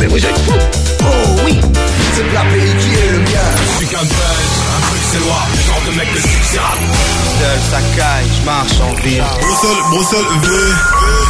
[0.00, 0.52] mais vous êtes fous
[1.02, 1.04] Oh
[1.46, 1.54] oui,
[2.14, 3.48] c'est le pays qui est le mien.
[3.56, 6.78] Je suis qu'un buzz, un bruxellois, le genre de mec de succès rap.
[7.38, 9.22] Seul, ça caille, je marche en ville.
[9.40, 10.48] Bruxelles, Bruxelles, V.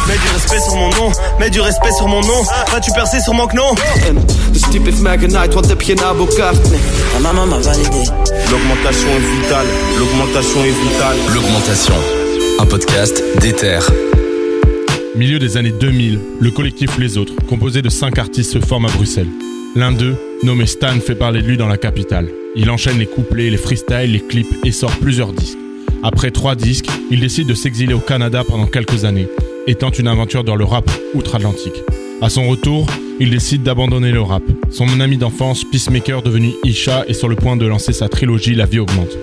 [0.07, 2.43] Mets du respect sur mon nom, mets du respect sur mon nom.
[2.71, 3.75] Vas-tu percer sur mon non
[4.53, 6.59] Dus type is Magnite, wat heb je nou bokaart?
[7.13, 8.03] Ma maman m'a validé.
[8.49, 9.67] L'augmentation est vitale,
[9.99, 11.17] l'augmentation est vitale.
[11.33, 11.95] L'augmentation,
[12.59, 13.79] un podcast d'Ether.
[15.21, 18.89] Milieu des années 2000, le collectif Les Autres, composé de cinq artistes, se forme à
[18.89, 19.29] Bruxelles.
[19.75, 22.27] L'un d'eux, nommé Stan, fait parler de lui dans la capitale.
[22.55, 25.59] Il enchaîne les couplets, les freestyles, les clips et sort plusieurs disques.
[26.01, 29.27] Après trois disques, il décide de s'exiler au Canada pendant quelques années
[29.79, 31.83] tente une aventure dans le rap outre-Atlantique.
[32.23, 32.87] À son retour,
[33.19, 34.41] il décide d'abandonner le rap.
[34.71, 38.65] Son ami d'enfance, Peacemaker, devenu Isha, est sur le point de lancer sa trilogie La
[38.65, 39.15] vie augmente.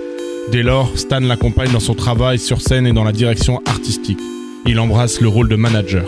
[0.49, 4.21] Dès lors, Stan l'accompagne dans son travail sur scène et dans la direction artistique.
[4.65, 6.05] Il embrasse le rôle de manager.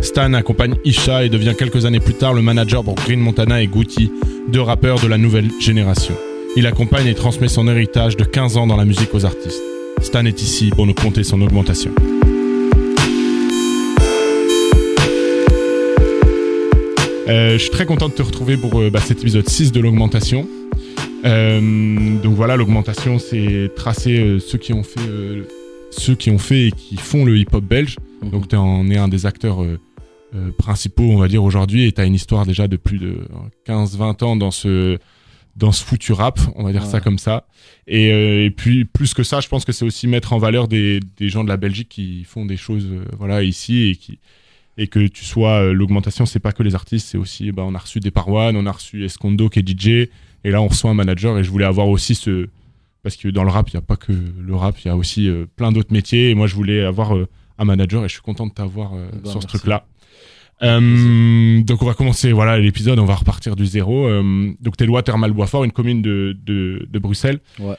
[0.00, 3.66] Stan accompagne Isha et devient quelques années plus tard le manager pour Green Montana et
[3.66, 4.10] Gucci,
[4.48, 6.14] deux rappeurs de la nouvelle génération.
[6.56, 9.62] Il accompagne et transmet son héritage de 15 ans dans la musique aux artistes.
[10.00, 11.92] Stan est ici pour nous compter son augmentation.
[17.28, 19.80] Euh, je suis très content de te retrouver pour euh, bah, cet épisode 6 de
[19.80, 20.48] l'augmentation.
[21.24, 21.60] Euh,
[22.20, 25.00] donc voilà, l'augmentation, c'est tracer ceux qui ont fait,
[25.90, 27.96] ceux qui ont fait et qui font le hip-hop belge.
[28.22, 29.78] Donc tu en es un des acteurs euh,
[30.34, 33.18] euh, principaux, on va dire aujourd'hui, et tu as une histoire déjà de plus de
[33.66, 34.98] 15-20 ans dans ce
[35.56, 37.46] dans ce foutu rap, on va dire ça comme ça.
[37.86, 40.68] Et, euh, et puis plus que ça, je pense que c'est aussi mettre en valeur
[40.68, 44.18] des, des gens de la Belgique qui font des choses, euh, voilà, ici et qui
[44.78, 47.74] et que tu sois euh, l'augmentation, c'est pas que les artistes, c'est aussi, bah, on
[47.74, 50.08] a reçu des Parwan, on a reçu Escondo qui est DJ,
[50.44, 52.48] et là on reçoit un manager et je voulais avoir aussi ce
[53.02, 54.96] parce que dans le rap il y a pas que le rap, il y a
[54.96, 57.26] aussi euh, plein d'autres métiers et moi je voulais avoir euh,
[57.58, 59.86] un manager et je suis content de t'avoir euh, Bah, sur ce truc-là.
[60.62, 64.08] Donc on va commencer voilà l'épisode, on va repartir du zéro.
[64.60, 67.40] Donc t'es loi Thermal Boisfort, une commune de, de, de Bruxelles.
[67.58, 67.76] Ouais.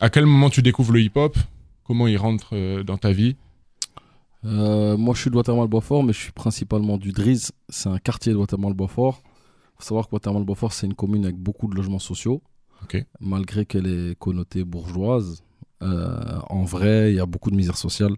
[0.00, 1.38] À quel moment tu découvres le hip-hop?
[1.84, 3.36] Comment il rentre dans ta vie?
[4.42, 7.52] Moi, je suis de Watermal-Beaufort, mais je suis principalement du Driz.
[7.68, 9.22] C'est un quartier de Watermal-Beaufort.
[9.78, 12.42] faut savoir que Watermal-Beaufort, c'est une commune avec beaucoup de logements sociaux.
[13.20, 15.42] Malgré qu'elle est connotée bourgeoise,
[15.82, 18.14] euh, en vrai, il y a beaucoup de misère sociale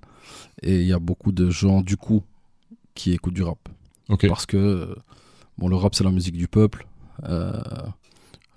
[0.63, 2.23] et il y a beaucoup de gens, du coup,
[2.95, 3.69] qui écoutent du rap.
[4.29, 4.95] Parce que, euh,
[5.59, 6.87] bon, le rap, c'est la musique du peuple.
[7.25, 7.63] Euh,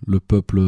[0.05, 0.59] le peuple.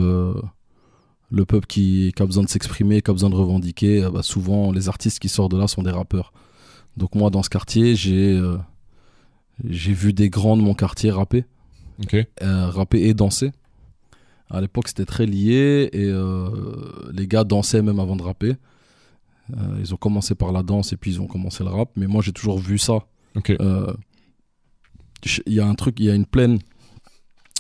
[1.32, 4.72] le peuple qui, qui a besoin de s'exprimer, qui a besoin de revendiquer, bah, souvent
[4.72, 6.34] les artistes qui sortent de là sont des rappeurs.
[6.98, 8.58] Donc moi dans ce quartier, j'ai euh,
[9.64, 11.46] j'ai vu des grands de mon quartier rapper,
[12.42, 13.52] rapper et danser.
[14.50, 16.50] À l'époque c'était très lié et euh,
[17.14, 18.56] les gars dansaient même avant de rapper.
[19.52, 21.90] Euh, ils ont commencé par la danse et puis ils ont commencé le rap.
[21.96, 23.06] Mais moi j'ai toujours vu ça.
[23.50, 23.94] Euh,
[25.46, 26.60] Il y a un truc, il y a une plaine.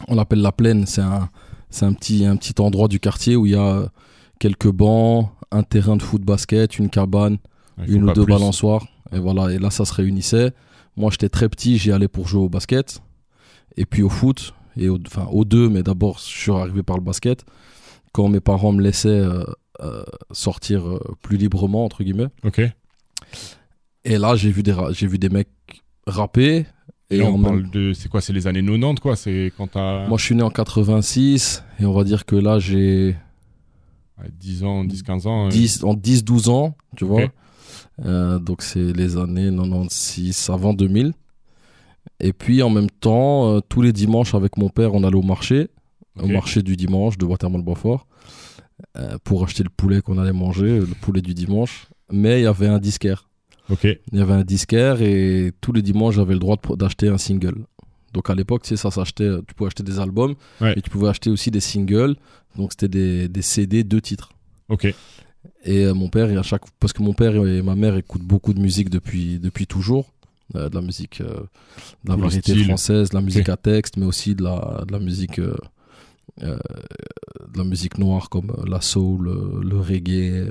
[0.07, 0.85] On l'appelle la plaine.
[0.85, 1.29] C'est un,
[1.69, 3.91] c'est un petit, un petit endroit du quartier où il y a
[4.39, 7.37] quelques bancs, un terrain de foot basket, une cabane,
[7.87, 8.33] une ou deux plus.
[8.33, 8.87] balançoires.
[9.11, 9.51] Et voilà.
[9.51, 10.53] Et là, ça se réunissait.
[10.95, 13.01] Moi, j'étais très petit, j'y allais pour jouer au basket.
[13.77, 14.53] Et puis au foot.
[14.79, 17.45] Et au, enfin, aux deux, mais d'abord, je suis arrivé par le basket.
[18.13, 19.43] Quand mes parents me laissaient euh,
[19.81, 22.29] euh, sortir euh, plus librement, entre guillemets.
[22.43, 22.61] Ok.
[24.05, 25.49] Et là, j'ai vu des, j'ai vu des mecs
[26.07, 26.65] rapper.
[27.11, 27.93] Et on même- parle de.
[27.93, 30.49] C'est quoi C'est les années 90, quoi C'est quand t'as Moi, je suis né en
[30.49, 33.15] 86 et on va dire que là, j'ai
[34.19, 35.45] ouais, 10 ans, 10, 15 ans.
[35.47, 37.23] euh, 10, en 10-12 ans, tu vois.
[38.05, 41.13] Euh, donc, c'est les années 96 avant 2000.
[42.19, 45.21] Et puis, en même temps, euh, tous les dimanches, avec mon père, on allait au
[45.21, 45.69] marché,
[46.21, 48.07] au marché du dimanche de Watermal-Beaufort,
[48.97, 51.87] euh, pour acheter le poulet qu'on allait manger, le poulet du dimanche.
[52.11, 53.29] Mais il y avait un disquaire.
[53.69, 53.83] Ok.
[54.11, 57.65] Il y avait un disquaire et tous les dimanches, j'avais le droit d'acheter un single.
[58.13, 60.73] Donc à l'époque, tu sais, ça s'achetait, tu pouvais acheter des albums Ouais.
[60.75, 62.15] et tu pouvais acheter aussi des singles.
[62.57, 64.29] Donc c'était des, des CD, deux titres.
[64.69, 64.85] Ok.
[65.63, 68.23] Et euh, mon père, et à chaque, parce que mon père et ma mère écoutent
[68.23, 70.11] beaucoup de musique depuis, depuis toujours.
[70.55, 71.41] Euh, de la musique, euh,
[72.03, 72.65] de la variété styles.
[72.65, 75.55] française, de la musique à texte, mais aussi de la, de la musique, euh,
[76.41, 79.29] de la musique noire comme la soul,
[79.61, 80.49] le reggae.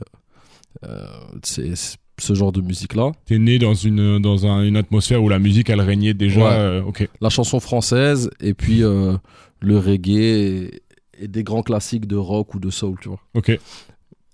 [1.42, 1.72] c'est
[2.20, 3.12] ce genre de musique-là.
[3.26, 6.40] T'es né dans une dans un- une atmosphère où la musique elle régnait déjà.
[6.40, 6.46] Ouais.
[6.52, 7.08] euh, ok.
[7.20, 9.16] la chanson française et puis euh,
[9.60, 10.82] le reggae et,
[11.20, 13.20] et des grands classiques de rock ou de soul, tu vois.
[13.34, 13.56] Ok.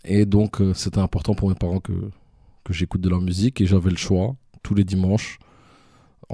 [0.07, 1.93] Et donc euh, c'était important pour mes parents que,
[2.65, 5.39] que j'écoute de la musique et j'avais le choix tous les dimanches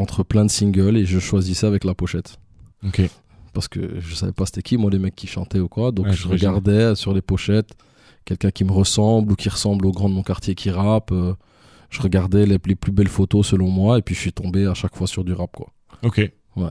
[0.00, 2.38] entre plein de singles et je choisissais avec la pochette.
[2.87, 3.02] Ok.
[3.52, 5.93] Parce que je savais pas c'était qui, moi, les mecs qui chantaient ou quoi.
[5.93, 7.70] Donc Ouais, je regardais sur les pochettes
[8.25, 11.11] quelqu'un qui me ressemble ou qui ressemble au grand de mon quartier qui rappe.
[11.12, 11.35] euh,
[11.91, 14.75] je regardais les, les plus belles photos selon moi et puis je suis tombé à
[14.75, 15.73] chaque fois sur du rap, quoi.
[16.05, 16.19] Ok.
[16.56, 16.70] Ouais.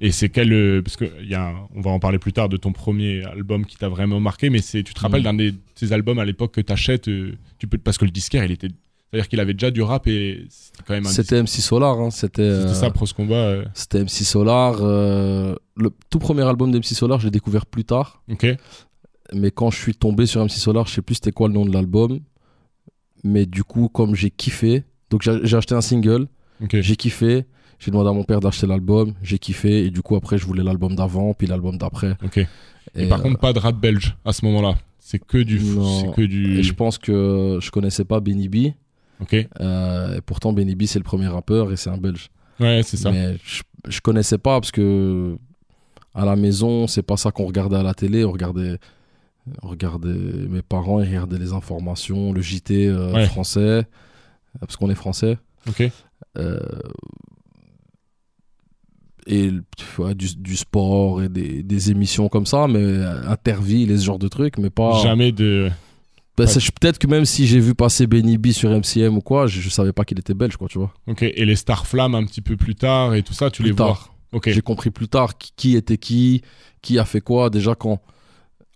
[0.00, 2.32] Et c'est quel euh, parce que il y a un- on va en parler plus
[2.32, 5.24] tard de ton premier album qui t'a vraiment marqué mais c'est tu te rappelles Mhm.
[5.24, 8.44] d'un de ces albums à l'époque que t'achètes euh, tu peux parce que le disquaire
[8.44, 8.68] il était
[9.16, 12.10] c'est-à-dire qu'il avait déjà du rap et c'était quand même un C'était MC Solar, hein,
[12.10, 12.42] c'était.
[12.42, 14.76] euh, ça Pros Combat euh, C'était MC Solar.
[14.80, 18.22] euh, le tout premier album d'MC Solar, je l'ai découvert plus tard.
[18.30, 18.46] OK
[19.32, 21.64] Mais quand je suis tombé sur MC Solar, je sais plus c'était quoi le nom
[21.64, 22.20] de l'album.
[23.24, 26.26] Mais du coup, comme j'ai kiffé, donc j'ai acheté un single,
[26.62, 27.46] OK j'ai kiffé.
[27.78, 29.84] J'ai demandé à mon père d'acheter l'album, j'ai kiffé.
[29.84, 32.16] Et du coup, après, je voulais l'album d'avant, puis l'album d'après.
[32.24, 32.48] OK et,
[32.94, 34.76] Et, par euh, contre pas de rap belge à ce moment-là
[35.06, 38.72] c'est que du c'est que du et je pense que je connaissais pas Benny B.
[39.20, 42.28] OK euh, et pourtant, Benny B, c'est le premier rappeur et c'est un belge.
[42.60, 45.36] ouais c'est ça Mais je, je connaissais pas parce que
[46.14, 48.24] à la maison, c'est pas ça qu'on regardait à la télé.
[48.24, 48.78] On regardait,
[49.62, 50.08] on regardait
[50.48, 53.26] mes parents, ils regardaient les informations, le JT euh, Ouais.
[53.26, 53.86] français,
[54.60, 55.38] parce qu'on est français.
[55.68, 55.90] OK
[56.38, 56.58] Euh,
[59.26, 59.50] et
[59.98, 64.04] ouais, du, du sport et des, des émissions comme ça, mais euh, Interville et ce
[64.04, 65.02] genre de trucs, mais pas.
[65.02, 65.68] jamais de
[66.36, 69.46] Bah, c'est- Peut-être que même si j'ai vu passer Benny B sur MCM ou quoi,
[69.46, 70.92] je, je savais pas qu'il était belge, quoi, tu vois.
[71.06, 73.70] OK et les Star Flamme un petit peu plus tard et tout ça tu Plus
[73.70, 74.14] les vois tard.
[74.32, 76.42] OK J'ai compris plus tard qui, qui était qui,
[76.82, 77.48] qui a fait quoi.
[77.48, 78.00] Déjà quand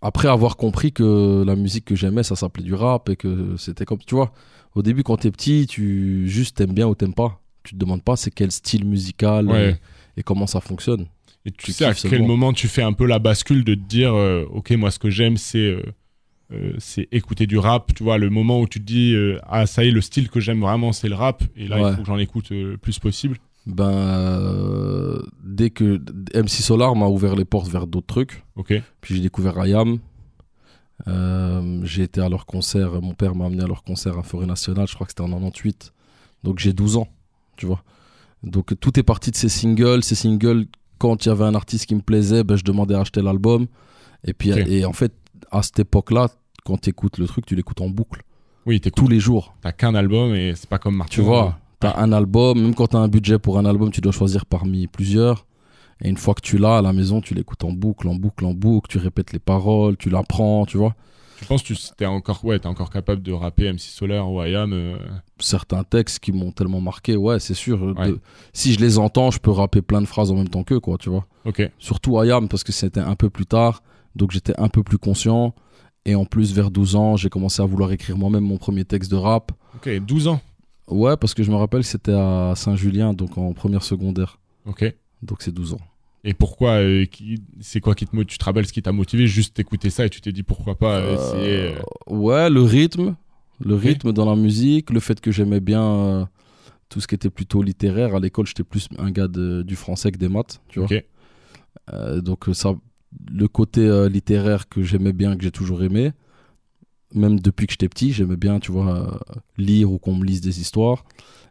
[0.03, 3.85] après avoir compris que la musique que j'aimais, ça s'appelait du rap et que c'était
[3.85, 4.33] comme tu vois.
[4.75, 7.41] Au début, quand t'es petit, tu juste t'aimes bien ou t'aimes pas.
[7.65, 9.79] Tu te demandes pas c'est quel style musical Ouais.
[10.17, 11.07] et comment ça fonctionne.
[11.45, 13.81] Et tu Tu sais à quel moment tu fais un peu la bascule de te
[13.81, 15.83] dire, euh, ok, moi ce que j'aime c'est euh,
[16.53, 19.67] euh, c'est écouter du rap, tu vois, le moment où tu te dis, euh, ah
[19.67, 21.91] ça y est, le style que j'aime vraiment c'est le rap, et là Ouais.
[21.91, 23.39] il faut que j'en écoute euh, le plus possible.
[23.67, 26.01] Ben dès que
[26.35, 29.99] MC Solar m'a ouvert les portes vers d'autres trucs, Ok, puis j'ai découvert IAM.
[31.09, 34.47] Euh, j'ai été à leur concert, mon père m'a amené à leur concert à Forêt
[34.47, 35.93] Nationale, je crois que c'était en 98.
[36.45, 37.09] Donc j'ai 12 ans,
[37.57, 37.83] tu vois.
[38.43, 40.67] Donc tout est parti de ces singles, ces singles
[40.99, 43.67] quand il y avait un artiste qui me plaisait, ben, je demandais à acheter l'album
[44.25, 45.13] et puis et en fait
[45.51, 46.29] à cette époque-là,
[46.65, 48.23] quand tu écoutes le truc, tu l'écoutes en boucle
[48.67, 49.55] oui, t'écoutes, tous les jours.
[49.63, 51.13] t'as qu'un album et c'est pas comme Martin.
[51.15, 54.13] Tu vois, t'as un album, même quand t'as un budget pour un album, tu dois
[54.13, 55.47] choisir parmi plusieurs.
[56.03, 58.45] Et une fois que tu l'as à la maison, tu l'écoutes en boucle, en boucle,
[58.47, 60.95] en boucle, tu répètes les paroles, tu l'apprends, tu vois.
[61.39, 64.73] Tu penses que tu t'es encore, ouais, encore capable de rapper MC Solar ou IAM
[64.75, 64.97] euh,
[65.39, 67.83] Certains textes qui m'ont tellement marqué, ouais, c'est sûr.
[67.83, 68.09] Ouais.
[68.09, 68.21] de-
[68.53, 70.99] Si je les entends, je peux rapper plein de phrases en même temps qu'eux, quoi,
[70.99, 71.27] tu vois.
[71.47, 73.83] Ok, Surtout Ayam, parce que c'était un peu plus tard,
[74.17, 75.55] donc j'étais un peu plus conscient.
[76.11, 79.11] Et en plus, vers 12 ans, j'ai commencé à vouloir écrire moi-même mon premier texte
[79.13, 79.53] de rap.
[79.77, 80.41] ok, 12 ans.
[80.89, 84.41] Ouais, parce que je me rappelle, c'était à Saint-Julien, donc en première secondaire.
[84.67, 84.93] Ok.
[85.23, 85.81] Donc c'est 12 ans.
[86.25, 87.07] Et pourquoi euh,
[87.61, 90.05] C'est quoi qui te motive Tu te rappelles ce qui t'a motivé Juste écouter ça
[90.05, 91.75] et tu t'es dit pourquoi pas euh, essayer.
[91.77, 93.15] euh, Ouais, le rythme,
[93.61, 96.25] le rythme dans la musique, le fait que j'aimais bien euh,
[96.89, 98.17] tout ce qui était plutôt littéraire.
[98.17, 100.87] À l'école, j'étais plus un gars de- du français que des maths, tu vois.
[100.87, 101.05] Ok.
[101.93, 102.75] Euh, donc ça,
[103.31, 106.13] le côté euh, littéraire que j'aimais bien, que j'ai toujours aimé,
[107.15, 110.41] même depuis que j'étais petit, j'aimais bien, tu vois, euh, lire ou qu'on me lise
[110.41, 111.05] des histoires.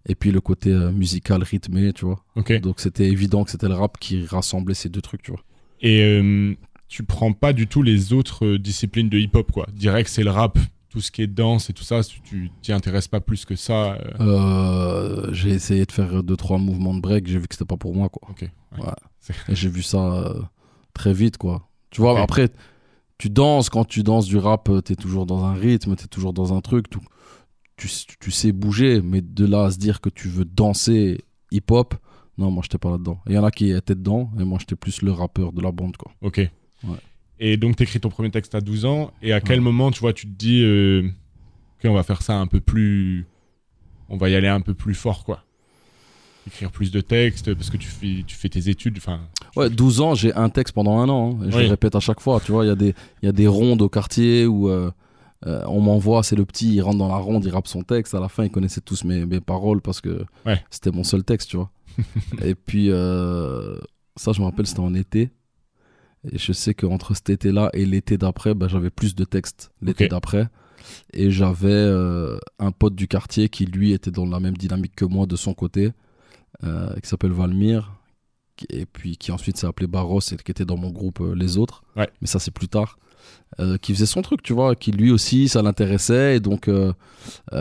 [0.07, 2.23] Et puis le côté euh, musical, rythmé, tu vois.
[2.35, 2.53] Ok.
[2.61, 5.41] Donc c'était évident que c'était le rap qui rassemblait ces deux trucs, tu vois.
[5.81, 6.55] Et euh,
[6.87, 9.67] tu prends pas du tout les autres disciplines de hip-hop, quoi.
[9.73, 10.57] Direct, c'est le rap,
[10.89, 13.55] tout ce qui est danse et tout ça, tu- tu t'y intéresses pas plus que
[13.57, 13.93] ça.
[13.95, 17.65] euh, Euh, j'ai essayé de faire deux trois mouvements de break, j'ai vu que c'était
[17.65, 18.29] pas pour moi, quoi.
[18.31, 18.43] Ok.
[18.43, 18.83] ouais.
[18.85, 18.93] Ouais.
[19.19, 20.33] C'est- Et j'ai vu ça
[20.99, 21.69] très vite, quoi.
[21.91, 22.49] Tu vois, après,
[23.17, 26.33] tu danses, quand tu danses du rap, euh, t'es toujours dans un rythme, t'es toujours
[26.33, 27.87] dans un truc, tu,
[28.19, 31.95] tu sais bouger, mais de là à se dire que tu veux danser hip-hop,
[32.37, 33.19] non, moi, j'étais pas là-dedans.
[33.27, 35.71] Il y en a qui étaient dedans, et moi, j'étais plus le rappeur de la
[35.71, 36.11] bande, quoi.
[36.21, 36.41] Ok.
[37.39, 39.63] Et donc, t'écris ton premier texte à 12 ans, et à quel Ouais.
[39.63, 41.07] moment, tu vois, tu te dis, euh,
[41.79, 43.25] ok, on va faire ça un peu plus.
[44.09, 45.43] On va y aller un peu plus fort, quoi?
[46.47, 49.19] Écrire plus de textes, parce que tu fais, tu fais tes études, enfin.
[49.55, 51.63] Ouais, 12 ans, j'ai un texte pendant un an, hein, et je Oui.
[51.63, 53.81] le répète à chaque fois, tu vois, il y, a des- y a des rondes
[53.81, 54.89] au quartier où euh,
[55.45, 58.15] euh, on m'envoie, c'est le petit, il rentre dans la ronde, il rappe son texte,
[58.15, 60.61] à la fin, ils connaissaient tous mes, mes paroles parce que Ouais.
[60.71, 61.71] c'était mon seul texte, tu vois.
[62.43, 63.77] et puis, euh,
[64.15, 65.29] ça, je me rappelle, c'était en été,
[66.31, 70.07] et je sais qu'entre cet été-là et l'été d'après, bah, j'avais plus de textes l'été
[70.07, 70.47] d'après,
[71.13, 71.93] et j'avais
[72.59, 75.53] un pote du quartier qui, lui, était dans la même dynamique que moi de son
[75.53, 75.91] côté,
[76.63, 77.93] euh, qui s'appelle Valmir,
[78.69, 81.57] et puis qui ensuite s'est appelé Barros et qui était dans mon groupe euh, Les
[81.57, 81.83] Autres.
[81.95, 82.09] Ouais.
[82.21, 82.97] Mais ça, c'est plus tard.
[83.59, 86.35] Euh, qui faisait son truc, tu vois, qui lui aussi, ça l'intéressait.
[86.37, 86.69] Et donc,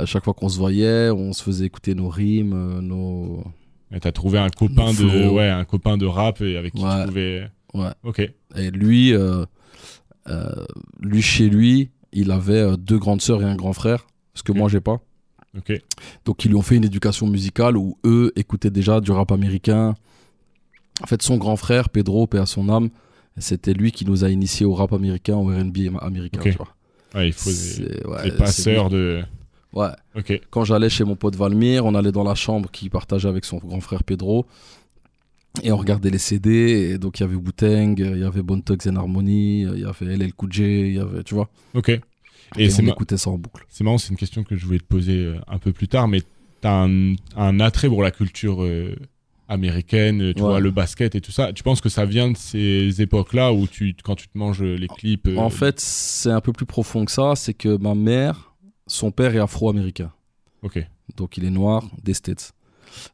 [0.07, 3.45] chaque fois qu'on se voyait, on se faisait écouter nos rimes, nos.
[3.91, 7.01] Et t'as trouvé un copain de, ouais, un copain de rap et avec qui Ouais.
[7.03, 7.51] tu pouvais.
[7.75, 7.91] Ouais.
[8.05, 8.21] Ok.
[8.57, 9.15] Et lui,
[11.01, 14.69] lui, chez lui, il avait deux grandes sœurs et un grand frère, ce que moi,
[14.69, 15.01] j'ai pas.
[16.25, 19.95] Donc ils lui ont fait une éducation musicale où eux écoutaient déjà du rap américain,
[21.03, 22.89] En fait, son grand frère, Pedro, paix à son âme,
[23.37, 26.51] c'était lui qui nous a initiés au rap américain, au R&B américain, Ok.
[26.51, 26.75] tu vois.
[27.15, 29.23] Ouais, il faut des, C'est- ouais, des passeurs de.
[29.73, 29.89] Ouais.
[30.17, 30.41] Ok.
[30.51, 33.59] Quand j'allais chez mon pote Valmir, on allait dans la chambre qu'il partageait avec son
[33.59, 34.47] grand frère Pedro.
[35.63, 36.91] Et on regardait les CD.
[36.93, 39.85] Et donc il y avait Wu-Tang, il y avait Bone Thugs and Harmony, il y
[39.85, 41.49] avait LL Cool J, il y avait, tu vois.
[41.75, 41.99] Ok.
[42.57, 43.65] Et, Et, c'est on écoutait ça en boucle.
[43.69, 46.09] c'est marrant, c'est une question que je voulais te poser euh, un peu plus tard,
[46.09, 46.23] mais
[46.61, 48.97] t'as un, un attrait pour la culture euh,
[49.49, 50.49] américaine, tu Ouais.
[50.49, 51.53] vois, le basket et tout ça.
[51.53, 54.89] Tu penses que ça vient de ces époques-là où tu, quand tu te manges les
[54.89, 55.27] clips.
[55.29, 57.35] euh, En fait, c'est un peu plus profond que ça.
[57.37, 58.55] C'est que ma mère,
[58.87, 60.13] son père est afro-américain.
[60.63, 60.85] Ok.
[61.17, 62.53] Donc il est noir des States.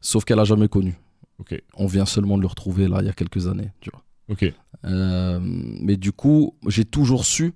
[0.01, 0.95] Sauf qu'elle a jamais connu.
[1.39, 1.61] Ok.
[1.75, 4.01] On vient seulement de le retrouver là il y a quelques années, tu vois.
[4.29, 4.51] Ok.
[4.85, 7.53] Euh, mais du coup, j'ai toujours su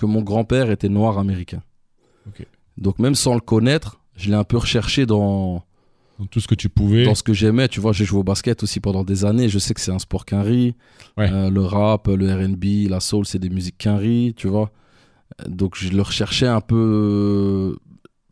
[0.00, 1.62] que mon grand-père était noir américain.
[2.78, 5.62] Donc même sans le connaître, je l'ai un peu recherché dans,
[6.30, 7.04] tout ce que tu pouvais.
[7.04, 7.68] dans ce que j'aimais.
[7.68, 9.50] Tu vois, j'ai joué au basket aussi pendant des années.
[9.50, 10.42] Je sais que c'est un sport qu'un.
[10.42, 10.72] Ouais.
[11.18, 13.98] Euh, le rap, le R&B, la soul, c'est des musiques qu'un
[14.34, 14.70] tu vois.
[15.46, 17.76] Donc je le recherchais un peu...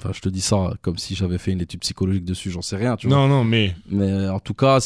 [0.00, 2.76] Enfin, je te dis ça comme si j'avais fait une étude psychologique dessus, j'en sais
[2.76, 3.16] rien, tu vois.
[3.18, 3.74] Non, non, mais.
[3.90, 4.78] Mais en tout cas,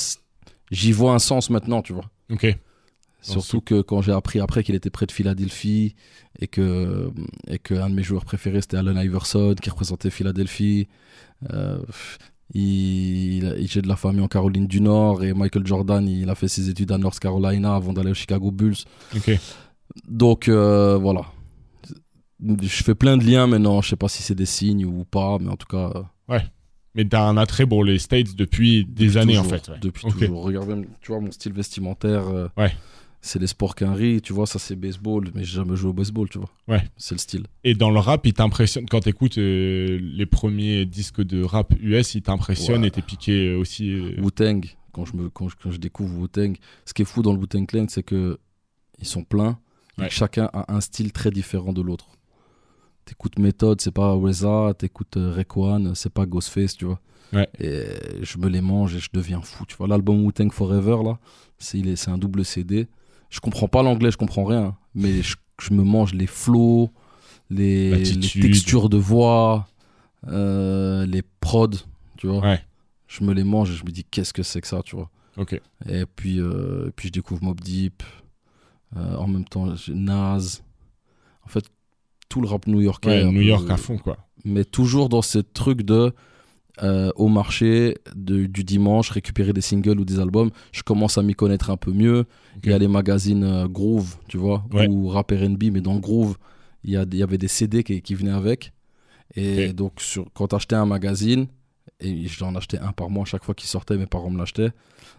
[0.73, 2.11] j'y vois un sens maintenant, tu vois.
[2.31, 2.57] Ok.
[3.23, 5.95] Surtout que quand j'ai appris après qu'il était près de Philadelphie
[6.39, 7.11] et que,
[7.47, 10.89] et que un de mes joueurs préférés c'était Allen Iverson qui représentait Philadelphie.
[11.53, 11.79] Euh,
[12.55, 16.35] il, il- j'ai de la famille en Caroline du Nord et Michael Jordan il a
[16.35, 18.77] fait ses études à North Carolina avant d'aller au Chicago Bulls.
[20.09, 21.23] Donc euh, voilà.
[22.45, 25.39] Je fais plein de liens maintenant, je sais pas si c'est des signes ou pas,
[25.41, 25.93] mais en tout cas.
[26.29, 26.39] euh,
[26.97, 29.69] Mais t'as un attrait pour les States depuis des Depuis années, en fait.
[29.69, 29.77] ouais.
[29.81, 30.19] Depuis Ok.
[30.19, 30.43] toujours.
[30.43, 32.27] Regarde même, tu vois, mon style vestimentaire.
[32.29, 32.73] euh, Ouais.
[33.25, 35.93] C'est les sports qu'un riz, tu vois, ça c'est baseball, mais j'ai jamais joué au
[35.93, 36.51] baseball, tu vois.
[36.67, 36.83] Ouais.
[36.97, 37.47] C'est le style.
[37.63, 42.17] Et dans le rap, il t'impressionne quand t'écoutes euh, les premiers disques de rap US,
[42.17, 42.89] il t'impressionne Ouais.
[42.89, 43.91] et t'es piqué euh, aussi.
[43.93, 47.23] euh, Wu-Tang, quand je, me, quand, je, quand je découvre Wu-Tang, ce qui est fou
[47.23, 48.39] dans le Wu-Tang Clan, c'est que
[48.99, 49.57] ils sont pleins,
[49.99, 50.09] et Ouais.
[50.09, 52.09] que chacun a un style très différent de l'autre.
[53.05, 57.01] T'écoutes Method, c'est pas Reza, t'écoutes euh, Raekwon, c'est pas Ghostface, tu vois.
[57.33, 57.49] Ouais.
[57.61, 57.85] Et
[58.23, 59.87] je me les mange et je deviens fou, tu vois.
[59.89, 61.19] L'album Wu-Tang Forever, là,
[61.59, 62.89] c'est est- c'est un double CD.
[63.33, 66.91] Je comprends pas l'anglais, je comprends rien, mais je, je me mange les flows,
[67.49, 68.03] les,
[68.41, 69.67] textures de voix,
[70.29, 71.71] euh, les prods,
[72.19, 72.41] tu vois.
[72.41, 72.61] Ouais.
[73.09, 75.09] Je me les mange et je me dis qu'est-ce que c'est que ça, tu vois.
[75.39, 75.59] Ok.
[75.89, 78.03] Et puis, euh, puis je découvre Mob Deep.
[78.99, 80.61] Euh, en même temps, Nas.
[81.47, 81.65] En fait,
[82.29, 83.25] tout le rap new-yorkais.
[83.25, 84.19] Ouais, New York à fond, quoi.
[84.45, 86.15] Mais toujours dans ce truc de
[86.83, 90.51] euh, au marché de- du dimanche, récupérer des singles ou des albums.
[90.73, 92.25] Je commence à m'y connaître un peu mieux.
[92.65, 94.89] Il y a les magazines euh, Groove, tu vois, Ouais.
[94.89, 96.37] ou Rap RB, mais dans Groove,
[96.85, 98.73] il y, a, il y avait des CD qui, qui venaient avec.
[99.35, 101.47] Et donc, sur, quand tu achetais un magazine,
[102.01, 104.73] et j'en achetais un par mois chaque fois qu'il sortait, mes parents me l'achetaient,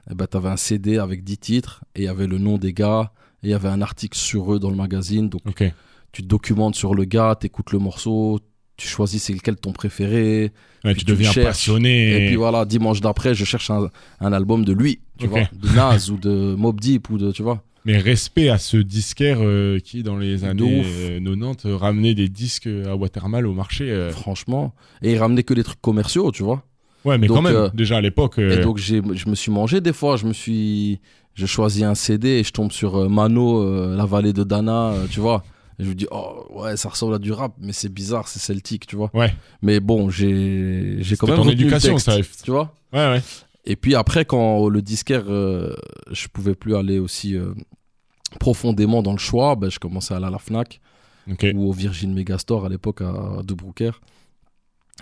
[0.09, 2.57] et ben, tu avais un CD avec 10 titres, et il y avait le nom
[2.57, 5.29] des gars, et il y avait un article sur eux dans le magazine.
[5.29, 5.41] Donc,
[6.11, 8.39] tu te documentes sur le gars, tu écoutes le morceau,
[8.77, 10.51] tu choisis c'est lequel ton préféré.
[10.83, 11.45] Ouais, tu deviens cherches.
[11.47, 12.15] passionné.
[12.23, 13.89] Et puis voilà, dimanche d'après, je cherche un,
[14.19, 17.43] un album de lui, tu vois, de Nas ou de Mob Deep ou de, tu
[17.43, 17.63] vois.
[17.85, 22.29] Mais respect à ce disquaire euh, qui, dans les années euh, 90, euh, ramenait des
[22.29, 23.91] disques à Watermal au marché.
[23.91, 24.09] euh.
[24.11, 24.73] Franchement.
[25.01, 26.63] Et il ramenait que des trucs commerciaux, tu vois.
[27.03, 28.39] Ouais, mais Donc, quand même, euh, déjà à l'époque.
[28.39, 30.15] euh, Et donc, j'ai, je me suis mangé des fois.
[30.15, 30.99] Je me suis.
[31.35, 34.91] Je choisis un CD et je tombe sur euh, Mano, euh, La vallée de Dana,
[34.91, 35.43] euh, tu vois.
[35.79, 38.39] Et je me dis, oh, ouais, ça ressemble à du rap, mais c'est bizarre, c'est
[38.39, 39.09] celtique, tu vois.
[39.13, 39.33] Ouais.
[39.61, 41.37] Mais bon, j'ai, j'ai quand même.
[41.37, 42.43] ton éducation, texte, ça.
[42.43, 42.75] Tu vois.
[42.91, 43.21] Ouais, ouais.
[43.65, 45.73] Et puis après, quand le disquaire, euh,
[46.11, 47.53] je pouvais plus aller aussi euh,
[48.39, 50.81] profondément dans le choix, ben, je commençais à aller à la Fnac
[51.27, 53.91] ou au Virgin Megastore à l'époque à De Brooker.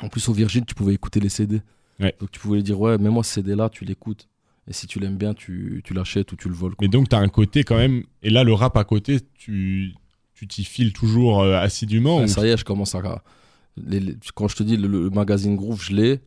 [0.02, 1.62] En plus, au Virgin, tu pouvais écouter les CD.
[2.00, 2.16] Ouais.
[2.20, 4.28] Donc tu pouvais dire, ouais, mets-moi ce CD là, tu l'écoutes.
[4.68, 6.76] Et si tu l'aimes bien, tu, tu l'achètes ou tu le voles.
[6.76, 6.86] quoi.
[6.86, 8.04] Mais donc, t'as un côté quand même.
[8.22, 9.94] Et là, le rap à côté, tu
[10.42, 13.22] tu t'y files toujours euh, assidûment Ouais, ou- ça y est, je commence à.
[13.78, 16.20] les- les- quand je te dis le, le magazine Groove, je l'ai.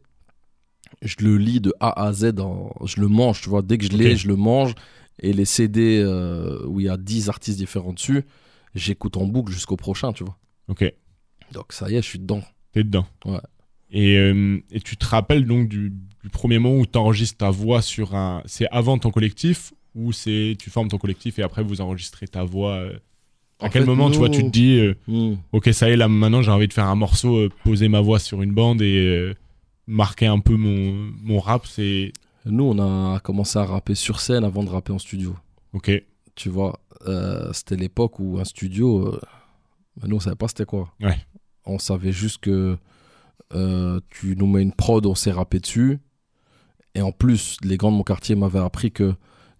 [1.02, 2.38] Je le lis de A à Z.
[2.38, 3.62] en- je le mange, tu vois.
[3.62, 4.75] Dès que je l'ai, je le mange.
[5.21, 8.23] Et les CD euh, où il y a 10 artistes différents dessus,
[8.75, 10.38] j'écoute en boucle jusqu'au prochain, tu vois.
[10.68, 10.85] Ok.
[11.52, 12.42] Donc ça y est, je suis dedans.
[12.73, 13.06] T'es dedans.
[13.25, 13.40] Ouais.
[13.90, 15.90] Et, euh, et tu te rappelles donc du,
[16.23, 18.42] du premier moment où tu enregistres ta voix sur un.
[18.47, 22.42] C'est avant ton collectif ou c'est tu formes ton collectif et après vous enregistrez ta
[22.44, 22.80] voix
[23.64, 25.37] À En quel fait, moment tu vois tu te dis euh, Hmm.
[25.52, 28.00] ok ça y est là maintenant j'ai envie de faire un morceau, euh, poser ma
[28.00, 29.35] voix sur une bande et euh,
[29.87, 32.12] marquer un peu mon, mon rap c'est
[32.47, 35.35] Nous, on a commencé à rapper sur scène avant de rapper en studio.
[35.73, 35.90] ok
[36.35, 36.78] Tu vois,
[37.52, 39.18] c'était l'époque où un studio,
[39.97, 40.92] bah, nous, on savait pas c'était quoi.
[41.00, 41.16] Ouais.
[41.64, 42.76] On savait juste que
[44.11, 45.99] tu nous mets une prod, on s'est rappé dessus.
[46.94, 49.14] Et en plus, les grands de mon quartier m'avaient appris que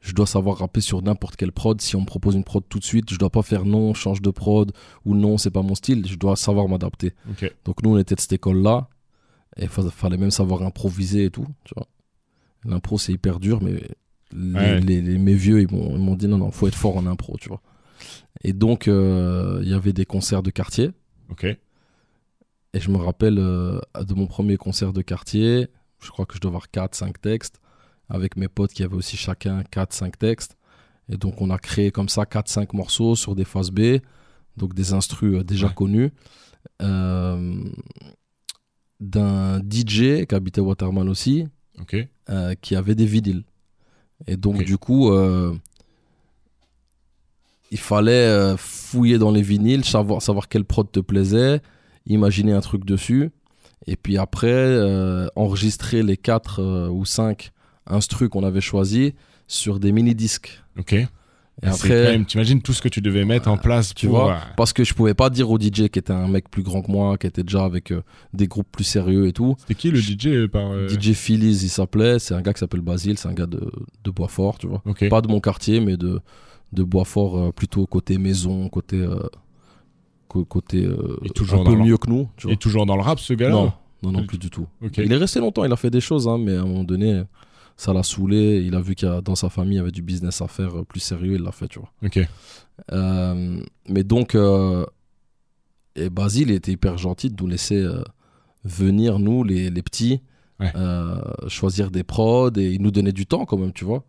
[0.07, 1.81] je dois savoir rapper sur n'importe quelle prod.
[1.81, 4.21] Si on me propose une prod tout de suite, je dois pas faire non, change
[4.21, 4.71] de prod
[5.07, 6.07] ou non, c'est pas mon style.
[6.07, 7.15] Je dois savoir m'adapter.
[7.65, 8.89] Donc nous, on était de cette école-là.
[9.57, 11.47] Et il fallait même savoir improviser et tout.
[12.67, 13.81] L'impro, c'est hyper dur, mais
[14.33, 14.81] les, Ouais.
[14.81, 17.49] les- les- mes vieux, ils m'ont dit non, non, faut être fort en impro, tu
[17.49, 17.63] vois.
[18.43, 20.91] Et donc, euh, il y avait des concerts de quartier.
[21.31, 21.45] Ok.
[21.45, 25.69] Et je me rappelle euh, de mon premier concert de quartier,
[26.01, 27.61] je crois que je devais avoir 4-5 textes,
[28.09, 30.57] avec mes potes qui avaient aussi chacun 4-5 textes.
[31.09, 33.99] Et donc on a créé comme ça 4-5 morceaux sur des phases B,
[34.57, 35.75] donc des instrus euh, déjà Ouais.
[35.75, 36.11] connus,
[36.83, 37.63] euh,
[39.01, 41.47] d'un DJ qui habitait Waterman aussi,
[42.31, 43.45] euh, qui avait des vinyles.
[44.27, 45.55] Et donc, du coup, euh,
[47.71, 51.61] il fallait fouiller dans les vinyles, savoir, savoir quelle prod te plaisait,
[52.07, 53.31] imaginer un truc dessus,
[53.87, 54.79] et puis après,
[55.37, 57.51] enregistrer les 4 ou 5
[57.87, 59.13] instrus qu'on avait choisis
[59.47, 60.63] sur des mini-disques.
[60.79, 60.95] Ok.
[61.63, 64.39] Et après, t'imagines tout ce que tu devais mettre en place tu pour, vois, euh,
[64.57, 66.91] parce que je pouvais pas dire au DJ qui était un mec plus grand que
[66.91, 69.55] moi, qui était déjà avec euh, des groupes plus sérieux et tout.
[69.61, 70.73] C'était qui le DJ euh, par.
[70.73, 72.19] euh, DJ Phillies, il s'appelait.
[72.19, 73.71] C'est un gars qui s'appelle Basile, c'est un gars de,
[74.03, 74.83] de Boisfort, tu vois.
[74.85, 75.09] Ok.
[75.09, 76.21] Pas de mon quartier, mais de,
[76.73, 79.07] de Boisfort, plutôt côté maison, côté.
[80.29, 80.89] côté
[81.35, 82.55] toujours un peu mieux que nous, tu vois.
[82.55, 83.73] Et toujours dans le rap, ce gars-là Non,
[84.03, 84.67] non, non, Plus du tout.
[84.85, 84.99] Ok.
[84.99, 87.23] Il est resté longtemps, il a fait des choses, hein, mais à un moment donné,
[87.77, 88.63] ça l'a saoulé.
[88.67, 90.49] Il a vu qu'il y a dans sa famille, il y avait du business à
[90.49, 91.91] faire euh, plus sérieux, il l'a fait, tu vois.
[92.05, 92.19] Ok.
[92.93, 94.85] Euh, mais donc, euh,
[95.97, 98.03] et Basile était hyper gentil de nous laisser euh,
[98.65, 100.21] venir, nous, les, les petits,
[100.61, 100.73] Ouais.
[101.49, 104.05] choisir des prods et il nous donnait du temps quand même, tu vois.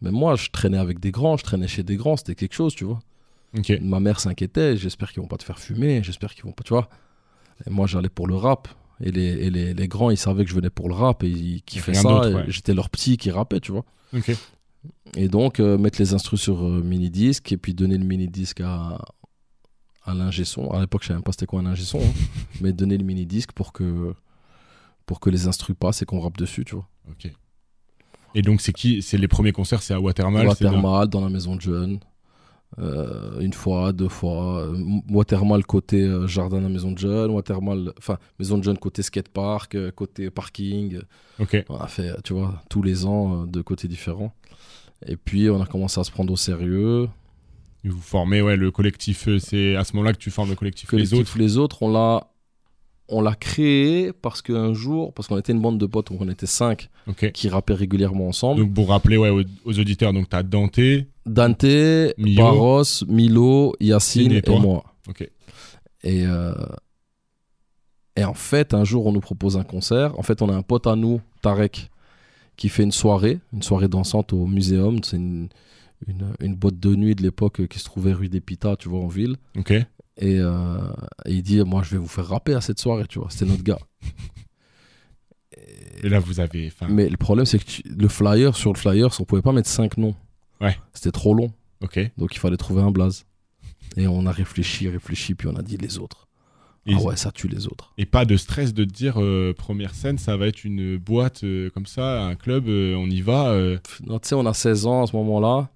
[0.00, 2.74] Mais moi, je traînais avec des grands, je traînais chez des grands, c'était quelque chose,
[2.76, 3.00] tu vois.
[3.56, 3.72] Ok.
[3.82, 6.72] Ma mère s'inquiétait, j'espère qu'ils vont pas te faire fumer, j'espère qu'ils vont pas, tu
[6.72, 6.88] vois.
[7.66, 8.68] Et moi, j'allais pour le rap.
[9.00, 11.28] Et les, et les, les grands, ils savaient que je venais pour le rap et
[11.28, 12.30] ils kiffaient Rien ça.
[12.30, 12.44] ouais.
[12.48, 13.84] J'étais leur petit qui rappait, tu vois.
[15.16, 18.98] Et donc, euh, mettre les instrus sur euh, mini-disque et puis donner le mini-disque à,
[20.04, 20.68] à l'ingé son.
[20.70, 22.12] À l'époque, je savais même pas c'était quoi un ingé son, hein.
[22.60, 24.14] mais donner le mini-disque pour que,
[25.06, 26.88] pour que les instrus passent et qu'on rappe dessus, tu vois.
[27.10, 27.30] Ok.
[28.34, 31.20] Et donc, c'est qui C'est les premiers concerts, c'est à Watermal c'est dans- Watermal dans
[31.22, 31.98] la maison de jeunes.
[32.78, 34.60] Euh, une fois, deux fois.
[34.60, 34.76] Euh,
[35.10, 37.30] Watermal côté euh, jardin la maison de jeunes.
[37.30, 41.00] Watermal, enfin, maison de jeunes côté skatepark, euh, côté parking.
[41.40, 41.64] Ok.
[41.68, 44.32] On a fait, tu vois, tous les ans euh, de côtés différents.
[45.06, 47.08] Et puis, on a commencé à se prendre au sérieux.
[47.84, 49.28] Vous formez, ouais, le collectif.
[49.28, 51.38] euh, C'est à ce moment-là que tu formes le collectif, collectif Les Autres.
[51.38, 52.26] les autres on l'a
[53.08, 56.46] on l'a créé parce qu'un jour parce qu'on était une bande de potes on était
[56.46, 56.90] cinq
[57.32, 58.60] qui rappaient régulièrement ensemble.
[58.60, 60.78] Donc, pour rappeler ouais, aux, aux auditeurs, donc t'as Dante.
[61.24, 61.64] Dante
[62.18, 62.36] Mio.
[62.36, 64.84] Barros Milo Yacine Et et, moi.
[66.04, 66.52] Et euh,
[68.16, 70.18] et en fait un jour on nous propose un concert.
[70.18, 71.90] En fait on a un pote à nous Tarek
[72.56, 75.02] qui fait une soirée une soirée dansante au muséum.
[75.02, 75.48] C'est une,
[76.06, 79.00] une, une boîte de nuit de l'époque qui se trouvait rue des Pitas tu vois
[79.00, 79.36] en ville.
[79.56, 79.72] Ok.
[80.18, 80.78] Et, euh,
[81.26, 83.28] et il dit Moi, je vais vous faire rapper à cette soirée, tu vois.
[83.30, 83.78] C'était notre gars.
[86.02, 86.72] Et là, vous avez.
[86.88, 89.68] Mais le problème, c'est que tu- le flyer, sur le flyer, on pouvait pas mettre
[89.68, 90.14] cinq noms.
[90.60, 90.76] Ouais.
[90.92, 91.52] C'était trop long.
[91.82, 91.98] Ok.
[92.16, 93.24] Donc, il fallait trouver un blaze.
[93.96, 96.28] Et on a réfléchi, réfléchi, puis on a dit les autres.
[96.86, 97.92] Et, Ah ouais, ça tue les autres.
[97.98, 101.44] et pas de stress de te dire, euh, première scène, ça va être une boîte
[101.44, 103.54] euh, comme ça, un club, on y va.
[104.06, 105.68] Non, Tu sais, on a 16 ans à ce moment-là.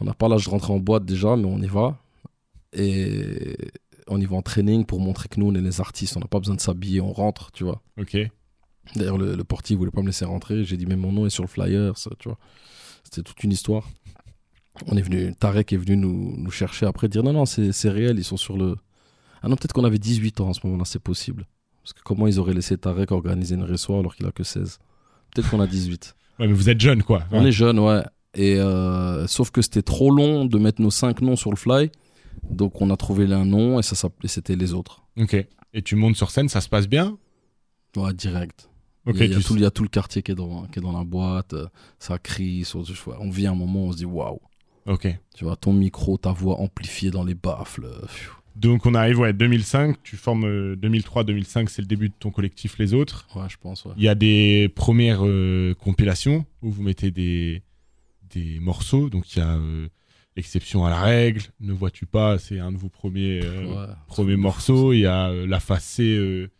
[0.00, 1.96] On n'a pas l'âge de rentrer en boîte déjà, mais on y va.
[2.72, 3.56] Et
[4.08, 6.16] on y va en training pour montrer que nous, on est les artistes.
[6.16, 7.82] On n'a pas besoin de s'habiller, on rentre, tu vois.
[8.00, 8.16] Ok.
[8.96, 10.64] D'ailleurs, le, le portier voulait pas me laisser rentrer.
[10.64, 12.38] J'ai dit, mais mon nom est sur le flyer, ça, tu vois.
[13.04, 13.88] C'était toute une histoire.
[14.86, 18.18] On est venu, Tarek est venu nous, nous chercher après, dire non, non, c'est réel,
[18.18, 18.76] ils sont sur le.
[19.42, 21.46] Ah non, peut-être qu'on avait 18 ans à ce moment-là, c'est possible.
[21.82, 24.78] Parce que comment ils auraient laissé Tarek organiser une résoir alors qu'il a que 16
[25.34, 26.16] Peut-être qu'on a 18.
[26.38, 27.24] Ouais, mais vous êtes jeune, quoi.
[27.30, 28.02] On est jeunes, ouais.
[28.32, 31.90] Et euh, sauf que c'était trop long de mettre nos 5 noms sur le fly.
[32.50, 35.02] Donc on a trouvé un nom et ça s'appelait, c'était les autres.
[35.18, 35.34] Ok.
[35.74, 37.16] Et tu montes sur scène, ça se passe bien?
[37.96, 38.68] Ouais, direct.
[39.06, 39.16] Ok.
[39.16, 40.32] il, y a, il y a tu- tout, il y a tout le quartier qui
[40.32, 41.66] est dans, qui est dans la boîte, euh,
[41.98, 42.64] ça crie,
[43.18, 44.40] on vient un moment, on se dit waouh.
[44.86, 45.08] Ok.
[45.36, 47.84] Tu vois, ton micro, ta voix amplifiée dans les baffles.
[47.84, 48.32] euh, pfiou.
[48.54, 52.76] Donc on arrive, ouais, 2005, tu formes euh, 2003-2005, c'est le début de ton collectif
[52.78, 53.26] Les Autres.
[53.34, 53.92] Ouais, je pense, ouais.
[53.96, 57.62] Il y a des premières euh, compilations où vous mettez des,
[58.30, 59.08] des morceaux.
[59.08, 59.88] Donc il y a euh,
[60.36, 63.92] Exception à la règle, Ne vois-tu pas, c'est un de vos premiers, euh, Ouais.
[64.06, 64.92] premiers morceaux.
[64.94, 66.50] Il y a euh, La Face C euh,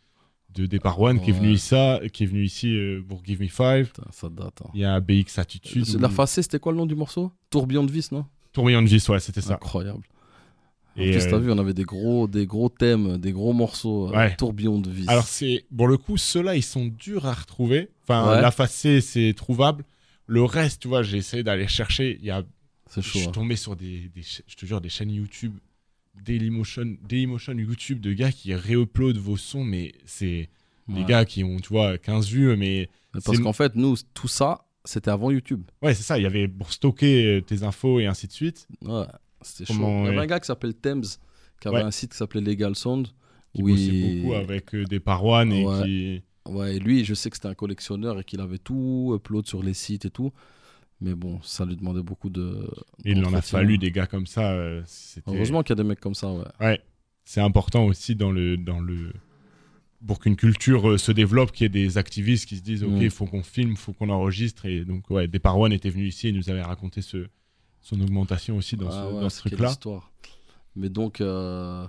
[0.54, 1.74] de Départ One qui est venu ici,
[2.12, 2.76] qui est venu ici
[3.08, 3.86] pour Give Me Five.
[3.86, 4.60] Putain, ça date.
[4.62, 4.70] hein.
[4.74, 5.86] Il y a BX Attitude.
[5.94, 7.32] Où- La facée, c'était quoi le nom du morceau?
[7.48, 8.26] Tourbillon de vis, non?
[8.52, 9.54] Tourbillon de vis, ouais, c'était ça.
[9.54, 10.02] Incroyable.
[10.98, 14.10] En Et, plus, t'as vu, on avait des gros, des gros thèmes, des gros morceaux.
[14.14, 14.36] Ouais.
[14.36, 15.08] Tourbillon de vis.
[15.08, 17.88] Alors c'est pour le coup ceux-là ils sont durs à retrouver.
[18.02, 19.84] Enfin la face C c'est trouvable.
[20.26, 22.18] Le reste, tu vois, j'ai essayé d'aller chercher.
[22.20, 22.42] Il y a,
[22.94, 23.32] C'est je suis hein.
[23.32, 24.10] tombé sur des,
[24.46, 25.54] je te jure, des chaînes YouTube,
[26.14, 30.48] Dailymotion, Dailymotion YouTube de gars qui réuploadent vos sons, mais c'est
[30.88, 31.04] des Ouais.
[31.04, 32.88] gars qui ont, tu vois, 15 vues, mais
[33.24, 35.62] Parce qu'en fait, nous, tout ça, c'était avant YouTube.
[35.80, 36.18] ouais, c'est ça.
[36.18, 38.66] Il y avait pour stocker euh, tes infos et ainsi de suite.
[38.82, 39.04] Ouais,
[39.40, 39.80] c'était chaud.
[40.00, 41.04] Il y avait un gars qui s'appelle Thames,
[41.60, 41.82] qui avait Ouais.
[41.84, 43.08] un site qui s'appelait Legal Sound.
[43.54, 45.82] Qui où bossait beaucoup avec euh, des paroines et Ouais.
[45.84, 46.22] qui.
[46.46, 49.62] Ouais, et lui, je sais que c'était un collectionneur et qu'il avait tout upload sur
[49.62, 50.32] les sites et tout.
[51.04, 52.70] Mais bon, ça lui demandait beaucoup de.
[53.04, 54.52] Il en a fallu des gars comme ça.
[54.52, 54.82] euh,
[55.26, 56.44] Heureusement qu'il y a des mecs comme ça, ouais.
[56.60, 56.80] Ouais,
[57.24, 59.12] c'est important aussi dans le dans le
[60.06, 62.90] pour qu'une culture euh, se développe, qu'il y ait des activistes qui se disent ok,
[62.92, 63.02] Mm.
[63.02, 66.06] il faut qu'on filme, il faut qu'on enregistre et donc ouais, des Parwan était venu
[66.06, 67.26] ici et nous avait raconté ce
[67.80, 69.70] son augmentation aussi dans Ah ce, ouais, ce truc-là.
[69.70, 70.12] histoire.
[70.76, 71.84] Mais donc, euh,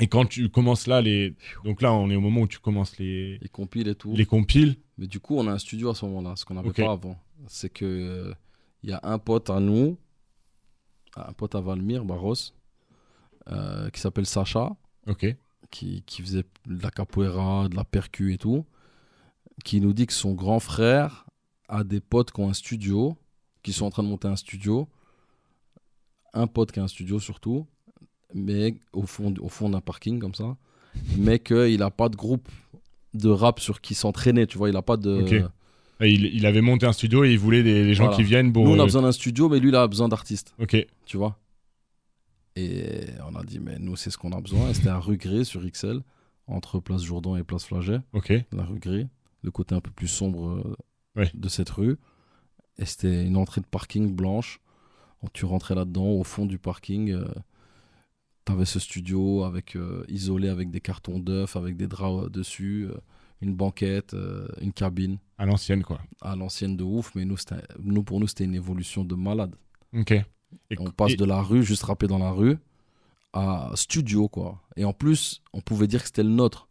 [0.00, 2.98] Et quand tu commences là les donc là on est au moment où tu commences
[2.98, 4.14] les les compiles et tout.
[4.14, 4.76] les compiles.
[4.98, 7.18] Mais du coup, on a un studio à ce moment-là, ce qu'on n'avait pas avant.
[7.46, 8.34] C'est que euh,
[8.82, 9.96] il y a un pote à nous,
[11.16, 12.34] un pote à Valmir, Barros,
[13.48, 14.74] euh, qui s'appelle Sacha,
[15.06, 15.26] Ok.
[15.70, 18.64] qui, qui faisait de la capoeira, de la percu et tout,
[19.64, 21.26] qui nous dit que son grand frère
[21.68, 23.16] a des potes qui ont un studio,
[23.62, 24.88] qui sont en train de monter un studio,
[26.32, 27.66] un pote qui a un studio surtout,
[28.34, 30.56] mais au fond, au fond d'un parking comme ça,
[31.16, 32.48] mais qu'il n'a pas de groupe
[33.14, 35.22] de rap sur qui s'entraîner, tu vois, il n'a pas de...
[36.00, 38.16] Il, il avait monté un studio et il voulait des, des gens Voilà.
[38.16, 38.64] qui viennent pour.
[38.64, 40.76] Nous, on a euh, besoin d'un studio, mais lui, il a besoin d'artistes, Ok.
[41.06, 41.38] tu vois?
[42.56, 44.70] Et on a dit, mais nous, c'est ce qu'on a besoin.
[44.70, 46.00] Et c'était à rue Gré sur XL,
[46.46, 48.00] entre Place Jourdan et Place Flaget.
[48.12, 48.32] Ok.
[48.52, 49.06] la rue Gris,
[49.42, 50.76] le côté un peu plus sombre euh,
[51.16, 51.30] Ouais.
[51.34, 51.96] de cette rue.
[52.78, 54.60] Et c'était une entrée de parking blanche.
[55.32, 57.12] Tu rentrais là-dedans, au fond du parking.
[57.12, 57.24] euh,
[58.44, 62.94] T'avais ce studio avec euh, isolé avec des cartons d'œufs, avec des draps dessus, euh,
[63.44, 66.00] une banquette, euh, une cabine À l'ancienne quoi.
[66.20, 67.12] à l'ancienne de ouf.
[67.14, 69.54] Mais nous, c'était- nous pour nous, c'était une évolution de malade.
[69.96, 70.10] Ok.
[70.12, 70.24] Et,
[70.78, 72.56] On passe et- de la rue, juste rapper dans la rue,
[73.32, 74.60] à studio, quoi.
[74.76, 76.68] Et en plus, on pouvait dire que c'était le nôtre.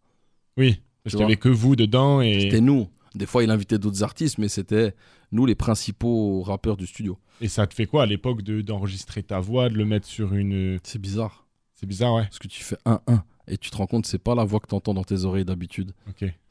[0.58, 0.82] Oui.
[1.04, 2.40] Parce qu'il y avait que vous dedans et.
[2.42, 2.88] C'était nous.
[3.16, 4.96] Des fois, il invitait d'autres artistes, mais c'était
[5.32, 7.18] nous les principaux rappeurs du studio.
[7.42, 10.34] Et ça te fait quoi à l'époque de d'enregistrer ta voix, de le mettre sur
[10.34, 10.80] une.
[10.84, 11.46] C'est bizarre.
[11.76, 12.24] C'est bizarre, ouais.
[12.24, 14.68] Parce que tu fais 1-1 et tu te rends compte, c'est pas la voix que
[14.68, 15.94] tu entends dans tes oreilles d'habitude.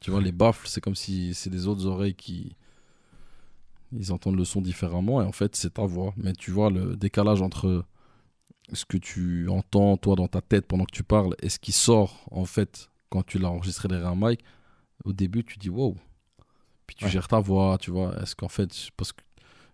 [0.01, 2.57] Tu vois, les baffles, c'est comme si c'est des autres oreilles qui.
[3.93, 6.15] Ils entendent le son différemment et en fait, c'est ta voix.
[6.17, 7.85] Mais tu vois, le décalage entre
[8.73, 11.73] ce que tu entends, toi, dans ta tête pendant que tu parles et ce qui
[11.73, 14.41] sort, en fait, quand tu l'as enregistré derrière un mic,
[15.05, 15.95] au début, tu dis wow.
[16.87, 17.11] Puis tu Ouais.
[17.11, 18.15] gères ta voix, tu vois.
[18.23, 19.21] Est-ce qu'en fait, parce que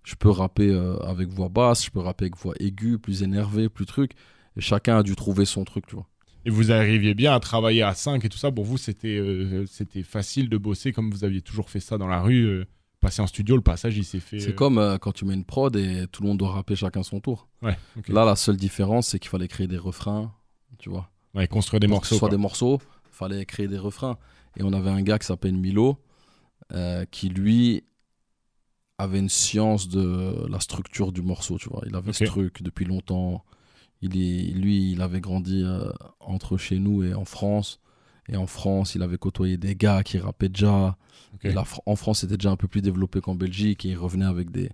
[0.03, 3.69] je peux rapper euh, avec voix basse, je peux rapper avec voix aiguë, plus énervée,
[3.69, 4.13] plus truc.
[4.57, 6.07] Et chacun a dû trouver son truc, tu vois.
[6.45, 8.51] Et vous arriviez bien à travailler à 5 et tout ça.
[8.51, 12.07] Pour vous, c'était euh, c'était facile de bosser comme vous aviez toujours fait ça dans
[12.09, 12.45] la rue.
[12.45, 12.65] euh,
[13.01, 14.41] passer en studio, le passage, il s'est fait.
[14.41, 17.03] C'est euh, comme quand tu mets une prod et tout le monde doit rapper chacun
[17.03, 17.49] son tour.
[17.63, 17.77] Ouais.
[18.09, 20.33] Là, la seule différence, c'est qu'il fallait créer des refrains,
[20.79, 21.11] tu vois.
[21.35, 22.15] Ouais, construire des Pour que morceaux.
[22.15, 22.37] ce soit quoi.
[22.37, 24.17] des morceaux, fallait créer des refrains.
[24.57, 25.99] Et on avait un gars qui s'appelle Milo,
[27.11, 27.85] qui lui
[28.97, 31.83] avait une science de la structure du morceau, tu vois.
[31.87, 33.45] Il avait ce truc depuis longtemps.
[34.03, 37.81] Il est, lui, il avait grandi euh, entre chez nous et en France.
[38.29, 40.97] Et en France, il avait côtoyé des gars qui rappaient déjà.
[41.43, 43.85] Et la en France, c'était déjà un peu plus développé qu'en Belgique.
[43.87, 44.71] Et il revenait avec des,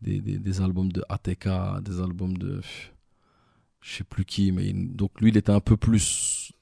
[0.00, 1.48] des, des, des albums de ATK,
[1.82, 2.60] des albums de.
[3.80, 6.52] Je sais plus qui, mais il- donc lui, il était un peu plus.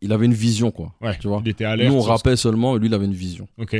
[0.00, 0.92] il- avait une vision, quoi.
[1.00, 1.40] Ouais, tu vois.
[1.44, 1.92] il était alerte.
[1.92, 3.46] Nous, on ce- rappait seulement et lui, il avait une vision.
[3.58, 3.76] Ok.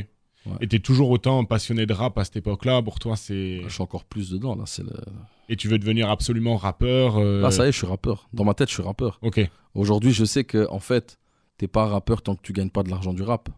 [0.60, 2.80] Et t'es toujours autant passionné de rap à cette époque-là?
[2.82, 3.62] Pour toi, c'est.
[3.64, 4.64] Je suis encore plus dedans, là.
[4.66, 4.94] C'est le...
[5.48, 7.16] Et tu veux devenir absolument rappeur.
[7.18, 8.28] euh, Là, ça y est, je suis rappeur.
[8.32, 9.18] Dans ma tête, je suis rappeur.
[9.22, 9.40] Ok.
[9.74, 11.18] Aujourd'hui, je sais que, en fait,
[11.56, 13.48] t'es pas rappeur tant que tu gagnes pas de l'argent du rap.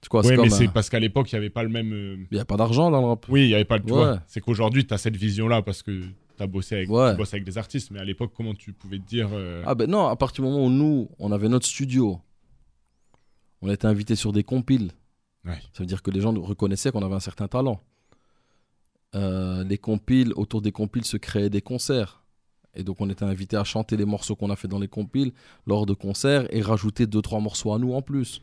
[0.00, 1.68] Tu vois, Oui, c'est mais c'est un- parce qu'à l'époque, il n'y avait pas le
[1.68, 1.92] même.
[1.92, 3.26] euh, Il y a pas d'argent dans le rap.
[3.28, 3.84] Oui, il n'y avait pas le.
[3.92, 4.16] Ouais.
[4.26, 7.12] C'est qu'aujourd'hui, tu as cette vision-là parce que tu as bossé avec, Ouais.
[7.12, 7.90] tu bosses avec des artistes.
[7.90, 9.28] Mais à l'époque, comment tu pouvais te dire.
[9.32, 12.18] euh, Ah ben non, à partir du moment où nous, on avait notre studio,
[13.62, 14.90] on était invité sur des compiles.
[15.44, 15.58] Ouais.
[15.74, 17.80] Ça veut dire que les gens reconnaissaient qu'on avait un certain talent.
[19.16, 22.22] Euh, les compiles, autour des compiles se créaient des concerts.
[22.74, 25.32] Et donc on était invité à chanter les morceaux qu'on a fait dans les compiles
[25.66, 28.42] lors de concerts et rajouter deux trois morceaux à nous en plus.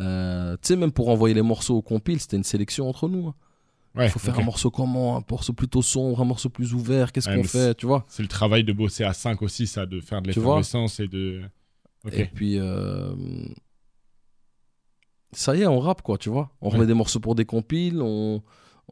[0.00, 3.28] Euh, tu sais même pour envoyer les morceaux aux compiles, c'était une sélection entre nous.
[3.28, 3.34] hein.
[3.94, 7.12] Il ouais, faut faire un morceau comment, un morceau plutôt sombre, un morceau plus ouvert,
[7.12, 8.04] qu'est-ce Ouais, qu'on fait, tu vois?
[8.08, 11.42] C'est le travail de bosser à 5 aussi, ça, de faire de l'effervescence et de.
[12.12, 13.14] Et puis, euh,
[15.32, 16.50] ça y est, on rappe, quoi, tu vois?
[16.60, 16.74] On Ouais.
[16.74, 18.42] remet des morceaux pour des compiles, on,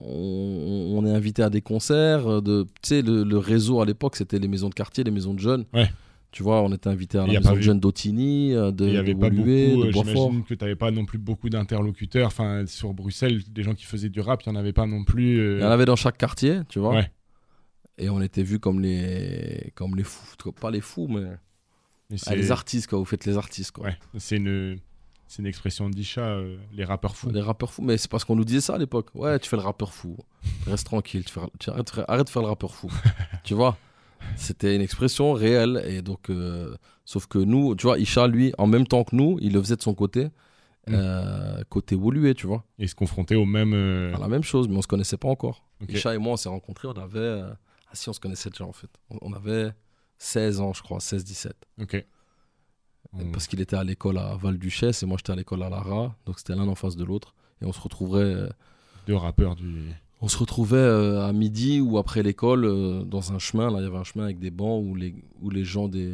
[0.00, 2.26] on, on est invité à des concerts.
[2.26, 5.10] euh, De, tu sais, le, le réseau à l'époque, c'était les maisons de quartier, les
[5.10, 5.64] maisons de jeunes.
[5.72, 5.90] Ouais.
[6.30, 9.20] Tu vois, on était invité à la maison de jeunes d'Otigny, euh, de, avait de
[9.20, 12.26] pas Woluwe, euh, de j'imagine que tu n'avais pas non plus beaucoup d'interlocuteurs.
[12.26, 15.04] Enfin, sur Bruxelles, des gens qui faisaient du rap, il n'y en avait pas non
[15.04, 15.38] plus.
[15.38, 16.96] euh, Il y en avait dans chaque quartier, tu vois.
[16.96, 17.10] Ouais.
[17.98, 20.34] Et on était vus comme les, comme les fous.
[20.60, 21.22] Pas les fous, mais
[22.10, 22.98] mais ah, les artistes, quoi.
[22.98, 23.84] Vous faites les artistes, quoi.
[23.86, 24.78] Ouais, c'est une,
[25.26, 27.30] c'est une expression d'Isha, euh, les rappeurs fous.
[27.30, 27.82] Les rappeurs fous.
[27.82, 29.08] Mais c'est parce qu'on nous disait ça à l'époque.
[29.14, 30.16] Ouais, tu fais le rappeur fou.
[30.66, 31.24] Reste tranquille.
[31.24, 32.90] Tu, fais- tu arrête, arrête de faire le rappeur fou.
[33.44, 33.76] tu vois?
[34.36, 35.82] C'était une expression réelle.
[35.86, 39.38] Et donc, euh, sauf que nous, tu vois, Isha, lui, en même temps que nous,
[39.40, 40.26] il le faisait de son côté.
[40.86, 40.92] Mm.
[40.94, 42.62] euh, côté Woluwe, tu vois.
[42.78, 43.72] Et se confronter au même.
[43.72, 45.64] euh, À la même chose, mais on se connaissait pas encore.
[45.82, 45.90] ok.
[45.92, 47.40] Isha et moi, on s'est rencontrés, on avait.
[47.90, 48.90] Ah si, on se connaissait déjà en fait.
[49.08, 49.72] On, on avait
[50.18, 51.52] 16 ans, je crois, 16-17.
[51.80, 52.04] Ok.
[53.18, 56.16] On- Parce qu'il était à l'école à Val-Duchesse et moi j'étais à l'école à Lara.
[56.26, 57.34] Donc c'était l'un en face de l'autre.
[57.62, 58.48] Et on se retrouverait, euh,
[59.06, 59.72] Deux rappeurs du.
[60.20, 63.70] on se retrouvait euh, à midi ou après l'école euh, dans un chemin.
[63.70, 66.12] Là, il y avait un chemin avec des bancs où les, où les gens des.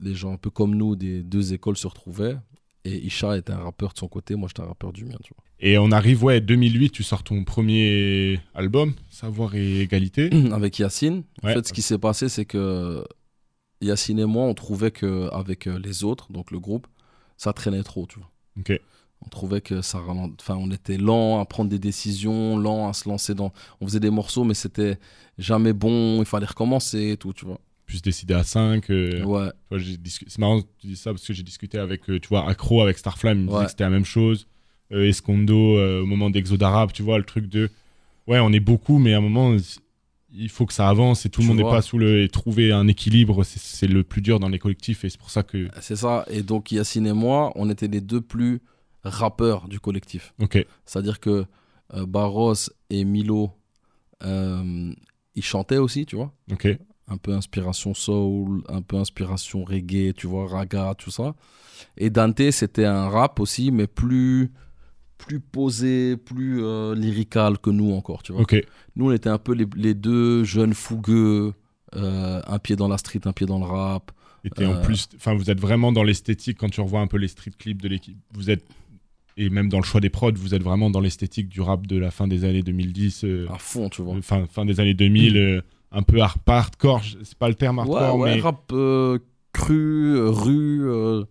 [0.00, 2.36] Les gens un peu comme nous des deux écoles se retrouvaient.
[2.84, 5.32] Et Isha était un rappeur de son côté, moi j'étais un rappeur du mien, tu
[5.36, 5.44] vois.
[5.60, 10.28] Et on arrive, ouais, 2008, tu sors ton premier album, Savoir et Égalité.
[10.52, 11.22] avec Yacine.
[11.44, 11.54] En Ouais.
[11.54, 13.04] fait, ce qui s'est passé, c'est que
[13.82, 16.86] Yacine et moi, on trouvait que avec euh, les autres, donc le groupe,
[17.36, 18.30] ça traînait trop, tu vois.
[19.24, 20.00] On trouvait que ça
[20.40, 23.52] enfin, on était lent à prendre des décisions, lent à se lancer dans.
[23.80, 24.98] On faisait des morceaux, mais c'était
[25.38, 26.20] jamais bon.
[26.20, 27.60] Il fallait recommencer et tout, tu vois.
[27.86, 28.88] Puis se décider à 5.
[28.88, 32.48] Ouais, C'est marrant que tu dis ça parce que j'ai discuté avec, euh, tu vois,
[32.48, 33.38] Accro avec Starflame.
[33.38, 33.64] Il me disait Ouais.
[33.64, 34.48] que c'était la même chose.
[34.92, 37.70] Euh, Escondo, euh, au moment d'Exode Arabe, tu vois, le truc de.
[38.26, 39.56] Ouais, on est beaucoup, mais à un moment,
[40.34, 42.22] il faut que ça avance et tout le monde n'est pas sous le.
[42.22, 45.30] Et trouver un équilibre, c'est- c'est le plus dur dans les collectifs et c'est pour
[45.30, 45.68] ça que.
[45.80, 46.24] c'est ça.
[46.28, 48.60] Et donc Yacine et moi, on était les deux plus
[49.04, 50.32] rappeurs du collectif.
[50.40, 50.64] Ok.
[50.86, 51.44] C'est-à-dire que
[51.94, 52.54] euh, Barros
[52.90, 53.50] et Milo,
[54.24, 54.92] euh,
[55.34, 56.32] ils chantaient aussi, tu vois.
[56.50, 56.68] Ok.
[57.08, 61.34] un peu inspiration soul, un peu inspiration reggae, tu vois, raga, tout ça.
[61.98, 64.50] Et Dante, c'était un rap aussi, mais plus
[65.26, 68.42] plus posé, plus euh, lyrical que nous encore, tu vois.
[68.96, 71.52] Nous, on était un peu les, les deux jeunes fougueux,
[71.94, 74.10] euh, un pied dans la street, un pied dans le rap.
[74.44, 74.82] Et en Euh.
[74.82, 77.80] plus, enfin, vous êtes vraiment dans l'esthétique quand tu revois un peu les street clips
[77.80, 78.18] de l'équipe.
[78.34, 78.64] Vous êtes
[79.38, 81.96] et même dans le choix des prods, vous êtes vraiment dans l'esthétique du rap de
[81.96, 84.20] la fin des années 2010, euh, À fond, tu vois.
[84.20, 85.60] fin, fin des années 2000, euh,
[85.92, 87.00] un peu hardcore.
[87.22, 88.72] C'est pas le terme Ouais, hardcore, ouais, mais rap
[89.52, 90.90] cru, rue.
[90.90, 91.24] euh,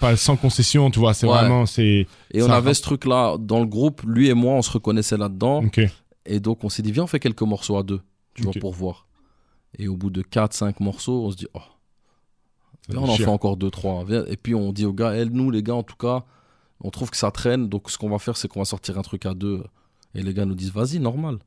[0.00, 1.14] pas sans concession, tu vois.
[1.14, 1.32] C'est Ouais.
[1.34, 2.06] vraiment, c'est.
[2.32, 4.02] et on avait rap- ce truc-là dans le groupe.
[4.06, 5.64] Lui et moi, on se reconnaissait là-dedans.
[5.64, 5.80] Ok.
[6.26, 8.00] Et donc, on s'est dit, viens, on fait quelques morceaux à deux,
[8.34, 9.06] tu vois, pour voir.
[9.78, 11.60] Et au bout de 4-5 morceaux, on se dit, oh,
[12.88, 14.04] viens, on en fait encore 2-3.
[14.28, 16.24] Et puis, on dit aux gars, elle, nous, les gars, en tout cas,
[16.82, 17.68] on trouve que ça traîne.
[17.68, 19.62] Donc, ce qu'on va faire, c'est qu'on va sortir un truc à deux.
[20.14, 21.38] Et les gars nous disent, vas-y, normal.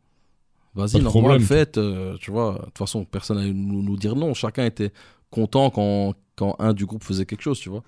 [0.76, 1.78] Vas-y, normal, faites.
[1.78, 4.34] euh, tu vois, de toute façon, personne n'allait nous, nous dire non.
[4.34, 4.92] Chacun était
[5.30, 7.84] content quand, quand un du groupe faisait quelque chose, tu vois.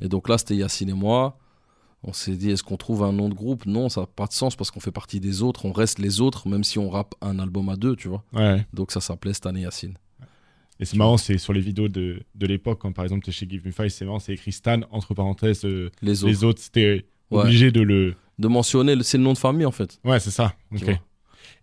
[0.00, 1.38] Et donc là, c'était Yacine et moi.
[2.04, 3.66] On s'est dit, est-ce qu'on trouve un nom de groupe?
[3.66, 5.64] Non, ça n'a pas de sens parce qu'on fait partie des autres.
[5.64, 8.22] On reste les autres, même si on rappe un album à deux, tu vois.
[8.32, 8.64] Ouais.
[8.72, 9.94] Donc ça s'appelait cette année Yacine.
[10.78, 13.32] Et c'est marrant, c'est sur les vidéos de, de l'époque, quand par exemple tu es
[13.32, 16.30] chez Give Me Five, c'est marrant, c'est écrit Stan, entre parenthèses, euh, Les autres.
[16.32, 17.42] les autres, c'était Ouais.
[17.42, 18.14] obligé de le.
[18.38, 19.98] De mentionner, c'est le nom de famille en fait.
[20.04, 20.54] Ouais, c'est ça.
[20.72, 20.88] Ok.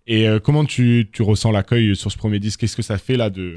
[0.05, 2.59] Et euh, comment tu, tu ressens l'accueil sur ce premier disque?
[2.59, 3.55] Qu'est-ce que ça fait là de,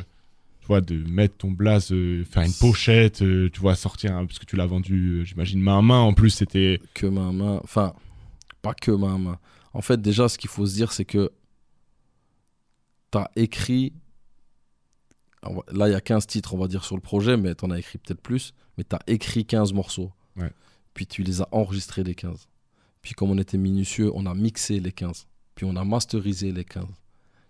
[0.68, 4.38] vois, de mettre ton blaze, euh, faire une pochette, euh, tu vois, sortir, un- parce
[4.38, 5.98] que tu l'as vendu, euh, j'imagine, main à main.
[6.00, 6.80] En plus, c'était.
[6.94, 7.60] Que main à main.
[7.64, 7.94] Enfin,
[8.62, 9.38] pas que main à main.
[9.74, 11.30] En fait, déjà, ce qu'il faut se dire, c'est que
[13.10, 13.92] t'as écrit.
[15.72, 17.78] Là, il y a 15 titres, on va dire, sur le projet, mais t'en as
[17.78, 18.52] écrit peut-être plus.
[18.76, 20.12] Mais t'as écrit 15 morceaux.
[20.36, 20.50] Ouais.
[20.94, 22.48] Puis tu les as enregistrés, les 15.
[23.02, 25.26] Puis comme on était minutieux, on a mixé les 15.
[25.54, 26.84] Puis on a masterisé les 15.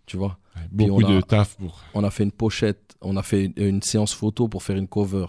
[0.09, 0.39] Tu vois
[0.73, 1.81] beaucoup a- de taf pour.
[1.95, 4.89] on a fait une pochette, on a fait une, une séance photo pour faire une
[4.89, 5.27] cover.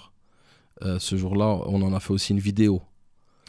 [0.84, 2.82] Euh, ce jour-là, on en a fait aussi une vidéo.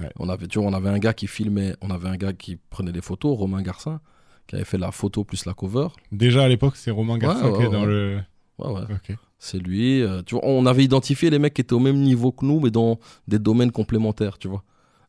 [0.01, 0.11] Ouais.
[0.19, 2.57] On avait, tu vois, on avait un gars qui filmait, on avait un gars qui
[2.71, 4.01] prenait les photos, Romain Garcin,
[4.47, 5.89] qui avait fait la photo plus la cover.
[6.11, 8.21] Déjà à l'époque, c'est Romain Garcin Ouais, qui est dans le.
[8.59, 8.83] Ouais, ouais.
[8.91, 9.17] Ok.
[9.39, 10.03] C'est lui.
[10.03, 12.61] euh, tu vois, on avait identifié les mecs qui étaient au même niveau que nous,
[12.61, 14.65] mais dans des domaines complémentaires, tu vois.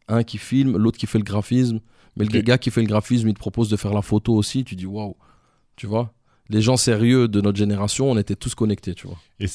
[0.07, 1.79] Un qui filme, l'autre qui fait le graphisme.
[2.17, 4.63] Mais le gars qui fait le graphisme, il te propose de faire la photo aussi.
[4.63, 5.15] Tu dis waouh,
[5.81, 6.13] tu vois.
[6.49, 9.17] Les gens sérieux de notre génération, on était tous connectés, tu vois.
[9.39, 9.47] Et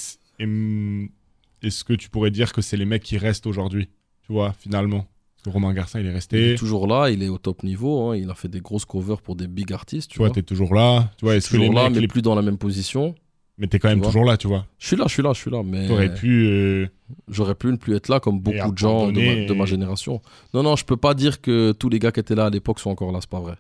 [1.62, 3.88] Est-ce que tu pourrais dire que c'est les mecs qui restent aujourd'hui
[4.26, 5.06] Tu vois, finalement?
[5.36, 6.52] Parce que Romain Garcin, il est Il resté.
[6.54, 8.10] est toujours là, il est au top niveau.
[8.10, 10.10] hein, il a fait des grosses covers pour des big artistes.
[10.10, 11.12] Tu Tu vois, vois, t'es toujours là.
[11.16, 13.14] Tu vois, est-ce que toujours les là, mecs, mais les- plus dans la même position.
[13.58, 14.66] mais t'es quand même tu toujours là, tu vois.
[14.78, 16.46] Je suis là, je suis là, je suis là, mais T'aurais pu.
[16.46, 16.86] euh,
[17.28, 20.20] j'aurais pu ne plus être là comme beaucoup de gens de ma, de ma génération.
[20.54, 22.80] Non, non, je peux pas dire que tous les gars qui étaient là à l'époque
[22.80, 23.54] sont encore là, c'est pas vrai.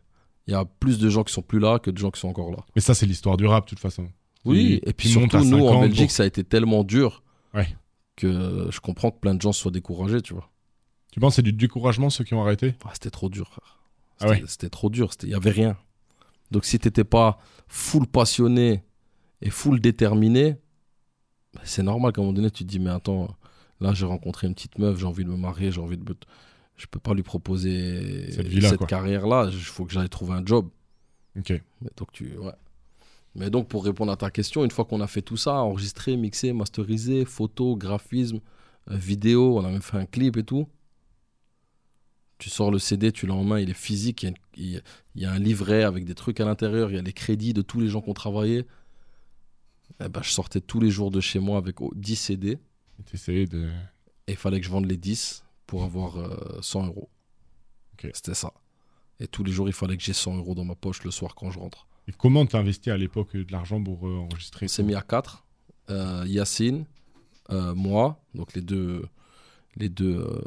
[0.46, 2.28] Il y a plus de gens qui sont plus là que de gens qui sont
[2.28, 2.58] encore là.
[2.74, 4.08] Mais ça, c'est l'histoire du rap, de toute façon.
[4.44, 7.68] Oui, et puis surtout, nous, en 50 Belgique, pour- ça a été tellement dur Ouais.
[8.14, 10.48] que je comprends que plein de gens soient découragés, tu vois.
[11.12, 12.74] Tu penses que c'est du découragement ceux qui ont arrêté?
[12.84, 13.80] Ah, c'était trop dur, frère.
[14.20, 14.48] Ah C'était ouais.
[14.48, 15.76] c'était trop dur, il y avait rien.
[16.52, 18.84] Donc si t'étais pas full passionné
[19.42, 20.56] et full déterminé,
[21.54, 23.34] bah, c'est normal qu'à un moment donné, tu te dis, mais attends,
[23.80, 26.04] là, j'ai rencontré une petite meuf, j'ai envie de me marier, j'ai envie de.
[26.76, 28.86] Je peux pas lui proposer Cette quoi.
[28.86, 30.68] carrière-là, il faut que j'aille trouver un job.
[31.38, 31.50] Ok.
[31.80, 32.52] Mais donc, tu, ouais.
[33.34, 36.16] Mais donc, pour répondre à ta question, une fois qu'on a fait tout ça, enregistré,
[36.16, 38.40] mixé, masterisé, photo, graphisme,
[38.90, 40.66] euh, vidéo, on a même fait un clip et tout,
[42.38, 44.36] tu sors le CD, tu l'as en main, il est physique, il y, a, une-
[44.56, 44.80] il y a-
[45.14, 47.54] il y a un livret avec des trucs à l'intérieur, il y a les crédits
[47.54, 48.66] de tous les gens qui ont travaillé.
[50.04, 52.58] Eh ben, je sortais tous les jours de chez moi avec oh, 10 CD
[53.10, 53.68] T'essayais de.
[54.26, 57.08] et il fallait que je vende les 10 pour avoir euh, 100 euros.
[57.94, 58.10] Ok.
[58.14, 58.52] C'était ça.
[59.18, 61.34] Et tous les jours, il fallait que j'ai 100 euros dans ma poche le soir
[61.34, 61.86] quand je rentre.
[62.08, 64.94] Et comment t'as investi à l'époque euh, de l'argent pour euh, enregistrer On s'est mis
[64.94, 65.42] à 4.
[66.26, 66.84] Yacine,
[67.50, 69.04] euh, moi, donc les deux,
[69.76, 70.42] les deux, euh,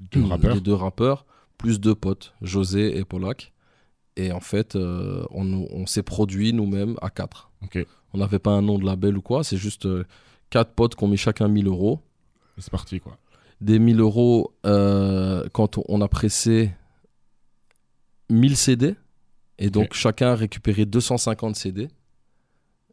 [0.00, 1.26] deux rappeurs les deux rappeurs,
[1.58, 3.52] plus deux potes, José et Polak.
[4.16, 7.50] Et en fait, euh, on, s'est produit nous-mêmes à 4.
[7.64, 7.84] Ok.
[8.12, 10.04] On n'avait pas un nom de label ou quoi, c'est juste euh,
[10.50, 12.00] quatre potes qui ont mis chacun 1000 euros.
[12.58, 13.18] C'est parti quoi.
[13.60, 16.70] Des 1000 euros euh, quand on- a pressé
[18.30, 18.94] 1000 CD.
[19.58, 21.88] Et donc chacun a récupéré 250 CD.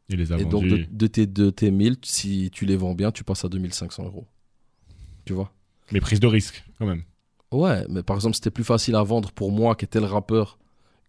[0.10, 2.94] Il les a Et donc, de, de tes, de tes 1000, si tu les vends
[2.94, 4.28] bien, tu passes à 2500 euros.
[5.26, 5.52] Tu vois?
[5.92, 7.04] Mais prise de risque quand même.
[7.52, 10.58] Ouais, mais par exemple, c'était plus facile à vendre pour moi, qui était le rappeur,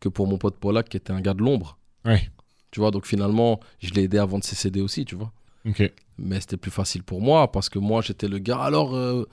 [0.00, 1.78] que pour mon pote Polak, qui était un gars de l'ombre.
[2.04, 2.30] Ouais.
[2.70, 5.32] Tu vois, donc finalement, je l'ai aidé à vendre ses CD aussi, tu vois?
[6.18, 8.58] Mais c'était plus facile pour moi, parce que moi, j'étais le gars.
[8.58, 9.24] Alors, euh,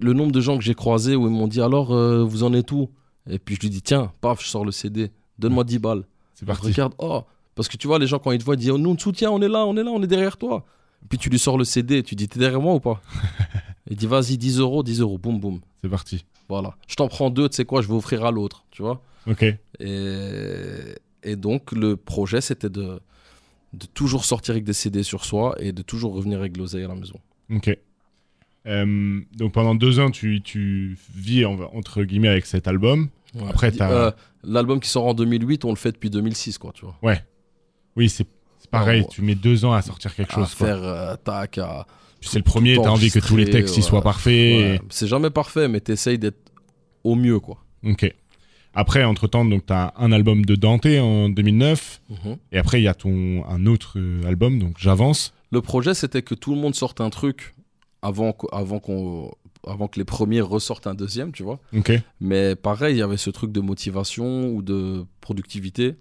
[0.00, 2.52] le nombre de gens que j'ai croisés où ils m'ont dit, alors, euh, vous en
[2.54, 2.90] êtes où?
[3.28, 6.04] Et puis je lui dis, tiens, paf, je sors le CD, donne-moi 10 balles.
[6.34, 6.68] C'est parti.
[6.68, 7.22] Regarde, oh,
[7.54, 8.96] parce que tu vois, les gens, quand ils te voient, ils disent, oh, nous, on
[8.96, 10.64] te soutient, on est là, on est là, on est derrière toi.
[11.08, 13.02] Puis tu lui sors le CD, tu dis, t'es derrière moi ou pas?
[13.90, 15.60] Il dit, vas-y, 10 euros, 10 euros, boum, boum.
[15.82, 16.24] C'est parti.
[16.48, 16.76] Voilà.
[16.86, 19.02] Je t'en prends deux, tu sais quoi, je vais offrir à l'autre, tu vois?
[19.26, 19.44] Ok.
[19.80, 20.68] Et,
[21.22, 23.00] et donc, le projet, c'était de,
[23.72, 26.84] de toujours sortir avec des CD sur soi et de toujours revenir avec de l'oseille
[26.84, 27.18] à la maison.
[27.54, 27.76] Ok.
[28.66, 33.08] Euh, donc pendant deux ans, tu, tu vis en- entre guillemets avec cet album.
[33.34, 33.42] Ouais.
[33.48, 34.10] Après, euh,
[34.42, 36.96] L'album qui sort en 2008, on le fait depuis 2006, quoi, tu vois.
[37.96, 38.26] Oui, c'est
[38.70, 39.02] pareil.
[39.02, 39.06] Ouais.
[39.10, 40.50] Tu mets deux ans à sortir quelque à chose.
[40.50, 41.86] faire euh, tac, à...
[42.22, 44.04] C'est le premier, t'as envie que tous les textes enregistrer, soient ouais.
[44.04, 44.32] parfaits.
[44.32, 44.80] Ouais.
[44.90, 46.52] C'est jamais parfait, mais t'essayes d'être
[47.02, 47.64] au mieux, quoi.
[47.82, 48.14] Ok.
[48.74, 52.36] Après, entre temps, donc t'as un album de Dante en 2009, Mhm.
[52.52, 55.32] et après il y a ton un autre euh, album, donc j'avance.
[55.50, 57.54] Le projet, c'était que tout le monde sorte un truc
[58.02, 59.32] avant, avant, qu'on,
[59.66, 61.58] avant que les premiers ressortent un deuxième, tu vois.
[62.20, 65.96] Mais pareil, il y avait ce truc de motivation ou de productivité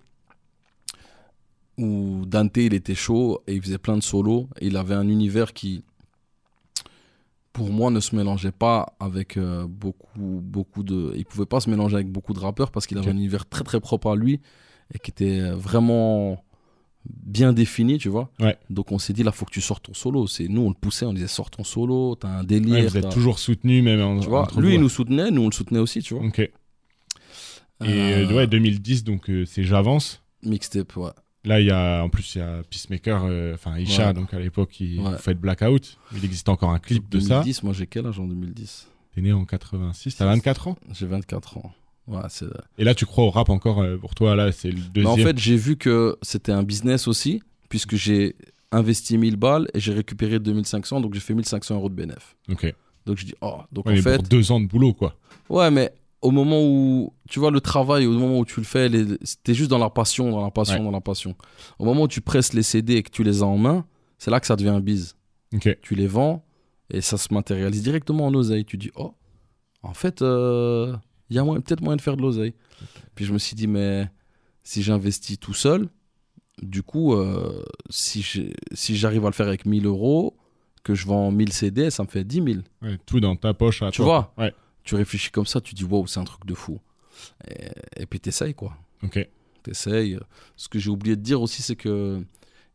[1.78, 4.48] où Dante, il était chaud et il faisait plein de solos.
[4.60, 5.84] Et il avait un univers qui,
[7.60, 11.12] pour moi, ne se mélangeait pas avec euh, beaucoup, beaucoup de.
[11.18, 13.66] Il pouvait pas se mélanger avec beaucoup de rappeurs parce qu'il avait un univers très
[13.66, 14.40] très propre à lui
[14.94, 16.42] et qui était euh, vraiment
[17.06, 18.32] bien défini, tu vois.
[18.40, 18.58] Ouais.
[18.70, 20.26] Donc on s'est dit là, faut que tu sortes ton solo.
[20.26, 22.76] C'est nous, on le poussait, on disait sors ton solo, t'as un délire.
[22.76, 25.48] Ouais, vous êtes toujours soutenu même en, tu vois, lui, il nous soutenait, nous on
[25.48, 26.26] le soutenait aussi, tu vois.
[26.26, 26.40] Ok.
[26.40, 26.52] Et
[27.82, 30.24] euh, Euh, ouais, 2010, donc euh, c'est j'avance.
[30.44, 31.12] Mixtape, ouais.
[31.46, 34.14] Là, il y a en plus il y a Peacemaker, euh, enfin Isha, Ouais.
[34.14, 35.18] donc à l'époque il Ouais.
[35.18, 35.98] faites Blackout.
[36.16, 37.36] Il existe encore un clip de ça.
[37.42, 40.78] 2010, moi j'ai quel âge en 2010 T'es né en 86, t'as 24 ans?
[40.94, 41.72] J'ai 24 ans.
[42.08, 42.46] Ouais, c'est...
[42.78, 44.36] Et là, tu crois au rap encore euh, pour toi?
[44.36, 45.12] Là, c'est le Mais deuxième.
[45.14, 48.36] en fait, j'ai vu que c'était un business aussi, puisque j'ai
[48.72, 52.36] investi 1000 balles et j'ai récupéré 2500, donc j'ai fait 1500 euros de bénéf.
[52.52, 52.74] Ok.
[53.06, 55.16] Donc je dis, oh, donc Ouais, en mais fait, pour deux ans de boulot, quoi.
[55.50, 58.90] ouais, mais au moment où, tu vois, le travail, au moment où tu le fais,
[58.90, 59.06] les...
[59.44, 60.84] t'es juste dans la passion, dans la passion, Ouais.
[60.84, 61.36] dans la passion.
[61.80, 63.86] Au moment où tu presses les CD et que tu les as en main,
[64.18, 65.16] c'est là que ça devient un bise.
[65.82, 66.44] Tu les vends
[66.92, 68.66] et ça se matérialise directement en oseille.
[68.66, 69.14] Tu dis, oh,
[69.82, 70.96] en fait, euh,
[71.30, 72.54] il y a peut-être moyen de faire de l'oseille.
[73.16, 74.10] Puis je me suis dit, mais
[74.64, 75.88] si j'investis tout seul,
[76.62, 78.22] du coup, euh, si
[78.96, 80.36] j'arrive à le faire avec 1000 euros,
[80.84, 82.48] que je vends 1000 CD, ça me fait 10 000.
[82.82, 84.06] Ouais, tout dans ta poche à Tu toi.
[84.38, 84.54] vois Ouais.
[84.90, 86.80] Tu réfléchis comme ça, tu dis, wow, c'est un truc de fou.
[87.48, 88.76] Et, et puis t'essayes, quoi.
[89.04, 89.20] Ok.
[89.62, 90.18] T'essayes.
[90.56, 92.24] Ce que j'ai oublié de dire aussi, c'est que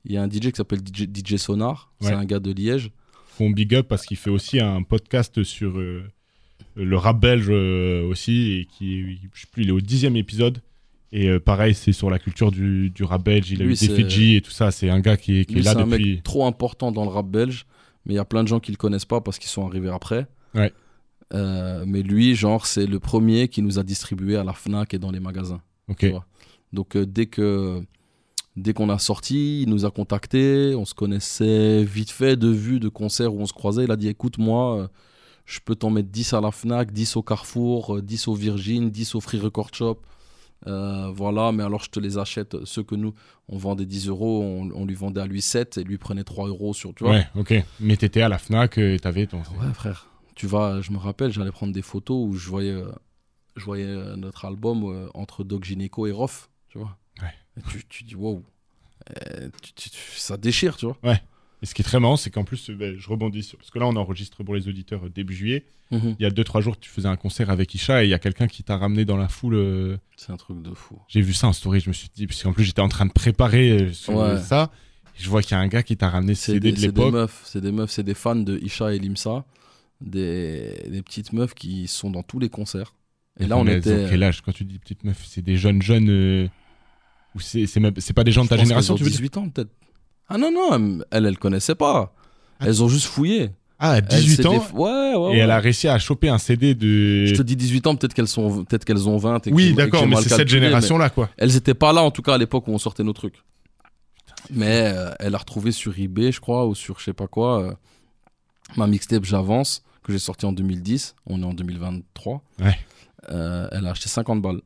[0.05, 1.93] il y a un DJ qui s'appelle DJ, DJ Sonar.
[2.01, 2.93] C'est un gars de Liège.
[3.27, 6.05] Font big up parce qu'il fait aussi un podcast sur euh,
[6.77, 10.63] le rap belge euh, aussi et qui, je sais plus, il est au dixième épisode.
[11.11, 13.51] Et euh, pareil, c'est sur la culture du, du rap belge.
[13.51, 14.71] Il a eu des Fidji et tout ça.
[14.71, 16.15] C'est un gars qui est, qui est Lui, là c'est un depuis.
[16.15, 17.67] mec trop important dans le rap belge,
[18.07, 19.91] mais il y a plein de gens qui le connaissent pas parce qu'ils sont arrivés
[19.91, 20.29] après.
[20.55, 20.73] Ouais.
[21.35, 24.99] Euh, mais lui, genre, c'est le premier qui nous a distribué à la Fnac et
[24.99, 25.61] dans les magasins.
[25.89, 25.99] Ok.
[25.99, 26.27] tu vois.
[26.73, 27.83] Donc euh, dès que
[28.57, 30.75] Dès qu'on a sorti, il nous a contactés.
[30.77, 33.85] On se connaissait vite fait de vue, de concert où on se croisait.
[33.85, 34.89] Il a dit écoute, moi, euh,
[35.45, 38.91] je peux t'en mettre 10 à la Fnac, 10 au Carrefour, euh, 10 au Virgin,
[38.91, 40.01] 10 au Free Record Shop.
[40.69, 42.57] Euh, voilà, mais alors je te les achète.
[42.65, 43.13] Ceux que nous,
[43.49, 46.47] on vendait 10 euros, on, on lui vendait à lui 7 et lui prenait 3
[46.47, 46.95] euros sur.
[46.95, 47.55] Tu vois Ouais, ok.
[47.81, 49.39] Mais t'étais à la Fnac et t'avais ton.
[49.39, 50.07] Ouais, frère.
[50.35, 52.91] Tu vas, je me rappelle, j'allais prendre des photos où je voyais, euh,
[53.57, 56.97] je voyais euh, notre album euh, entre Doc Gynéco et Rof, tu vois.
[57.23, 57.33] Ouais.
[57.57, 58.43] Et tu, tu dis, wow.
[59.63, 60.97] Tu- tu- tu- ça déchire, tu vois.
[61.63, 63.59] Et ce qui est très marrant, c'est qu'en plus, ben, je rebondis sur.
[63.59, 65.65] Parce que là, on enregistre pour les auditeurs début juillet.
[65.91, 66.17] Mhm.
[66.19, 68.19] Il y a 2-3 jours, tu faisais un concert avec Isha et il y a
[68.19, 69.55] quelqu'un qui t'a ramené dans la foule.
[69.55, 70.99] euh, C'est un truc de fou.
[71.09, 73.07] J'ai vu ça en story, je me suis dit, parce qu'en plus, j'étais en train
[73.07, 74.39] de préparer sur Ouais.
[74.41, 74.71] ça.
[75.15, 76.87] Je vois qu'il y a un gars qui t'a ramené CD des, de c'est des
[76.89, 77.13] l'époque.
[77.13, 79.45] meufs, c'est des meufs, c'est des fans de Isha et Limsa,
[80.01, 82.95] des, des petites meufs qui sont dans tous les concerts.
[83.41, 84.07] Et là, on était.
[84.11, 86.09] Quel âge Quand tu dis petite meuf, c'est des jeunes jeunes.
[86.11, 86.47] euh,
[87.35, 89.71] Ou c'est c'est pas des gens de ta génération, tu veux dire 18 ans peut-être.
[90.29, 92.15] Ah non, non, elles, elles connaissaient pas.
[92.61, 93.51] Elles ont juste fouillé.
[93.79, 96.39] Ah, à Elles, 18 c'est ans Ouais, ouais, Et elle a réussi à choper un
[96.39, 97.27] CD de.
[97.27, 99.49] Je te dis 18 ans, peut-être qu'elles sont, peut-être qu'elles ont 20.
[99.49, 101.29] et Oui, d'accord, mais c'est cette génération-là, quoi.
[101.37, 103.35] Elles étaient pas là, en tout cas, à l'époque où on sortait nos trucs.
[104.51, 107.63] Mais euh, elle a retrouvé sur eBay, je crois, ou sur je sais pas quoi,
[107.63, 107.73] euh,
[108.77, 111.15] ma mixtape J'avance, que j'ai sorti en 2010.
[111.27, 112.43] On est en 2023.
[112.61, 112.77] Ouais.
[113.31, 114.61] Euh, elle a acheté 50 balles.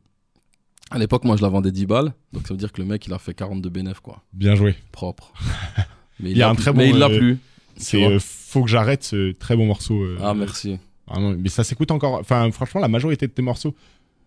[0.91, 2.13] À l'époque, moi, je la vendais 10 balles.
[2.33, 4.23] Donc, ça veut dire que le mec, il a fait 42 bénéf, quoi.
[4.33, 4.75] Bien joué.
[4.91, 5.33] Propre.
[6.21, 7.39] Mais Il y a un plus- très Mais bon, il l'a euh, plus.
[7.77, 10.03] C'est euh, Faut que j'arrête ce très bon morceau.
[10.03, 10.79] euh, Ah, merci.
[11.07, 12.15] vraiment, mais ça s'écoute encore.
[12.15, 13.73] Enfin, franchement, la majorité de tes morceaux.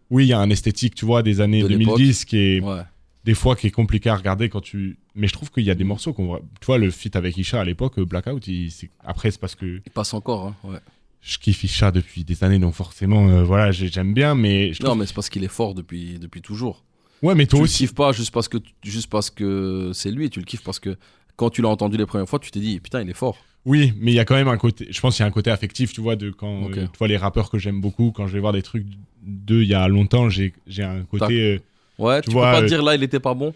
[0.09, 2.81] Oui, il y a un esthétique, tu vois, des années De 2010 qui est Ouais.
[3.23, 4.97] Des fois qui est compliqué à regarder quand tu.
[5.15, 6.41] Mais je trouve qu'il y a des morceaux qu'on voit.
[6.59, 8.71] Tu vois, le feat avec Isha à l'époque, euh, Blackout, il...
[9.03, 10.55] après, c'est parce que Il passe encore, hein.
[10.63, 10.79] Ouais.
[11.21, 14.81] je kiffe Isha depuis des années, donc forcément, euh, voilà, j'ai- j'aime bien, mais je
[14.83, 16.83] Non, mais c'est parce qu'il est fort depuis, depuis toujours.
[17.21, 17.77] Ouais, mais tu toi le aussi.
[17.85, 20.97] kiffes pas juste parce que juste parce que c'est lui, tu le kiffes parce que
[21.35, 23.37] quand tu l'as entendu les premières fois, tu t'es dit putain, il est fort.
[23.63, 24.87] Oui, mais il y a quand même un côté.
[24.89, 26.63] Je pense qu'il y a un côté affectif, tu vois, de quand.
[26.63, 26.77] Ok.
[26.77, 28.87] euh, tu vois, les rappeurs que j'aime beaucoup, quand je vais voir des trucs
[29.21, 31.61] d'eux il y a longtemps, j'ai j'ai un côté.
[32.01, 33.53] Ouais, Tu tu, vois, peux pas euh, dire là il était pas bon,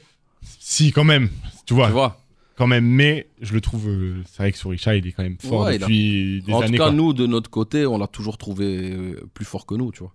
[0.60, 1.30] si, quand même.
[1.66, 2.18] Tu vois, tu vois.
[2.56, 2.86] quand même.
[2.86, 3.88] Mais je le trouve.
[3.90, 6.42] euh, c'est vrai que sur Isha, il est quand même fort Ouais, il a- depuis
[6.46, 6.78] des en années.
[6.78, 6.96] tout cas, quoi.
[6.96, 10.14] nous de notre côté, on l'a toujours trouvé euh, plus fort que nous, tu vois.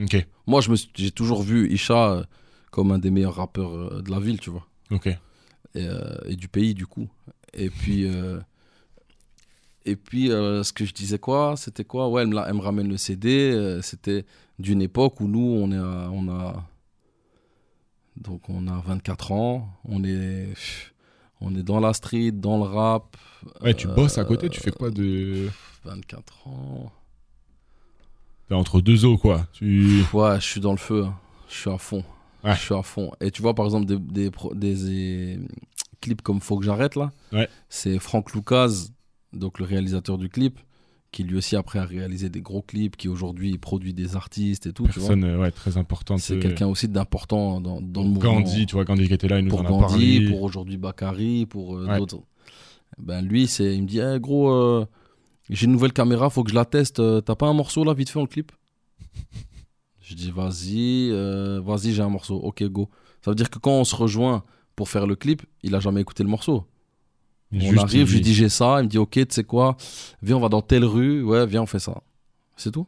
[0.00, 2.24] Ok, Moi, je me suis- j'ai toujours vu Isha euh,
[2.70, 5.08] comme un des meilleurs rappeurs de la ville, tu vois, ok.
[5.74, 5.86] et,
[6.26, 7.08] et du pays du coup.
[7.52, 8.06] Et puis
[9.84, 12.08] et puis ce que je disais quoi, c'était quoi?
[12.08, 13.78] Ouais, elle me, la- elle me ramène le CD.
[13.82, 14.24] c'était
[14.58, 16.64] d'une époque où nous, on est à- on a
[18.16, 20.48] donc on a 24 ans, on est
[21.40, 23.16] on est dans la street, dans le rap.
[23.62, 25.48] Ouais, tu euh, bosses à côté, tu fais quoi de.
[25.84, 26.92] 24 ans.
[28.48, 29.46] T'es entre deux eaux, quoi.
[29.52, 30.02] Tu.
[30.12, 31.04] Ouais, je suis dans le feu.
[31.04, 31.16] hein.
[31.48, 32.04] Je suis à fond.
[32.44, 32.54] Ouais.
[32.54, 33.10] Je suis à fond.
[33.20, 35.40] Et tu vois, par exemple, des, des, pro- des, euh,
[36.00, 37.10] clips comme Faut que j'arrête là.
[37.32, 37.48] Ouais.
[37.68, 38.68] C'est Franck Lucas,
[39.32, 40.58] donc le réalisateur du clip,
[41.12, 44.72] qui lui aussi après a réalisé des gros clips, qui aujourd'hui produit des artistes et
[44.72, 44.84] tout.
[44.88, 45.08] Tu vois.
[45.10, 46.18] Personne, euh, ouais, très importante.
[46.20, 48.40] C'est euh, quelqu'un aussi d'important dans, dans le mouvement.
[48.40, 49.82] Gandhi, tu vois, Gandhi qui était là, il nous pour en a Gandhi,
[50.18, 50.30] parlé.
[50.30, 51.98] pour aujourd'hui Bakary, pour euh, Ouais.
[51.98, 52.18] d'autres.
[52.98, 54.86] Ben lui, c'est, il me dit, Eh, gros, euh,
[55.50, 57.00] j'ai une nouvelle caméra, faut que je la teste.
[57.24, 58.50] T'as pas un morceau là, vite fait, en clip?
[60.04, 62.36] Je dis, vas-y, euh, vas-y, j'ai un morceau.
[62.36, 62.88] Ok, go.
[63.24, 64.42] Ça veut dire que quand on se rejoint
[64.74, 66.64] pour faire le clip, il a jamais écouté le morceau.
[67.54, 68.76] On juste, arrive, je lui dis, j'ai ça.
[68.80, 69.76] Il me dit, ok, tu sais quoi
[70.22, 71.22] Viens, on va dans telle rue.
[71.22, 72.00] Ouais, viens, on fait ça.
[72.56, 72.86] C'est tout.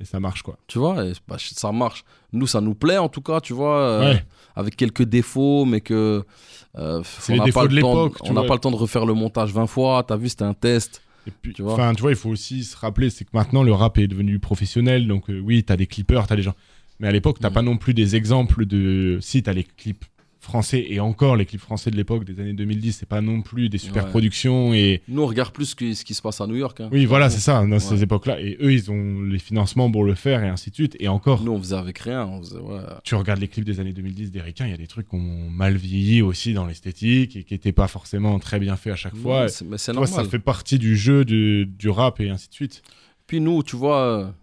[0.00, 0.58] Et ça marche, quoi.
[0.66, 2.04] Tu vois, et, bah, ça marche.
[2.32, 3.78] Nous, ça nous plaît en tout cas, tu vois.
[3.78, 4.24] euh, Ouais.
[4.56, 6.24] avec quelques défauts, mais que
[6.76, 8.10] euh, C'est on les n'a défauts pas de le temps.
[8.24, 10.02] On n'a pas le temps de refaire le montage 20 fois.
[10.06, 11.02] T'as vu, c'était un test.
[11.26, 11.72] Et puis, Tu vois.
[11.74, 14.38] enfin, tu vois, il faut aussi se rappeler, c'est que maintenant le rap est devenu
[14.40, 15.06] professionnel.
[15.08, 16.54] Donc euh, oui, t'as des clippers, t'as des gens.
[17.00, 17.54] Mais à l'époque, t'as Mhm.
[17.54, 19.18] pas non plus des exemples de.
[19.22, 20.04] Si t'as les clips
[20.44, 23.68] français et encore les clips français de l'époque des années 2010, c'est pas non plus
[23.68, 24.10] des super Ouais.
[24.10, 25.02] productions et.
[25.08, 26.80] Nous, on regarde plus ce qui, ce qui se passe à New York.
[26.80, 26.88] hein.
[26.92, 28.02] Oui, voilà, c'est ça, dans ces Ouais.
[28.02, 28.40] époques-là.
[28.40, 30.96] Et eux, ils ont les financements pour le faire et ainsi de suite.
[31.00, 32.26] Et encore, Nous, on faisait avec rien.
[32.26, 32.80] On faisait, ouais.
[33.02, 35.16] tu regardes les clips des années 2010 des Ricains, il y a des trucs qui
[35.16, 38.96] ont mal vieilli aussi dans l'esthétique et qui étaient pas forcément très bien faits à
[38.96, 39.46] chaque fois.
[39.68, 40.08] Mais c'est normal.
[40.08, 42.82] ça fait partie du jeu du, du rap et ainsi de suite.
[43.26, 44.34] Puis nous, tu vois,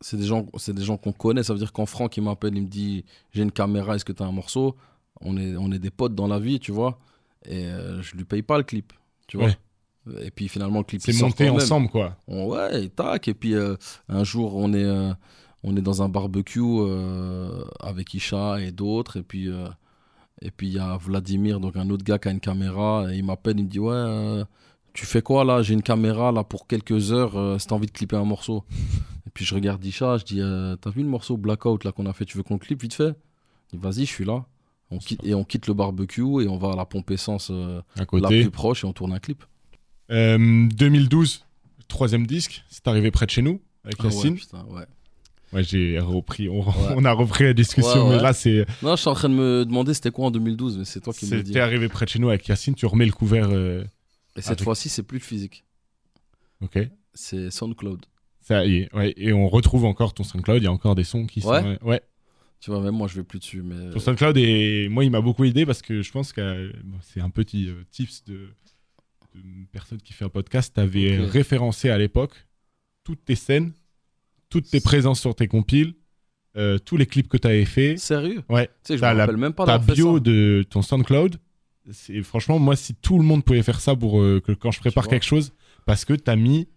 [0.00, 1.42] c'est des gens, c'est des gens qu'on connaît.
[1.42, 4.12] Ça veut dire quand Franck il m'appelle, il me dit j'ai une caméra, est-ce que
[4.12, 4.76] t'as un morceau?
[5.20, 6.98] On est, on est des potes dans la vie, tu vois.
[7.46, 8.92] Et euh, je lui paye pas le clip,
[9.26, 9.46] tu vois.
[9.46, 9.56] Ouais.
[10.26, 12.16] Et puis finalement le clip C'est monté ensemble, quoi.
[12.28, 13.26] On- ouais, et tac.
[13.28, 13.76] Et puis euh,
[14.08, 15.12] un jour, on est, euh,
[15.64, 19.16] on est dans un barbecue euh, avec Isha et d'autres.
[19.16, 19.48] Et puis
[20.42, 23.06] et puis il y a Vladimir, donc un autre gars qui a une caméra.
[23.10, 24.44] Et il m'appelle, il me dit ouais,
[24.92, 25.62] tu fais quoi là?
[25.62, 27.36] J'ai une caméra là pour quelques heures.
[27.36, 28.64] euh, si t'as envie de clipper un morceau.
[29.36, 32.14] Puis je regarde Isha, je dis euh, t'as vu le morceau Blackout là qu'on a
[32.14, 32.24] fait?
[32.24, 33.14] Tu veux qu'on le clip vite fait?
[33.70, 34.46] Il dit vas-y, je suis là.
[34.90, 37.80] On quitte, et on quitte le barbecue et on va à la pompe essence euh,
[37.96, 38.40] À la côté.
[38.40, 39.44] plus proche et on tourne un clip.
[40.10, 40.38] Euh,
[40.70, 41.44] 2012,
[41.86, 44.36] troisième disque, c'est arrivé près de chez nous avec Ah ouais, Yacine.
[44.36, 44.86] putain, ouais.
[45.52, 46.64] Ouais, j'ai repris, on,
[46.96, 49.64] on a repris la discussion, mais là c'est, Non, je suis en train de me
[49.66, 51.48] demander c'était quoi en 2012, mais c'est toi qui me dis.
[51.48, 52.74] c'était arrivé près de chez nous avec Yacine.
[52.74, 53.82] Tu remets le couvert, euh,
[54.36, 55.64] Et cette avec- fois-ci, c'est plus le physique.
[56.62, 56.78] ok.
[57.12, 58.06] C'est SoundCloud.
[58.46, 59.12] Ça y est, ouais.
[59.16, 60.62] Et on retrouve encore ton SoundCloud.
[60.62, 62.00] Il y a encore des sons qui Ouais sont, euh, ouais.
[62.60, 63.60] Tu vois, même moi, je vais plus dessus.
[63.62, 63.90] Mais...
[63.90, 66.96] Ton SoundCloud et moi, il m'a beaucoup aidé parce que je pense que euh, bon,
[67.02, 68.48] c'est un petit euh, tips de,
[69.34, 69.40] de
[69.72, 70.72] personne qui fait un podcast.
[70.74, 71.30] T'avais Ok.
[71.32, 72.46] référencé à l'époque
[73.02, 73.72] toutes tes scènes,
[74.48, 75.94] toutes tes présences sur tes compiles,
[76.56, 77.96] euh, tous les clips que t'avais fait.
[77.96, 78.42] Sérieux?
[78.48, 78.68] Ouais.
[78.84, 80.20] Tu sais, je la- même pas ta bio ça.
[80.20, 81.36] de ton SoundCloud,
[81.90, 84.78] c'est franchement moi si tout le monde pouvait faire ça pour euh, que quand je
[84.80, 85.52] prépare quelque chose,
[85.84, 86.70] parce que t'as mis, bah,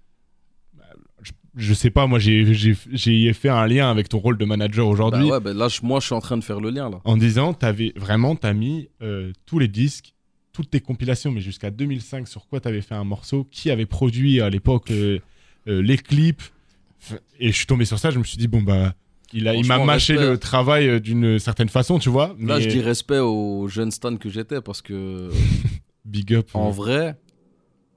[1.59, 5.23] je, sais pas, moi j'ai fait un lien avec ton rôle de manager Bah aujourd'hui
[5.23, 6.99] ouais, bah là, moi, je suis en train de faire le lien, là.
[7.03, 10.13] en disant t'avais vraiment t'as mis euh, tous les disques,
[10.53, 14.41] toutes tes compilations, mais jusqu'à 2005 sur quoi t'avais fait un morceau, qui avait produit
[14.41, 15.19] à l'époque euh,
[15.67, 16.43] euh, les clips,
[17.39, 18.93] et je suis tombé sur ça, je me suis dit bon bah
[19.31, 20.31] il m'a mâché respect.
[20.31, 22.35] le travail d'une certaine façon, tu vois.
[22.39, 25.29] Là, je dis respect au jeune Stan que j'étais parce que,
[26.05, 26.49] big up.
[26.55, 27.15] en vrai,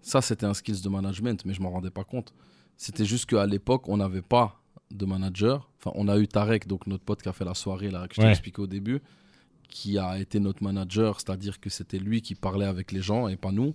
[0.02, 2.34] ça, c'était un skills de management, mais je m'en rendais pas compte.
[2.77, 4.61] C'était juste qu'à l'époque, on n'avait pas
[4.91, 5.68] de manager.
[5.79, 8.14] Enfin, on a eu Tarek, donc notre pote qui a fait la soirée, là, que
[8.14, 9.01] je t'ai expliqué au début,
[9.68, 13.37] qui a été notre manager, c'est-à-dire que c'était lui qui parlait avec les gens et
[13.37, 13.75] pas nous.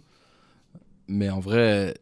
[1.08, 1.96] Mais en vrai,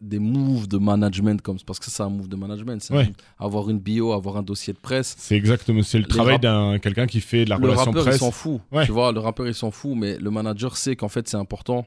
[0.00, 3.12] des moves de management comme parce que ça, c'est un move de management, c'est Ouais.
[3.38, 5.16] avoir une bio, avoir un dossier de presse.
[5.18, 8.02] C'est exactement, c'est le Les travail d'un quelqu'un qui fait de la le relation rappeur
[8.04, 8.20] il presse.
[8.20, 8.86] s'en fout Ouais.
[8.86, 11.84] tu vois le rappeur il s'en fout mais le manager sait qu'en fait c'est important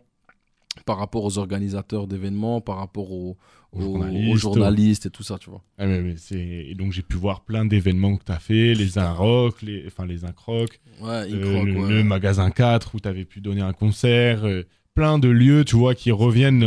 [0.86, 3.38] par rapport aux organisateurs d'événements par rapport aux,
[3.74, 6.92] Aux journalistes, aux journalistes et tout ça tu vois Ah, mais- mais c'est- et donc
[6.92, 10.80] j'ai pu voir plein d'événements que tu as fait, les Inrock, les enfin les Incroc,
[11.02, 11.90] ouais euh, le, ouais.
[11.90, 14.64] le magasin 4 où tu avais pu donner un concert, euh,
[14.94, 16.66] plein de lieux, tu vois, qui reviennent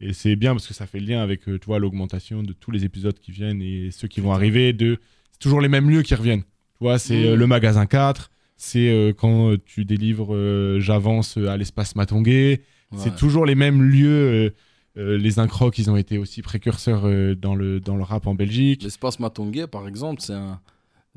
[0.00, 2.52] et c'est bien parce que ça fait le lien avec euh, tu vois l'augmentation de
[2.52, 4.98] tous les épisodes qui viennent et ceux qui vont arriver de
[5.30, 6.42] c'est toujours les mêmes lieux qui reviennent.
[6.42, 7.34] Tu vois, c'est Mm.
[7.34, 12.62] le magasin 4, c'est quand tu délivres j'avance à l'espace Matongué,
[12.96, 14.52] C'est toujours les mêmes lieux.
[14.96, 18.34] Euh, les Incrocs, ils ont été aussi précurseurs euh, dans, le, dans le rap en
[18.34, 18.82] Belgique.
[18.82, 20.60] l'espace Matongué par exemple c'est un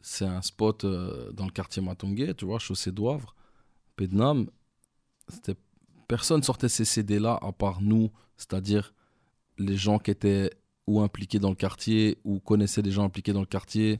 [0.02, 3.36] c'est un spot euh, dans le quartier Matongué tu vois chaussée d'Oivre
[3.96, 4.48] Pédnam
[5.28, 5.56] c'était
[6.08, 8.94] personne sortait ces CD là à part nous c'est-à-dire
[9.58, 10.52] les gens qui étaient
[10.88, 14.00] ou impliqués dans le quartier ou connaissaient des gens impliqués dans le quartier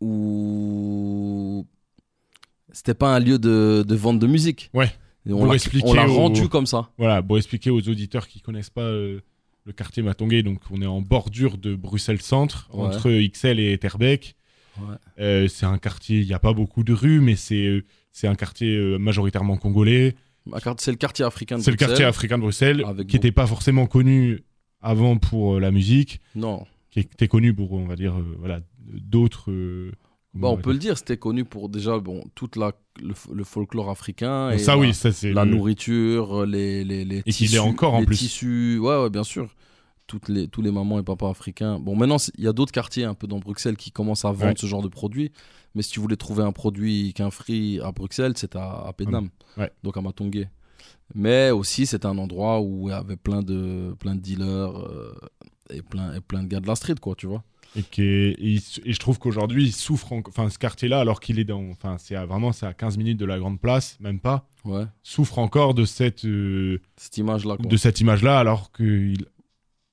[0.00, 1.66] ou
[2.72, 4.92] c'était pas un lieu de, de vente de musique Ouais.
[5.26, 8.26] On Pour l'a- expliquer on l'a aux- rendu comme ça Voilà, pour expliquer aux auditeurs
[8.26, 9.20] qui connaissent pas euh,
[9.66, 12.86] le quartier Matongué, donc on est en bordure de Bruxelles Centre, Ouais.
[12.86, 14.34] entre XL et Etterbeek.
[14.80, 14.94] Ouais.
[15.18, 18.26] Euh, c'est un quartier, il n'y a pas beaucoup de rues, mais c'est euh, c'est
[18.28, 20.14] un quartier euh, majoritairement congolais.
[20.62, 22.08] Carte- c'est le quartier africain de C'est le quartier Bruxelles.
[22.08, 24.40] africain de Bruxelles, Avec qui n'était pas forcément connu
[24.80, 29.52] avant pour la musique, non qui était connu pour, on va dire, voilà, d'autres.
[30.32, 32.72] Bah, on peut le dire, c'était connu pour déjà bon, toute la,
[33.02, 34.50] le, folklore africain.
[34.50, 35.32] Et ça, la, oui, ça c'est.
[35.32, 37.56] La le- nourriture, les, les, les Et tissus.
[37.56, 38.16] est encore, en les plus.
[38.18, 39.48] tissus, ouais, ouais, bien sûr.
[40.06, 41.78] Toutes les, tous les mamans et papas africains.
[41.80, 44.46] Bon, maintenant, il y a d'autres quartiers un peu dans Bruxelles qui commencent à vendre
[44.46, 44.54] Ouais.
[44.56, 45.32] ce genre de produits.
[45.74, 49.30] Mais si tu voulais trouver un produit qu'un free à Bruxelles, c'est à, à Pédam.
[49.56, 49.70] Ouais.
[49.82, 50.48] Donc à Matongué.
[51.14, 55.12] Mais aussi, c'est un endroit où il y avait plein de, plein de dealers euh,
[55.70, 57.42] et, plein, et plein de gars de la street, quoi, tu vois.
[57.76, 58.54] Et, qui est- et
[58.84, 61.96] et je trouve qu'aujourd'hui, il souffre, en- enfin, ce quartier-là, alors qu'il est dans, enfin,
[61.98, 64.84] c'est à- vraiment, c'est à 15 minutes de la grande place, même pas, Ouais.
[65.04, 69.24] souffre encore de cette, euh, Cette image-là, de cette image-là, alors qu'il,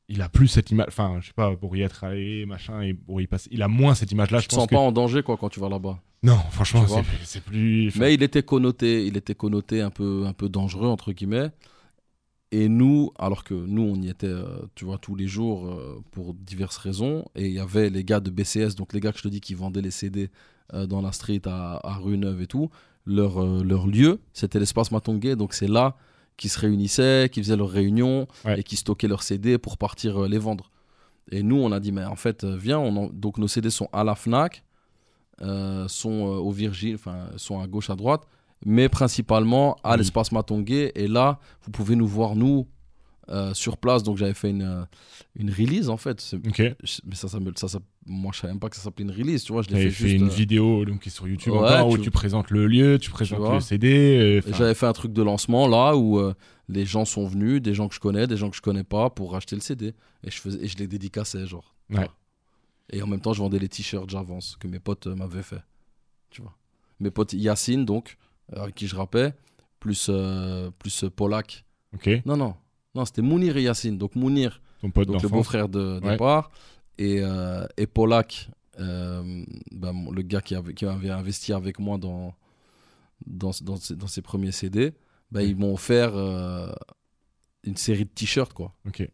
[0.10, 2.94] il a plus cette image, enfin, je sais pas, pour y être allé, machin, et
[2.96, 4.76] pour y passer, il a moins cette image-là, je tu te pense sens que.
[4.76, 6.00] pas en danger, quoi, quand tu vas là-bas.
[6.24, 7.90] Non, franchement, c'est, c'est plus.
[7.90, 11.50] enfin, Mais il était connoté, il était connoté un peu, un peu dangereux entre guillemets.
[12.52, 14.46] Et nous, alors que nous, on y était, euh,
[14.76, 17.26] tu vois, tous les jours euh, pour diverses raisons.
[17.36, 19.42] Et il y avait les gars de BCS, donc les gars que je te dis
[19.42, 20.30] qui vendaient les CD
[20.74, 22.70] euh, dans la street à, à Rue Neuve et tout.
[23.06, 25.36] Leur, leur lieu, c'était l'espace Matongué.
[25.36, 25.96] Donc c'est là
[26.38, 28.60] qu'ils se réunissaient, qu'ils faisaient leurs réunions Ouais.
[28.60, 30.72] et qui stockaient leurs CD pour partir les vendre.
[31.32, 33.90] Et nous, on a dit, mais en fait, viens, on en- donc nos CD sont
[33.92, 34.64] à la Fnac,
[35.42, 38.24] euh, sont euh, au Virgile, enfin, sont à gauche, à droite,
[38.66, 39.98] mais principalement à Mhm.
[40.00, 40.92] l'espace Matongué.
[40.96, 42.68] Et là, vous pouvez nous voir, nous,
[43.30, 44.04] euh, sur place.
[44.04, 44.84] Donc j'avais fait une, euh,
[45.36, 46.34] une release, en fait.
[47.06, 49.44] Mais ça, ça, ça, ça- moi, je savais même pas que ça s'appelait une release,
[49.44, 49.62] tu vois.
[49.64, 52.10] Je fait, fait, une euh, vidéo donc, qui est sur YouTube Ouais, encore, où tu-
[52.10, 54.42] présentes le lieu, tu présentes le CD.
[54.48, 56.22] euh, J'avais fait un truc de lancement là où
[56.70, 59.10] les gens sont venus, des gens que je connais, des gens que je connais pas
[59.10, 59.94] pour acheter le CD.
[60.24, 61.76] Et je, faisais, et je les dédicaçais, genre.
[61.90, 62.08] Ouais.
[62.92, 65.62] Et en même temps, je vendais les t-shirts j'avance que mes potes m'avaient fait.
[66.30, 66.54] Tu vois.
[67.00, 68.18] mes potes Yacine, donc,
[68.56, 69.34] euh, qui je rappais,
[69.80, 71.66] plus, euh, plus euh, Polak.
[71.94, 72.10] Ok.
[72.26, 72.56] Non, non,
[72.96, 73.98] non, c'était Mounir et Yacine.
[73.98, 76.12] Donc Mounir, Ton pote donc le beau-frère de Ouais.
[76.12, 76.52] départ,
[76.98, 81.80] et, euh, et Polak, euh, ben, mon- le gars qui avait, qui avait investi avec
[81.80, 82.34] moi dans,
[83.26, 84.94] dans, dans, ses, dans ses premiers CD,
[85.32, 86.14] ben, ils m'ont offert
[87.64, 88.74] une série de t-shirts, quoi.
[88.88, 89.08] Ok.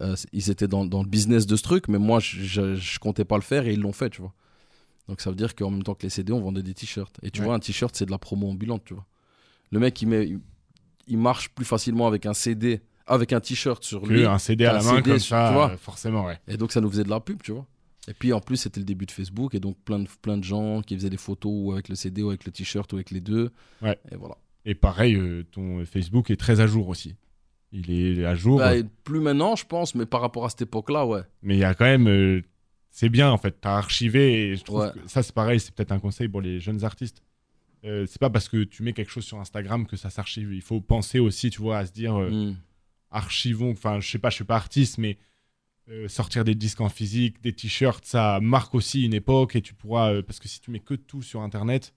[0.00, 2.74] Euh, c- ils étaient dans, dans le business de ce truc, mais moi, je, je,
[2.76, 4.32] je comptais pas le faire et ils l'ont fait, tu vois.
[5.10, 7.18] Donc ça veut dire qu'en même temps que les CD, on vendait des t-shirts.
[7.24, 7.46] Et tu Ouais.
[7.46, 9.04] vois, un t-shirt, c'est de la promo ambulante, tu vois.
[9.72, 10.38] Le mec, il, met, il,
[11.08, 14.22] il marche plus facilement avec un CD, avec un t-shirt sur lui.
[14.22, 15.70] Que un CD à un la main CD comme ça, tu vois.
[15.72, 16.38] euh, forcément, ouais.
[16.46, 17.66] Et donc ça nous faisait de la pub, tu vois.
[18.08, 20.44] Et puis en plus, c'était le début de Facebook, et donc plein de, plein de
[20.44, 23.10] gens qui faisaient des photos ou avec le CD ou avec le t-shirt ou avec
[23.10, 23.50] les deux.
[23.82, 23.98] Ouais.
[24.12, 24.36] Et voilà.
[24.64, 27.16] Et pareil, euh, ton Facebook est très à jour aussi.
[27.72, 28.72] Il est à jour, Bah,
[29.04, 31.22] plus maintenant, je pense, mais par rapport à cette époque-là, ouais.
[31.42, 32.06] mais il y a quand même.
[32.08, 32.42] euh,
[32.90, 34.90] c'est bien en fait, t'as archivé et je trouve Ouais.
[34.92, 37.22] que ça c'est pareil, c'est peut-être un conseil pour les jeunes artistes.
[37.84, 40.52] Euh, c'est pas parce que tu mets quelque chose sur Instagram que ça s'archive.
[40.52, 42.56] Il faut penser aussi, tu vois, à se dire euh, Mm.
[43.10, 43.70] archivons.
[43.72, 45.16] Enfin, je sais pas, je suis pas artiste, mais
[45.88, 49.72] euh, sortir des disques en physique, des t-shirts, ça marque aussi une époque et tu
[49.74, 50.22] pourras.
[50.22, 51.94] parce que si tu mets que tout sur Internet,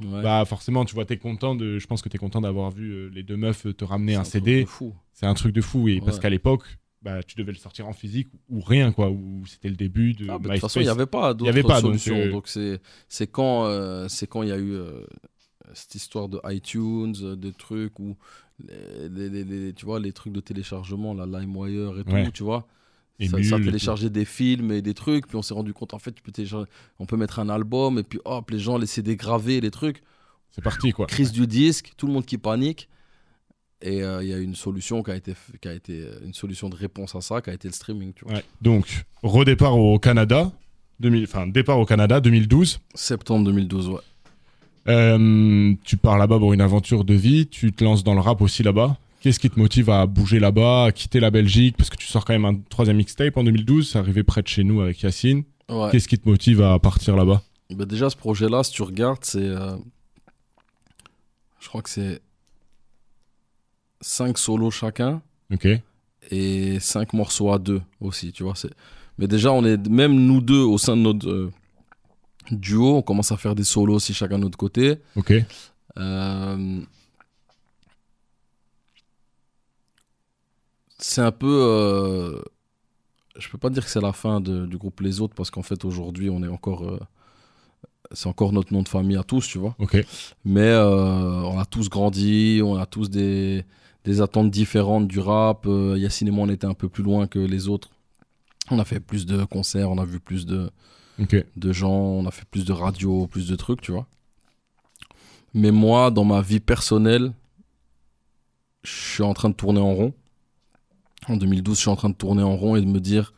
[0.00, 0.22] Ouais.
[0.22, 1.78] bah forcément, tu vois, t'es content de.
[1.80, 4.66] Je pense que t'es content d'avoir vu les deux meufs te ramener un, truc CD.
[5.12, 5.88] C'est un truc de fou.
[5.88, 6.22] Et parce Ouais.
[6.22, 6.62] qu'à l'époque,
[7.02, 9.10] bah, tu devais le sortir en physique ou rien, quoi.
[9.10, 10.26] Ou c'était le début de.
[10.28, 12.16] Ah, bah, de toute façon, il n'y avait pas d'autres donc, solutions.
[12.16, 15.02] euh, Donc, c'est c'est quand euh, c'est quand il y a eu euh,
[15.74, 18.16] cette histoire de iTunes, des trucs où
[18.66, 22.30] les, les- les- les- tu vois les trucs de téléchargement, la LimeWire et tout, Ouais.
[22.32, 22.66] tu vois.
[23.20, 26.12] Et ça, téléchargeait des films et des trucs, puis on s'est rendu compte en fait,
[26.12, 26.68] tu peux télécharger-
[27.00, 30.02] on peut mettre un album et puis hop, les gens les CD gravés, les trucs,
[30.52, 31.06] C'est parti, quoi.
[31.06, 32.88] crise du disque, tout le monde qui panique.
[33.80, 36.34] Et euh, il y a une solution qui a été qui a été euh, une
[36.34, 38.34] solution de réponse à ça, qui a été le streaming, tu vois.
[38.34, 38.44] Ouais.
[38.60, 40.50] Donc, redépart au Canada.
[41.00, 42.80] 2000, enfin, départ au Canada 2012.
[42.94, 44.00] Septembre 2012, ouais.
[44.88, 47.46] Euh, tu pars là-bas pour une aventure de vie.
[47.46, 48.96] Tu te lances dans le rap aussi là-bas.
[49.20, 51.76] Qu'est-ce qui te motive à bouger là-bas, à quitter la Belgique?
[51.76, 53.90] Parce que tu sors quand même un troisième mixtape en 2012.
[53.90, 55.44] C'est arrivé près de chez nous avec Yacine.
[55.68, 55.90] Ouais.
[55.92, 57.42] Qu'est-ce qui te motive à partir là-bas?
[57.70, 59.38] Bah déjà, ce projet-là, si tu regardes, c'est.
[59.38, 59.76] euh,
[61.60, 62.20] je crois que c'est
[64.00, 65.20] 5 solos chacun
[65.52, 65.66] Ok.
[66.30, 68.54] et 5 morceaux à deux aussi, tu vois.
[68.54, 68.72] c'est-
[69.18, 69.88] Mais déjà, on est.
[69.88, 71.50] Même nous deux, au sein de notre euh,
[72.52, 74.98] duo, on commence à faire des solos aussi chacun de notre côté.
[75.16, 75.32] Ok.
[75.98, 76.80] Euh,
[80.98, 81.46] C'est un peu.
[81.48, 82.40] euh,
[83.36, 85.62] Je peux pas dire que c'est la fin de- du groupe Les Autres parce qu'en
[85.62, 86.82] fait, aujourd'hui, on est encore.
[86.88, 86.98] euh,
[88.12, 89.76] C'est encore notre nom de famille à tous, tu vois.
[89.78, 89.96] Ok.
[90.44, 93.64] Mais euh, on a tous grandi, on a tous des,
[94.08, 95.66] des attentes différentes du rap.
[95.66, 97.90] Euh, Yacine et moi, on était un peu plus loin que les autres.
[98.70, 100.70] On a fait plus de concerts, on a vu plus de,
[101.56, 104.06] de gens, on a fait plus de radio, plus de trucs, tu vois.
[105.52, 107.32] Mais moi, dans ma vie personnelle,
[108.82, 110.14] je suis en train de tourner en rond.
[111.28, 113.34] En 2012, je suis en train de tourner en rond et de me dire,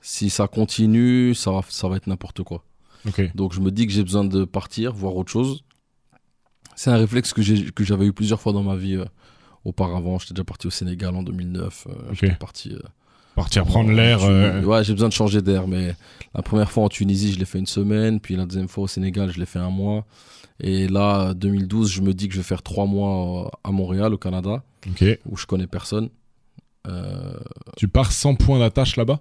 [0.00, 2.64] si ça continue, ça va, ça va être n'importe quoi.
[3.34, 5.64] Donc je me dis que j'ai besoin de partir, voir autre chose.
[6.76, 9.04] C'est un réflexe que j'avais eu plusieurs fois dans ma vie euh,
[9.64, 10.18] auparavant.
[10.18, 11.86] J'étais déjà parti au Sénégal en 2009.
[11.88, 12.16] euh, Ok.
[12.20, 12.72] J'étais parti.
[12.72, 12.78] euh,
[13.34, 14.22] Partir prendre l'air.
[14.22, 14.62] euh.
[14.62, 15.66] Ouais, j'ai besoin de changer d'air.
[15.66, 15.94] Mais
[16.34, 18.20] la première fois en Tunisie, je l'ai fait une semaine.
[18.20, 20.04] Puis la deuxième fois au Sénégal, je l'ai fait un mois.
[20.60, 24.14] Et là, 2012, je me dis que je vais faire trois mois euh, à Montréal,
[24.14, 24.62] au Canada,
[25.26, 26.10] où je connais personne.
[26.86, 27.34] Euh,
[27.76, 29.20] Tu pars sans point d'attache là-bas?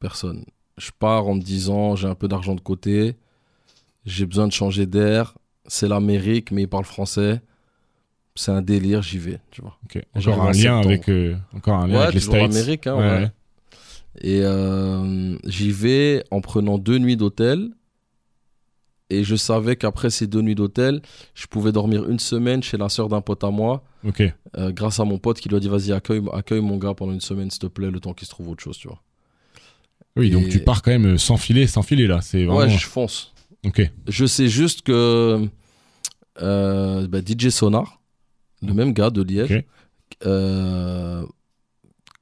[0.00, 0.44] Personne.
[0.76, 3.16] Je pars en me disant j'ai un peu d'argent de côté,
[4.04, 5.34] j'ai besoin de changer d'air.
[5.66, 7.40] C'est l'Amérique, mais ils parlent français.
[8.38, 9.76] C'est un délire, j'y vais, tu vois.
[10.14, 11.08] Encore un en lien avec.
[11.08, 12.50] euh, encore un lien Ouais, avec les States.
[12.54, 13.18] Amérique, hein, Ouais, ouais.
[13.24, 13.30] ouais.
[14.20, 17.70] Et euh, j'y vais en prenant deux nuits d'hôtel.
[19.10, 21.00] Et je savais qu'après ces deux nuits d'hôtel,
[21.34, 23.82] je pouvais dormir une semaine chez la sœur d'un pote à moi,
[24.58, 27.12] euh, grâce à mon pote qui lui a dit vas-y accueille, accueille mon gars pendant
[27.12, 29.00] une semaine s'il te plaît, le temps qu'il se trouve autre chose, tu vois.
[30.16, 32.20] Oui, donc tu pars quand même euh, sans filet, sans filet là.
[32.20, 32.58] C'est vraiment.
[32.60, 33.32] Ouais, je fonce.
[33.64, 33.80] Ok.
[34.08, 35.48] Je sais juste que
[36.42, 37.97] euh, bah, DJ Sonar,
[38.62, 39.64] le même gars de Liège,
[40.26, 41.24] euh,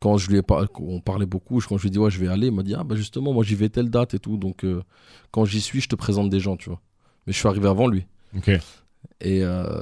[0.01, 2.19] quand je lui ai par- on parlait beaucoup, quand je lui ai dit ouais je
[2.21, 4.37] vais aller, il m'a dit ah bah justement moi j'y vais telle date et tout,
[4.37, 4.83] donc euh,
[5.31, 6.81] quand j'y suis je te présente des gens, tu vois.
[7.27, 8.07] Mais je suis arrivé avant lui.
[8.37, 8.49] Ok.
[8.49, 9.81] Et euh,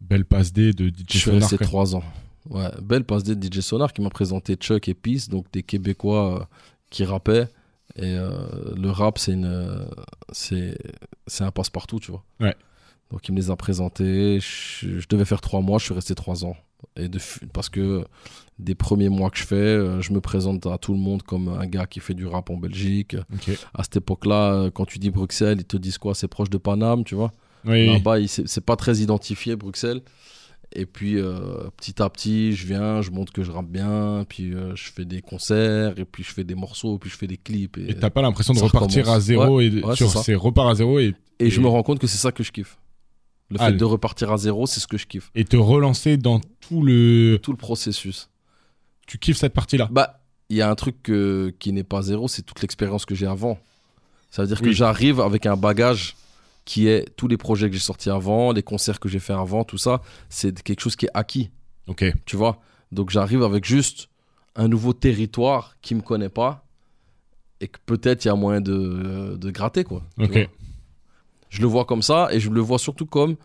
[0.00, 2.02] Belle passe D de DJ je suis Sonar, resté trois ans.
[2.50, 6.48] Ouais, belle passe de DJ Sonar qui m'a présenté Chuck et Peace, donc des Québécois
[6.90, 7.48] qui rappaient.
[7.96, 9.86] Et le rap, c'est une,
[10.32, 10.76] c'est,
[11.26, 12.24] c'est un passe-partout, tu vois.
[12.40, 12.54] Ouais.
[13.10, 14.40] Donc il me les a présentés.
[14.40, 16.56] Je, je devais faire trois mois, je suis resté trois ans.
[16.96, 17.18] Et de,
[17.52, 18.04] parce que
[18.58, 21.48] des premiers mois que je fais, euh, je me présente à tout le monde comme
[21.48, 23.16] un gars qui fait du rap en Belgique.
[23.74, 26.14] À cette époque-là, euh, quand tu dis Bruxelles, ils te disent quoi?
[26.14, 27.32] C'est proche de Paname, tu vois?
[27.64, 27.86] Oui.
[27.86, 30.02] Là-bas, c'est pas très identifié, Bruxelles.
[30.76, 34.52] Et puis, euh, petit à petit, je viens, je montre que je rappe bien, puis
[34.52, 37.36] euh, je fais des concerts, et puis je fais des morceaux, puis je fais des
[37.36, 37.78] clips.
[37.78, 39.16] Et, t'as pas l'impression de repartir recommence.
[39.16, 41.82] à zéro Ouais, et ouais, c'est repart à zéro et, et je et- me rends
[41.84, 42.76] compte que c'est ça que je kiffe.
[43.50, 45.30] Le Ah, fait le- de repartir à zéro, c'est ce que je kiffe.
[45.34, 47.38] et te relancer dans tout le.
[47.42, 48.28] Tout le processus.
[49.06, 49.88] Tu kiffes cette partie-là?
[49.92, 53.14] Bah, il y a un truc que- qui n'est pas zéro, c'est toute l'expérience que
[53.14, 53.58] j'ai avant.
[54.30, 56.16] Ça veut dire que j'arrive avec un bagage
[56.64, 59.64] qui est tous les projets que j'ai sortis avant, les concerts que j'ai fait avant,
[59.64, 61.50] tout ça, c'est quelque chose qui est acquis.
[61.86, 62.04] Ok.
[62.24, 62.60] tu vois?
[62.92, 64.08] Donc j'arrive avec juste
[64.56, 66.64] un nouveau territoire qui me connaît pas
[67.60, 70.02] et que peut-être il y a moyen de, de gratter quoi.
[70.18, 70.48] Ok.
[71.56, 73.36] Je le vois comme ça et je le vois surtout comme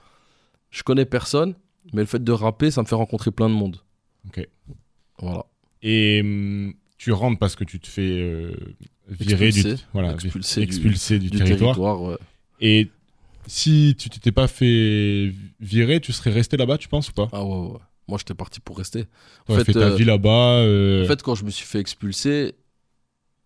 [0.71, 1.53] je connais personne,
[1.93, 3.77] mais le fait de rapper, ça me fait rencontrer plein de monde.
[4.27, 4.47] Ok.
[5.19, 5.45] Voilà.
[5.81, 8.53] Et hum, tu rentres parce que tu te fais euh,
[9.09, 11.75] virer du, voilà, Expulser du- expulser du, Du territoire.
[11.75, 12.17] territoire, ouais.
[12.61, 12.89] Et
[13.47, 17.29] si tu t'étais pas fait virer, tu serais resté là-bas, tu penses ou pas?
[17.31, 17.79] Ah ouais, ouais.
[18.07, 19.05] Moi j'étais parti pour rester.
[19.45, 20.61] Tu En fait, fait ta euh, vie là-bas.
[20.61, 22.55] euh, En fait, quand je me suis fait expulser,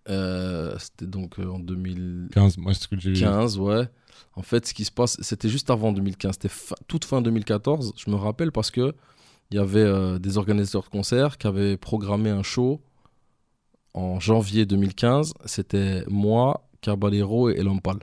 [0.07, 2.29] c'était donc en 2000.
[2.33, 3.87] 15, moi, c'est ce que j'ai 15, ouais.
[4.35, 6.37] En fait, ce qui se passe, c'était juste avant 2015.
[6.41, 6.53] C'était
[6.87, 7.93] toute fin 2014.
[7.95, 8.93] Je me rappelle parce que
[9.51, 12.81] il y avait euh, des organisateurs de concerts qui avaient programmé un show
[13.93, 15.33] en janvier 2015.
[15.45, 17.99] C'était moi, Caballero et Lompal.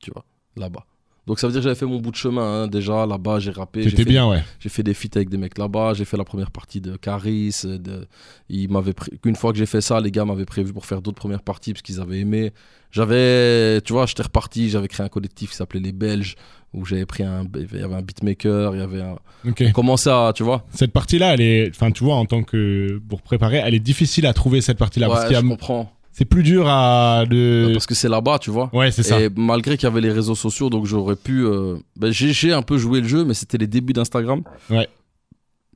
[0.00, 0.24] Tu vois,
[0.56, 0.84] là-bas.
[1.26, 3.38] Donc ça veut dire que j'avais fait mon bout de chemin hein, déjà là-bas.
[3.38, 3.82] J'ai rappé.
[3.96, 4.42] fait- bien, ouais.
[4.58, 5.94] j'ai fait des feats avec des mecs là-bas.
[5.94, 7.54] J'ai fait la première partie de Caris.
[7.64, 8.08] De...
[8.48, 11.00] Ils m'avaient pré- Une fois que j'ai fait ça, les gars m'avaient prévu pour faire
[11.00, 12.52] d'autres premières parties parce qu'ils avaient aimé.
[12.90, 14.68] J'avais, tu vois, j'étais reparti.
[14.68, 16.34] J'avais créé un collectif qui s'appelait Les Belges
[16.74, 17.44] où j'avais pris un.
[17.54, 18.74] Il y avait un beatmaker.
[18.74, 19.16] Il y avait un.
[19.48, 19.62] Ok.
[19.68, 20.66] On commençait à, tu vois.
[20.74, 24.26] Cette partie-là, elle est, enfin, tu vois, en tant que pour préparer, elle est difficile
[24.26, 25.92] à trouver cette partie-là parce qu'il y a- je comprends.
[26.12, 27.70] C'est plus dur à de.
[27.72, 28.70] Parce que c'est là-bas, tu vois.
[28.74, 29.20] Ouais, c'est ça.
[29.20, 31.44] Et malgré qu'il y avait les réseaux sociaux, donc j'aurais pu.
[31.44, 34.42] euh, ben, j'ai, un peu joué le jeu, mais c'était les débuts d'Instagram.
[34.70, 34.88] Ouais.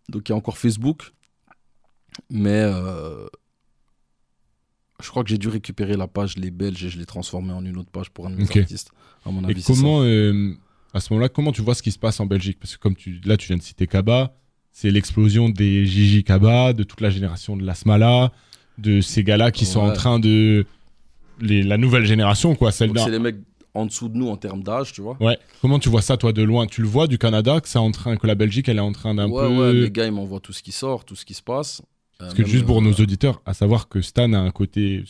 [0.08, 1.12] Donc il y a encore Facebook.
[2.30, 3.26] Mais euh,
[5.02, 7.64] je crois que j'ai dû récupérer la page Les Belges et je l'ai transformée en
[7.64, 8.56] une autre page pour un de mes Ok.
[8.56, 8.90] artistes.
[9.24, 9.72] À mon Et avis, ça.
[9.74, 10.54] comment, euh,
[10.94, 12.58] à ce moment-là, comment tu vois ce qui se passe en Belgique?
[12.60, 14.34] Parce que comme tu, là, tu viens de citer Kaba,
[14.72, 18.32] c'est l'explosion des Gigi Kaba, de toute la génération de l'Asmala,
[18.78, 19.94] de ces gars-là qui sont en Ouais.
[19.94, 20.66] train de,
[21.40, 23.36] les, la nouvelle génération, quoi, celle c'est les mecs
[23.74, 25.16] en dessous de nous en termes d'âge, tu vois.
[25.20, 25.38] Ouais.
[25.60, 26.66] Comment tu vois ça, toi, de loin?
[26.66, 28.92] Tu le vois du Canada, que c'est en train, que la Belgique, elle est en
[28.92, 29.54] train d'un ouais, peu.
[29.58, 31.82] ouais, les gars, ils m'envoient tout ce qui sort, tout ce qui se passe.
[32.18, 35.04] Parce que juste pour nos auditeurs, à savoir que Stan a un côté,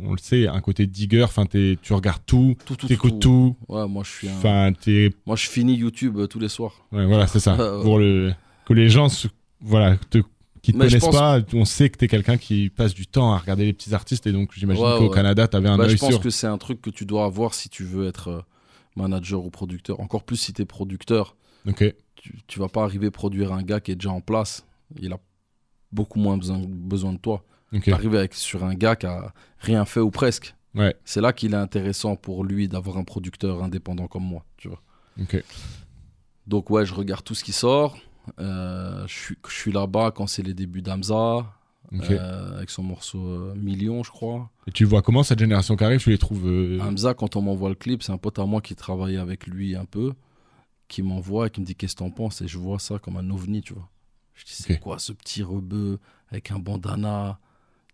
[0.00, 1.22] on le sait, un côté digger.
[1.22, 3.56] Enfin, tu regardes tout, tout, tout, t'écoutes tout.
[3.68, 4.32] Ouais, moi je suis un...
[4.32, 6.72] Enfin, t'es, Moi je finis YouTube euh, tous les soirs.
[6.90, 7.54] ouais, voilà, c'est ça.
[7.54, 7.82] Ouais.
[7.84, 8.32] Pour le,
[8.66, 9.06] que les gens,
[9.60, 10.18] voilà, te,
[10.62, 13.32] qui te Mais connaissent pense- pas, on sait que t'es quelqu'un qui passe du temps
[13.34, 15.14] à regarder les petits artistes et donc j'imagine Ouais, qu'au ouais.
[15.14, 16.20] Canada, t'avais un Bah, œil je pense sur.
[16.20, 18.40] que c'est un truc que tu dois avoir si tu veux être euh,
[18.96, 19.98] manager ou producteur.
[20.00, 21.36] Encore plus si tu es producteur.
[22.14, 24.64] Tu, tu vas pas arriver à produire un gars qui est déjà en place.
[25.00, 25.18] Il a
[25.90, 27.44] beaucoup moins besoin, besoin de toi.
[27.72, 27.82] Ok.
[27.82, 30.54] Tu arrives avec, sur un gars qui a rien fait ou presque.
[30.76, 30.94] Ouais.
[31.04, 34.44] C'est là qu'il est intéressant pour lui d'avoir un producteur indépendant comme moi.
[34.56, 34.80] Tu vois.
[36.46, 37.98] Donc ouais, je regarde tout ce qui sort.
[38.38, 41.46] Euh, je suis, là-bas quand c'est les débuts d'Amza,
[41.92, 44.50] euh, avec son morceau euh, Million, je crois.
[44.66, 46.46] Et tu vois comment cette génération qui arrive, tu les trouves.
[46.46, 49.46] euh, Hamza, quand on m'envoie le clip, c'est un pote à moi qui travaillait avec
[49.46, 50.12] lui un peu,
[50.88, 52.40] qui m'envoie et qui me dit qu'est-ce que t'en penses?
[52.40, 53.88] Et je vois ça comme un ovni, tu vois.
[54.34, 55.98] Je dis c'est quoi ce petit rebeu
[56.30, 57.38] avec un bandana,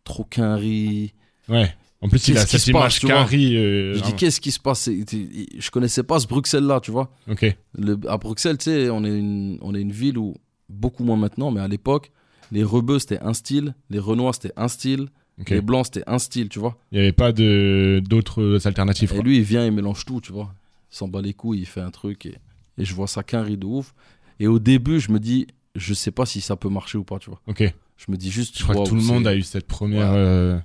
[0.04, 1.12] trop quinri.
[1.48, 1.74] Ouais.
[2.00, 3.56] En plus, il a cette image tu vois carré.
[3.56, 4.88] euh, je dis qu'est-ce qui se passe?
[4.88, 7.10] Je connaissais pas ce Bruxelles-là, tu vois.
[7.28, 7.56] Ok.
[7.76, 10.34] Le- à Bruxelles, tu sais, on, est une- on est une ville où,
[10.68, 12.12] beaucoup moins maintenant, mais à l'époque,
[12.52, 15.08] les rebeux c'était un style, les renois c'était un style,
[15.50, 16.76] les blancs c'était un style, tu vois.
[16.92, 19.10] Il n'y avait pas d'autres alternatives.
[19.12, 19.24] Et quoi.
[19.24, 20.54] lui, il vient, il mélange tout, tu vois.
[20.92, 22.36] Il s'en bat les couilles, il fait un truc et,
[22.78, 23.94] et je vois ça qu'un riz de ouf.
[24.40, 27.18] Et au début, je me dis, je sais pas si ça peut marcher ou pas,
[27.18, 27.40] tu vois.
[27.46, 27.62] Ok.
[27.96, 30.12] Je me dis juste, Je crois que tout le monde a eu cette première.
[30.12, 30.16] Ouais.
[30.18, 30.58] euh,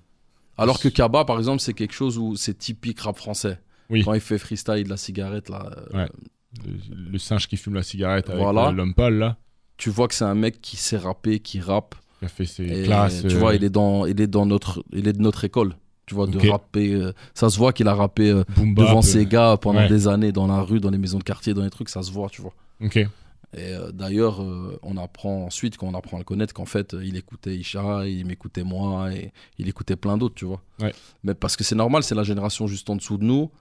[0.58, 3.60] Alors que Kaba, par exemple, c'est quelque chose où c'est typique rap français.
[3.90, 4.04] Oui.
[4.04, 6.10] Quand il fait freestyle, la cigarette, là, euh, Ouais.
[6.66, 8.68] le, le singe qui fume la cigarette avec Voilà.
[8.68, 9.38] euh, l'homme pâle là,
[9.78, 11.96] tu vois que c'est un mec qui sait rapper, qui rappe.
[12.20, 13.22] qui a fait ses Et classes.
[13.28, 15.76] tu euh, vois, il est, dans, il, est dans notre, il est de notre école.
[16.06, 16.94] Tu vois, de rapper.
[16.94, 19.88] euh, ça se voit qu'il a rappé euh, devant euh, ses gars pendant ouais.
[19.90, 22.12] des années dans la rue, dans les maisons de quartier, dans les trucs, ça se
[22.12, 22.54] voit, tu vois.
[22.84, 23.08] Ok.
[23.56, 26.94] Et euh, d'ailleurs, euh, on apprend ensuite, quand on apprend à le connaître, qu'en fait,
[26.94, 30.62] euh, il écoutait Isha, il m'écoutait moi, et il écoutait plein d'autres, tu vois.
[30.82, 30.94] Ouais.
[31.24, 33.52] Mais parce que c'est normal, c'est la génération juste en dessous de nous.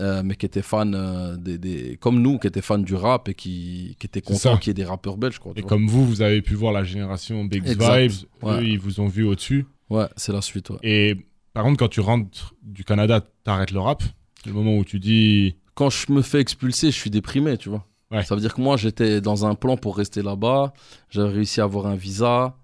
[0.00, 3.28] euh, mais qui étaient fans euh, des, des- comme nous, qui étaient fans du rap
[3.28, 4.56] et qui, contents ça.
[4.58, 5.38] qu'il y ait des rappeurs belges.
[5.40, 5.68] Quoi, Et vois.
[5.68, 7.96] comme vous, vous avez pu voir la génération Big Exact.
[8.08, 8.12] Vibes,
[8.42, 8.60] Ouais.
[8.60, 9.66] eux, ils vous ont vu au-dessus.
[9.90, 10.70] Ouais, c'est la suite.
[10.70, 10.76] Ouais.
[10.82, 11.16] Et
[11.52, 14.02] par contre, quand tu rentres du Canada, t'arrêtes le rap.
[14.42, 15.56] C'est le moment où tu dis.
[15.74, 17.84] Quand je me fais expulser, je suis déprimé, tu vois.
[18.10, 18.24] Ouais.
[18.24, 20.72] Ça veut dire que moi, j'étais dans un plan pour rester là-bas.
[21.10, 22.54] J'avais réussi à avoir un visa.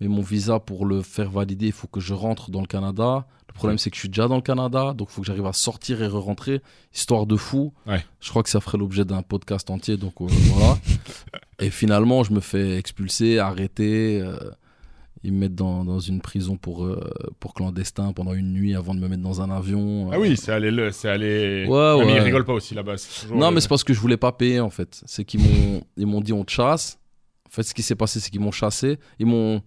[0.00, 3.26] Mais mon visa, pour le faire valider, il faut que je rentre dans le Canada.
[3.48, 4.94] Le problème, c'est que je suis déjà dans le Canada.
[4.94, 6.60] Donc, il faut que j'arrive à sortir et re-rentrer.
[6.94, 7.72] Histoire de fou.
[7.86, 8.04] Ouais.
[8.20, 9.96] Je crois que ça ferait l'objet d'un podcast entier.
[9.96, 10.78] Donc, euh, voilà.
[11.60, 14.20] Et finalement, je me fais expulser, arrêter.
[14.20, 14.36] euh,
[15.24, 17.00] ils me mettent dans, dans une prison pour, euh,
[17.38, 20.10] pour clandestin pendant une nuit avant de me mettre dans un avion.
[20.12, 20.70] Ah oui, c'est allé.
[20.70, 21.64] le- C'est allé...
[21.68, 22.96] Ouais, mais ils rigolent pas aussi là-bas.
[23.32, 25.00] Non, le- mais c'est parce que je voulais pas payer en fait.
[25.06, 26.98] C'est qu'ils m'ont, ils m'ont dit on te chasse.
[27.46, 28.98] En fait, ce qui s'est passé, c'est qu'ils m'ont chassé.
[29.18, 29.62] Ils m'ont,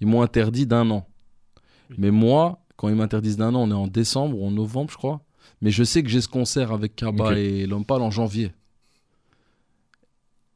[0.00, 1.06] ils m'ont interdit d'un an.
[1.98, 4.96] Mais moi, quand ils m'interdisent d'un an, on est en décembre ou en novembre, je
[4.96, 5.20] crois.
[5.60, 7.36] Mais je sais que j'ai ce concert avec Kaba Ok.
[7.36, 8.52] et L'Homme Pâle en janvier.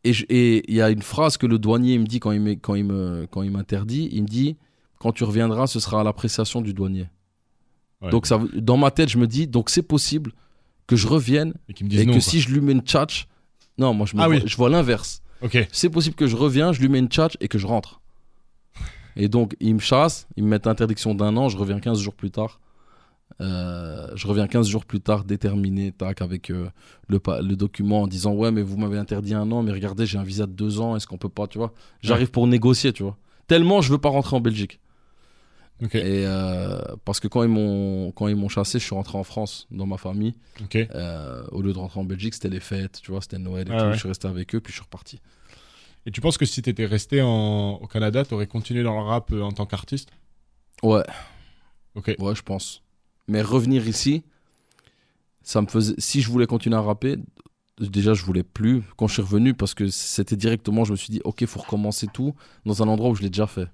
[0.04, 2.84] Et il y a une phrase que le douanier me dit quand il, quand il
[2.84, 4.08] me, quand il m'interdit.
[4.12, 4.56] Il me dit
[4.98, 7.08] quand tu reviendras, ce sera à l'appréciation du douanier.
[8.00, 8.10] Ouais.
[8.10, 10.32] Donc ça, dans ma tête, je me dis donc c'est possible
[10.86, 12.12] que je revienne Et qu'ils me disent et non.
[12.14, 12.22] que quoi.
[12.30, 13.26] si je lui mets une tchatch,
[13.78, 14.42] non, moi je, me Ah vois, oui.
[14.46, 15.22] je vois l'inverse.
[15.72, 18.00] C'est possible que je reviens, je lui mets une tchatch et que je rentre.
[19.16, 22.14] Et donc ils me chassent, ils me mettent interdiction d'un an, je reviens 15 jours
[22.14, 22.60] plus tard.
[23.40, 26.68] Euh, je reviens 15 jours plus tard déterminé, tac, avec euh,
[27.08, 27.18] le,
[27.56, 30.46] document en disant ouais mais vous m'avez interdit un an, mais regardez j'ai un visa
[30.46, 31.72] de deux ans, est-ce qu'on peut pas, tu vois?
[32.02, 33.16] J'arrive pour négocier, tu vois.
[33.46, 34.80] Tellement je veux pas rentrer en Belgique.
[35.94, 39.24] Et euh, parce que quand ils m'ont quand ils m'ont chassé, je suis rentré en
[39.24, 40.34] France dans ma famille.
[40.60, 43.78] Au lieu de rentrer en Belgique, c'était les fêtes, tu vois, c'était Noël et Ouais,
[43.78, 43.84] tout.
[43.86, 43.92] ouais.
[43.94, 45.20] Je suis resté avec eux, puis je suis reparti.
[46.04, 47.78] Et tu penses que si t'étais resté en...
[47.80, 50.10] au Canada, t'aurais continué dans le rap en tant qu'artiste?
[50.82, 51.04] Ouais,
[51.94, 52.14] Ok.
[52.18, 52.82] ouais, je pense.
[53.30, 54.24] Mais revenir ici,
[55.42, 55.94] ça me faisait.
[55.98, 57.16] Si je voulais continuer à rapper,
[57.78, 61.10] déjà je voulais plus quand je suis revenu parce que c'était directement, je me suis
[61.12, 62.34] dit, ok, faut recommencer tout
[62.66, 63.68] dans un endroit où je l'ai déjà fait.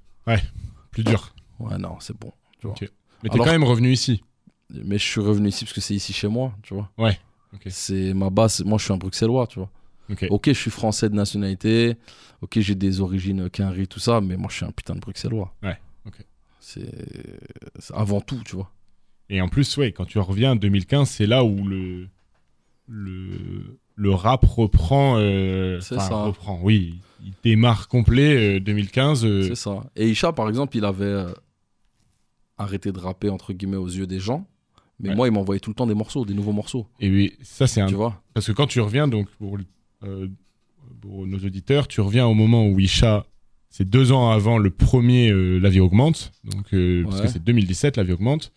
[0.90, 1.34] Plus dur.
[1.58, 2.32] Ouais, non, c'est bon.
[2.60, 2.76] tu vois.
[3.22, 4.22] Mais t'es quand même revenu ici.
[4.70, 6.90] Mais je suis revenu ici parce que c'est ici chez moi, tu vois.
[6.98, 7.18] Ouais,
[7.54, 7.62] ok.
[7.70, 8.62] C'est ma base.
[8.64, 9.70] Moi, je suis un Bruxellois, tu vois.
[10.10, 10.26] Ok.
[10.30, 11.96] Ok, je suis français de nationalité.
[12.42, 15.54] Ok, j'ai des origines quinri, tout ça, mais moi, je suis un putain de Bruxellois.
[15.62, 16.24] Ouais, ok.
[16.60, 16.90] C'est
[17.94, 18.70] avant tout, tu vois.
[19.28, 22.08] Et en plus, ouais, quand tu reviens en 2015, c'est là où le
[22.88, 25.16] le le rap reprend.
[25.18, 26.24] euh, C'est ça.
[26.24, 26.60] reprend.
[26.62, 29.24] Oui, il démarre complet euh, 2015.
[29.24, 29.84] euh, C'est ça.
[29.96, 31.32] Et Isha, par exemple, il avait euh,
[32.58, 34.46] arrêté de rapper, entre guillemets, aux yeux des gens.
[35.00, 35.14] Mais Ouais.
[35.14, 36.86] moi, il m'envoyait tout le temps des morceaux, des nouveaux morceaux.
[37.00, 38.22] et oui, ça c'est un Tu vois?
[38.32, 39.58] parce que quand tu reviens donc pour,
[40.04, 40.28] euh,
[41.02, 43.26] pour nos auditeurs, tu reviens au moment où Isha,
[43.68, 46.70] c'est deux ans avant le premier La vie augmente, donc
[47.04, 48.52] parce que c'est 2017 La vie augmente.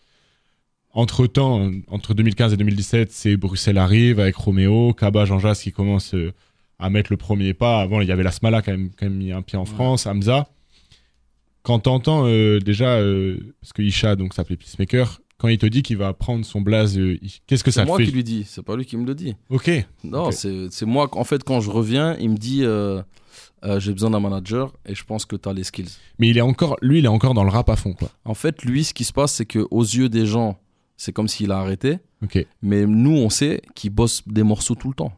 [0.92, 5.72] Entre temps, entre 2015 et 2017, c'est Bruxelles arrive avec Roméo, Kaba, Jean Jas qui
[5.72, 6.34] commence euh,
[6.80, 7.80] à mettre le premier pas.
[7.82, 10.08] Avant, il y avait la Smala qui a quand même mis un pied en France,
[10.08, 10.48] Hamza.
[11.62, 15.84] Quand t'entends euh, déjà, euh, parce que Isha donc s'appelait Peacemaker, quand il te dit
[15.84, 18.24] qu'il va prendre son blaze, euh, qu'est-ce que ça C'est te moi fait qui lui
[18.24, 19.36] dis, c'est pas lui qui me le dit.
[19.50, 19.70] Ok,
[20.04, 21.08] Non, c'est c'est moi.
[21.12, 23.02] En fait, quand je reviens, il me dit euh,
[23.78, 25.92] J'ai besoin d'un manager et je pense que tu as les skills.
[26.18, 28.10] mais il est encore, lui, il est encore dans le rap à fond, quoi.
[28.26, 30.58] En fait, lui, ce qui se passe, c'est que aux yeux des gens,
[31.00, 32.00] c'est comme s'il a arrêté.
[32.62, 35.14] Mais nous, on sait qu'il bosse des morceaux tout le temps.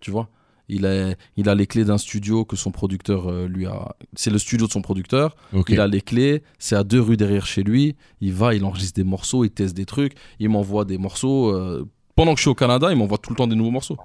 [0.00, 0.28] Tu vois?
[0.68, 3.94] Il a, il a les clés d'un studio que son producteur euh, lui a.
[4.14, 5.36] C'est le studio de son producteur.
[5.74, 6.42] Il a les clés.
[6.58, 7.96] C'est à deux rues derrière chez lui.
[8.20, 10.14] Il va, il enregistre des morceaux, il teste des trucs.
[10.38, 11.50] Il m'envoie des morceaux.
[11.50, 11.84] euh,
[12.16, 13.98] Pendant que je suis au Canada, il m'envoie tout le temps des nouveaux morceaux.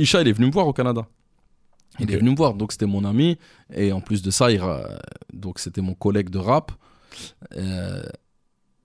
[0.00, 1.06] Isha, il est venu me voir au Canada.
[1.98, 3.36] Il est venu me voir, donc c'était mon ami.
[3.74, 4.62] Et en plus de ça, il
[5.34, 6.72] donc c'était mon collègue de rap.
[7.56, 8.02] Euh,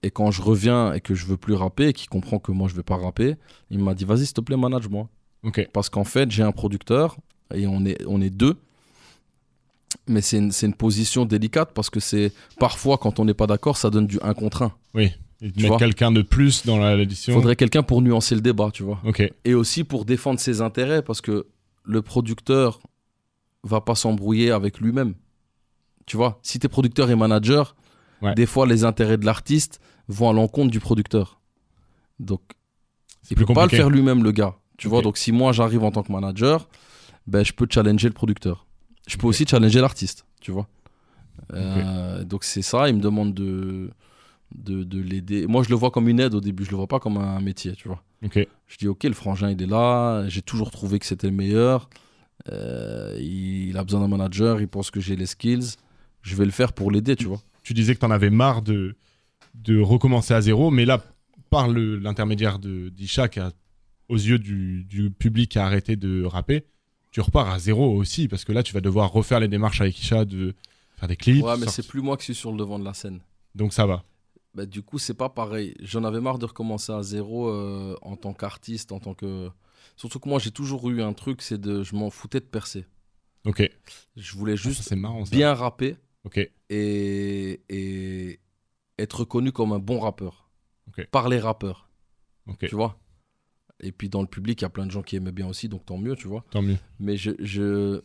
[0.05, 2.67] Et quand je reviens et que je veux plus rapper, et qu'il comprend que moi
[2.69, 3.35] je vais pas rapper,
[3.71, 5.09] il m'a dit vas-y s'il te plaît manage-moi.
[5.43, 5.67] Ok.
[5.73, 7.17] Parce qu'en fait j'ai un producteur
[7.53, 8.55] et on est, on est deux.
[10.07, 13.77] Mais c'est une, une position délicate parce que c'est parfois quand on n'est pas d'accord,
[13.77, 14.73] ça donne du 1 contre 1.
[14.93, 15.11] Oui.
[15.41, 18.69] Et Tu mettre quelqu'un de plus dans la- Il faudrait quelqu'un pour nuancer le débat,
[18.71, 18.99] tu vois.
[19.05, 19.23] Ok.
[19.43, 21.47] et aussi pour défendre ses intérêts parce que
[21.83, 22.79] le producteur
[23.63, 25.13] va pas s'embrouiller avec lui-même.
[26.05, 27.75] Tu vois, si t'es producteur et manager,
[28.21, 28.33] Ouais.
[28.33, 31.39] des fois les intérêts de l'artiste vont à l'encontre du producteur.
[32.19, 32.41] Donc
[33.29, 34.55] il plus peut pas le faire lui-même le gars.
[34.77, 36.67] Tu vois, donc si moi j'arrive en tant que manager,
[37.27, 38.67] ben je peux challenger le producteur.
[39.07, 40.67] Je peux aussi challenger l'artiste, tu vois.
[41.53, 43.91] Euh, Donc c'est ça, il me demande de
[44.53, 45.47] de, de l'aider.
[45.47, 47.41] Moi je le vois comme une aide au début, je le vois pas comme un
[47.41, 48.03] métier, tu vois.
[48.67, 51.89] Je dis ok, le frangin il est là, j'ai toujours trouvé que c'était le meilleur.
[52.51, 55.75] Euh, il a besoin d'un manager, il pense que j'ai les skills.
[56.21, 57.39] Je vais le faire pour l'aider, tu vois.
[57.63, 58.95] Tu disais que t'en avais marre de,
[59.61, 61.03] de recommencer à zéro, mais là,
[61.49, 63.51] par l'intermédiaire de d'Isha qui a
[64.09, 66.65] aux yeux du, du public a arrêté de rapper,
[67.11, 69.99] tu repars à zéro aussi parce que là tu vas devoir refaire les démarches avec
[69.99, 70.53] Isha de
[70.97, 71.43] faire des clips.
[71.43, 73.21] Ouais, mais c'est plus moi qui suis sur le devant de la scène.
[73.55, 74.03] Donc ça va.
[74.53, 75.73] Bah, du coup, c'est pas pareil.
[75.81, 79.49] J'en avais marre de recommencer à zéro euh, en tant qu'artiste, en tant que.
[79.97, 81.83] Surtout que moi, j'ai toujours eu un truc, c'est de.
[81.83, 82.85] Je m'en foutais de percer.
[83.45, 83.69] Ok.
[84.15, 85.23] Je voulais Juste, juste c'est marrant.
[85.23, 86.39] Bien rapper Ok.
[86.69, 88.39] et, et
[88.97, 90.49] être reconnu comme un bon rappeur.
[91.11, 91.89] Par les rappeurs,
[92.69, 92.97] tu vois?
[93.81, 95.67] Et puis dans le public, il y a plein de gens qui aimaient bien aussi,
[95.67, 96.45] donc tant mieux, tu vois.
[96.51, 96.77] Tant mieux.
[96.99, 98.01] Mais je, je-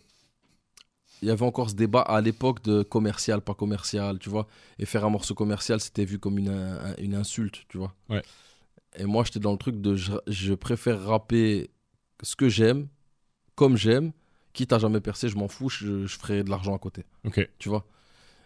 [1.22, 4.47] il y avait encore ce débat à l'époque de commercial, pas commercial, tu vois.
[4.78, 7.95] Et faire un morceau commercial, c'était vu comme une, un- une insulte, tu vois.
[8.09, 8.22] Ouais.
[8.97, 11.70] Et moi, j'étais dans le truc de je, je préfère rapper
[12.22, 12.88] ce que j'aime,
[13.55, 14.12] comme j'aime,
[14.55, 17.49] quitte à jamais percer, je m'en fous, je, je ferai de l'argent à côté, Ok.
[17.59, 17.86] tu vois?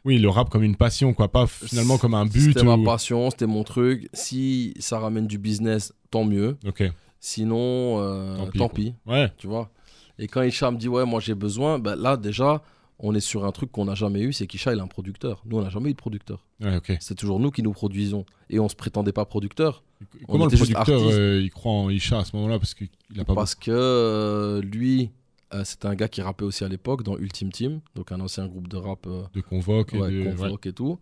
[0.04, 1.28] Oui, le rap comme une passion, quoi.
[1.28, 2.52] Pas finalement comme un but.
[2.52, 4.08] C'était ma passion, c'était mon truc.
[4.12, 6.56] Si ça ramène du business, tant mieux.
[6.66, 6.82] Ok.
[7.20, 8.94] Sinon, euh, Tant tant, pis.
[9.06, 9.30] Ouais.
[9.38, 9.70] tu vois?
[10.18, 12.62] Et quand Isha me dit, ouais, moi j'ai besoin, ben là déjà,
[12.98, 15.42] on est sur un truc qu'on n'a jamais eu, c'est qu'Isha, il a un producteur.
[15.46, 16.44] Nous, on n'a jamais eu de producteur.
[16.60, 16.78] Ouais.
[17.00, 18.26] C'est toujours nous qui nous produisons.
[18.50, 19.82] Et on se prétendait pas producteur
[20.28, 22.88] Comment le producteur euh, il croit en Isha à ce moment-là parce qu'il
[23.18, 23.34] a pas.
[23.34, 25.10] parce que euh, lui,
[25.52, 28.46] euh, c'était un gars qui rappait aussi à l'époque dans Ultime Team, donc un ancien
[28.46, 30.72] groupe de rap euh, de convoque et ouais.
[30.72, 30.98] Tout.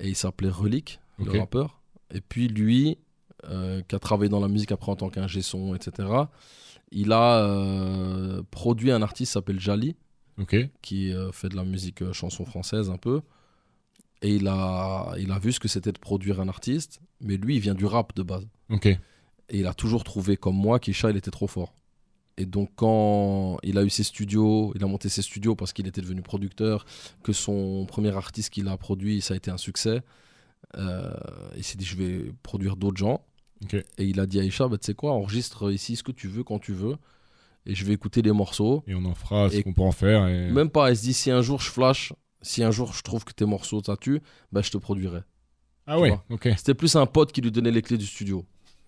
[0.00, 1.32] Et il s'appelait Relique, Ok.
[1.32, 1.80] le rappeur.
[2.12, 2.98] Et puis lui,
[3.44, 6.08] euh, qui a travaillé dans la musique après en tant qu'ingé son, etc.,
[6.92, 9.96] il a euh, produit un artiste qui s'appelle Jali.
[10.82, 13.22] Qui fait de la musique chanson française un peu.
[14.22, 17.56] Et il a, il a vu ce que c'était de produire un artiste, mais lui,
[17.56, 18.46] il vient du rap de base.
[19.48, 21.72] Et il a toujours trouvé comme moi qu'Isha, il était trop fort.
[22.38, 25.86] Et donc, quand il a eu ses studios, il a monté ses studios parce qu'il
[25.86, 26.84] était devenu producteur,
[27.22, 30.02] que son premier artiste qu'il a produit, ça a été un succès,
[30.76, 31.14] euh,
[31.56, 33.22] il s'est dit, je vais produire d'autres gens.
[33.72, 36.28] Et il a dit à Isha, bah, tu sais quoi, enregistre ici ce que tu
[36.28, 36.96] veux, quand tu veux,
[37.64, 38.84] et je vais écouter les morceaux.
[38.86, 40.28] Et on en fera ce qu'on peut en faire.
[40.28, 40.50] Et...
[40.50, 42.12] Même pas, elle se dit si un jour je flash,
[42.42, 44.20] si un jour je trouve que tes morceaux ça tue,
[44.52, 45.20] bah je te produirai.
[45.86, 46.18] Ah ouais.
[46.30, 46.48] Ok.
[46.56, 48.44] C'était plus un pote qui lui donnait les clés du studio.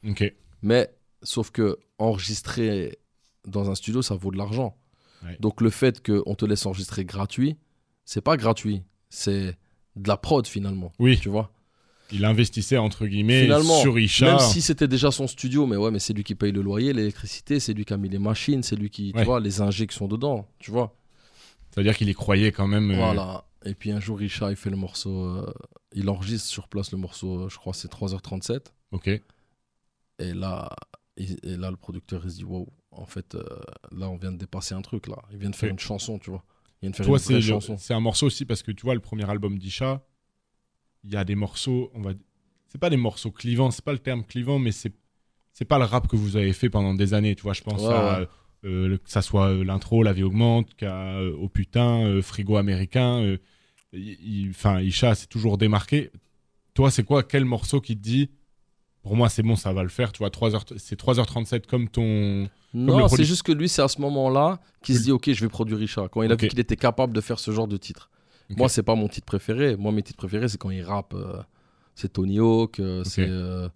[0.07, 0.33] Ok.
[0.63, 0.93] Mais
[1.23, 2.99] sauf que enregistrer
[3.47, 4.77] dans un studio, ça vaut de l'argent.
[5.25, 5.37] Ouais.
[5.41, 7.57] Donc le fait qu'on te laisse enregistrer gratuit,
[8.05, 9.57] c'est pas gratuit, c'est
[9.97, 10.93] de la prod finalement.
[10.99, 11.19] Oui.
[11.19, 11.53] Tu vois?
[12.11, 14.27] Il investissait entre guillemets Finalement, sur Isha.
[14.27, 16.93] Même si c'était déjà son studio, mais ouais, mais c'est lui qui paye le loyer,
[16.95, 20.09] l'électricité, c'est lui qui a mis les machines, c'est lui qui, tu vois, les sont
[20.09, 20.97] dedans, tu vois.
[21.71, 22.91] C'est-à-dire qu'il y croyait quand même.
[22.93, 23.45] euh, Voilà.
[23.67, 25.25] Et puis un jour, Richard, il fait le morceau.
[25.27, 25.53] euh,
[25.93, 28.73] il enregistre sur place le morceau, euh, je crois, c'est 3h37.
[28.93, 29.09] Ok.
[29.09, 30.71] Et là,
[31.17, 33.43] il- et là le producteur, il se dit Wow, en fait, euh,
[33.93, 35.17] là, on vient de dépasser un truc, là.
[35.31, 36.45] Il vient de faire une chanson, tu vois.
[36.81, 37.77] Il vient de faire Toi, une c'est chanson.
[37.79, 40.03] c'est un morceau aussi parce que tu vois le premier album d'Isha,
[41.05, 42.13] il y a des morceaux, on va,
[42.69, 44.93] c'est pas des morceaux clivants, c'est pas le terme clivant, mais c'est
[45.53, 47.35] c'est pas le rap que vous avez fait pendant des années.
[47.35, 48.29] Tu vois, je pense Ouais, à ouais.
[48.65, 53.37] euh, que ça soit euh, l'intro, la vie augmente, qu'à au putain, euh, frigo américain.
[54.51, 56.11] Enfin, Isha s'est toujours démarqué.
[56.75, 58.31] Toi, c'est quoi Quel morceau qui te dit
[59.09, 60.13] pour moi, c'est bon, ça va le faire.
[60.13, 62.47] Tu vois, 3h, c'est 3h37 comme ton.
[62.75, 65.49] Non, c'est juste que lui, c'est à ce moment-là qu'il se dit Ok, je vais
[65.49, 66.11] produire Richard.
[66.11, 68.11] Quand il a vu qu'il était capable de faire ce genre de titre.
[68.51, 69.77] Moi, c'est pas mon titre préféré.
[69.77, 71.15] Moi, mes titres préférés, c'est quand il rappe.
[71.15, 71.43] euh,
[71.95, 73.27] c'est Tony Hawk, euh, c'est.
[73.29, 73.69] euh,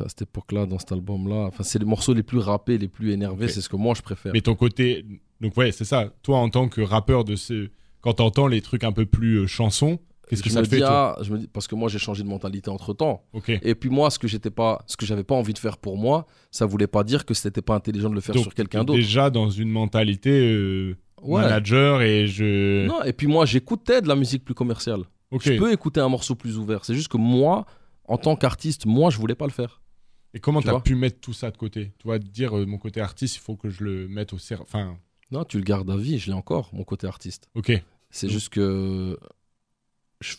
[0.00, 3.12] à cette époque-là, dans cet album-là, enfin, c'est les morceaux les plus rappés, les plus
[3.12, 4.32] énervés, c'est ce que moi je préfère.
[4.32, 5.04] Mais ton côté.
[5.40, 6.10] Donc, ouais, c'est ça.
[6.22, 7.70] Toi, en tant que rappeur de ce.
[8.00, 9.98] Quand t'entends les trucs un peu plus euh, chansons,
[10.28, 12.22] qu'est-ce que ça me te fait, ah, je me dis, parce que moi j'ai changé
[12.22, 13.24] de mentalité entre temps.
[13.48, 15.96] Et puis moi, ce que j'étais pas, ce que j'avais pas envie de faire pour
[15.96, 18.84] moi, ça voulait pas dire que c'était pas intelligent de le faire Donc, sur quelqu'un
[18.84, 18.98] d'autre.
[18.98, 21.40] Déjà dans une mentalité euh, Ouais.
[21.40, 22.86] manager et je.
[22.86, 25.04] Non, et puis moi j'écoutais de la musique plus commerciale.
[25.30, 25.42] Ok.
[25.44, 26.84] Je peux écouter un morceau plus ouvert.
[26.84, 27.64] C'est juste que moi,
[28.06, 29.80] en tant qu'artiste, moi je voulais pas le faire.
[30.34, 31.92] Et comment Tu t'as vois pu mettre tout ça de côté?
[31.98, 34.38] Tu vois, te dire euh, mon côté artiste, il faut que je le mette au
[34.38, 34.56] ser...
[34.60, 34.98] Enfin,
[35.30, 36.18] Non, tu le gardes à vie.
[36.18, 37.48] Je l'ai encore, mon côté artiste.
[37.54, 37.72] ok.
[38.10, 39.18] C'est juste que,
[40.24, 40.36] je-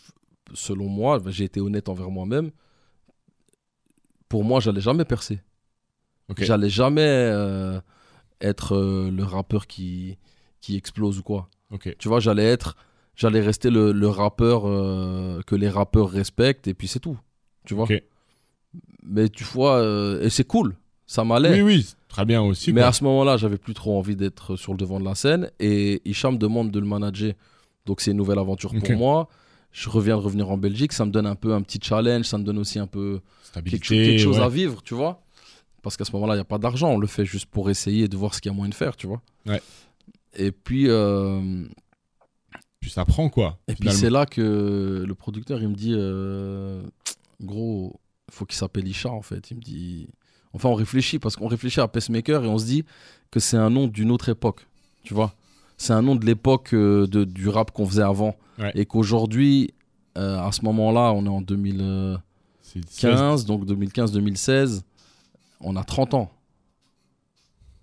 [0.54, 2.50] selon moi, j'ai été honnête envers moi-même.
[4.28, 5.40] Pour moi, j'allais jamais percer.
[6.44, 7.80] J'allais jamais euh,
[8.40, 10.18] être euh, le rappeur qui,
[10.60, 11.48] qui explose ou quoi.
[11.98, 12.76] Tu vois, j'allais être,
[13.14, 17.18] j'allais rester le, le rappeur euh, que les rappeurs respectent et puis c'est tout.
[17.64, 17.86] Tu vois?
[19.04, 19.80] Mais tu vois,
[20.20, 20.74] et c'est cool,
[21.06, 21.62] ça m'allait.
[21.62, 22.72] Oui, oui, très bien aussi.
[22.72, 22.88] Mais quoi.
[22.88, 26.02] à ce moment-là, j'avais plus trop envie d'être sur le devant de la scène et
[26.04, 27.32] Hicham me demande de le manager.
[27.84, 29.28] Donc c'est une nouvelle aventure pour moi.
[29.78, 32.38] Je reviens de revenir en Belgique, ça me donne un peu un petit challenge, ça
[32.38, 33.78] me donne aussi un peu Stabilité.
[33.78, 34.42] quelque, cho- quelque chose ouais.
[34.44, 35.22] à vivre, tu vois.
[35.82, 38.08] Parce qu'à ce moment-là, il n'y a pas d'argent, on le fait juste pour essayer
[38.08, 39.20] de voir ce qu'il y a moyen de faire, tu vois.
[39.44, 39.60] Ouais.
[40.34, 41.66] Et puis, euh,
[42.80, 43.58] Puis ça prend quoi.
[43.68, 46.82] et puis c'est là que le producteur, il me dit, euh,
[47.42, 48.00] gros,
[48.30, 49.50] faut qu'il s'appelle Isha en fait.
[49.50, 50.08] Il me dit,
[50.54, 52.84] Enfin, on réfléchit parce qu'on réfléchit à Pacemaker et on se dit
[53.30, 54.66] que c'est un nom d'une autre époque.
[55.02, 55.34] Tu vois
[55.76, 58.34] C'est un nom de l'époque euh, de- du rap qu'on faisait avant.
[58.58, 58.72] Ouais.
[58.74, 59.74] Et qu'aujourd'hui,
[60.16, 62.22] euh, à ce moment-là, on est en 2015,
[63.42, 64.82] C'est donc 2015-2016,
[65.60, 66.30] on a 30 ans.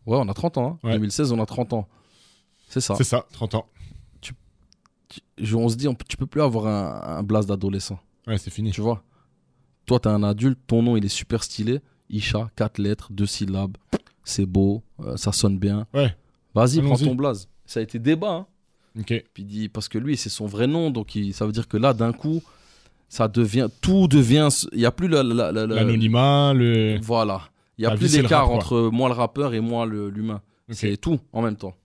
[0.06, 0.80] Ouais, on a 30 ans.
[0.84, 0.88] hein.
[0.88, 0.94] Ouais.
[0.94, 1.88] 2016, on a 30 ans.
[2.68, 2.96] C'est ça.
[2.96, 3.66] C'est ça, 30 ans.
[4.22, 4.34] Tu-
[5.56, 8.00] on se dit, on, tu peux plus avoir un, un blast d'adolescent.
[8.26, 8.72] Ouais, c'est fini.
[8.72, 9.04] Tu vois?
[9.86, 11.80] Toi, t'es un adulte, ton nom, il est super stylé.
[12.10, 13.78] Isha, 4 lettres, 2 syllabes.
[14.24, 15.86] C'est beau, euh, ça sonne bien.
[15.94, 16.16] Ouais.
[16.56, 17.48] Vas-y, prends ton blaze.
[17.66, 18.48] Ça a été débat, hein.
[19.00, 19.08] Ok.
[19.34, 21.68] Puis il dit, parce que lui, c'est son vrai nom, donc il- ça veut dire
[21.68, 22.44] que là, d'un coup,
[23.10, 27.00] ça devient, tout devient, il n'y a plus la, la- la- la- L'anonymat, le.
[27.02, 27.42] voilà,
[27.78, 30.42] il y a plus d'écart entre moi le rappeur et moi l'humain.
[30.70, 31.76] C'est tout en même temps.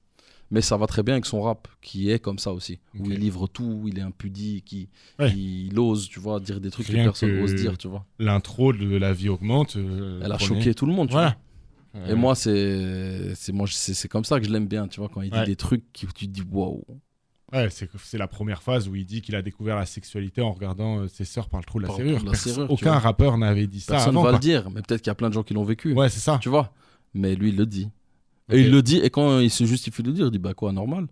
[0.50, 3.18] Mais ça va très bien avec son rap, qui est comme ça aussi, où il
[3.18, 5.30] livre tout, il est impudique, il, Ouais.
[5.32, 8.06] il ose, tu vois, dire des trucs Rien que personne n'ose dire, tu vois.
[8.18, 9.76] L'intro de la vie augmente.
[9.76, 11.28] euh, Elle a choqué tout le monde, tu Voilà.
[11.28, 11.36] vois.
[12.06, 15.08] Et moi, c'est c'est moi, c'est c'est comme ça que je l'aime bien, tu vois,
[15.08, 16.84] quand il dit des trucs qui tu te dis waouh.
[17.50, 20.98] Ouais, c'est la première phase où il dit qu'il a découvert la sexualité en regardant
[20.98, 22.22] euh, ses sœurs par le trou de la serrure.
[22.22, 24.22] la serrure, Aucun rappeur n'avait dit ça Personne avant.
[24.24, 25.94] va le dire, mais peut-être qu'il y a plein de gens qui l'ont vécu.
[25.94, 26.38] Ouais, c'est ça.
[26.42, 26.74] Tu vois
[27.14, 27.88] Mais lui, il le dit.
[28.50, 30.52] Et il le dit, et quand il se justifie de le dire, il dit bah
[30.52, 31.06] quoi, normal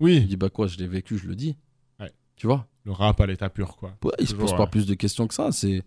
[0.00, 1.56] Il Oui, dit bah quoi, je l'ai vécu, je le dis.
[2.00, 2.10] Ouais.
[2.34, 3.94] Tu vois le rap à l'état pur, quoi.
[4.02, 4.70] Ouais, il se pose pas ouais.
[4.70, 5.52] plus de questions que ça.
[5.52, 5.82] C'est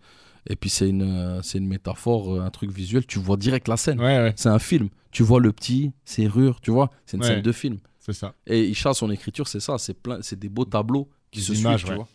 [0.47, 3.05] et puis c'est une euh, c'est une métaphore, euh, un truc visuel.
[3.05, 3.99] Tu vois direct la scène.
[3.99, 4.89] Ouais, ouais, C'est un film.
[5.11, 6.89] Tu vois le petit serrure, tu vois.
[7.05, 7.29] C'est une Ouais.
[7.29, 7.77] scène de film.
[7.99, 8.33] c'est ça.
[8.47, 9.77] Et Isha, son écriture, c'est ça.
[9.77, 11.97] C'est plein, c'est des beaux tableaux qui Des se images, suivent, tu ouais.
[11.97, 12.07] vois.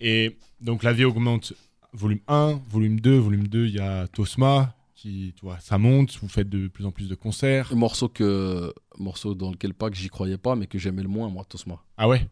[0.00, 1.52] Et donc la vie augmente.
[1.92, 6.18] Volume 1, volume 2, volume 2, il y a Tosma qui, tu vois, ça monte.
[6.20, 7.70] Vous faites de plus en plus de concerts.
[7.72, 11.08] Un morceau que morceau dans lequel pas que j'y croyais pas, mais que j'aimais le
[11.08, 11.82] moins, moi, Tosma.
[11.96, 12.26] Ah ouais.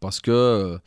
[0.00, 0.78] Parce que euh,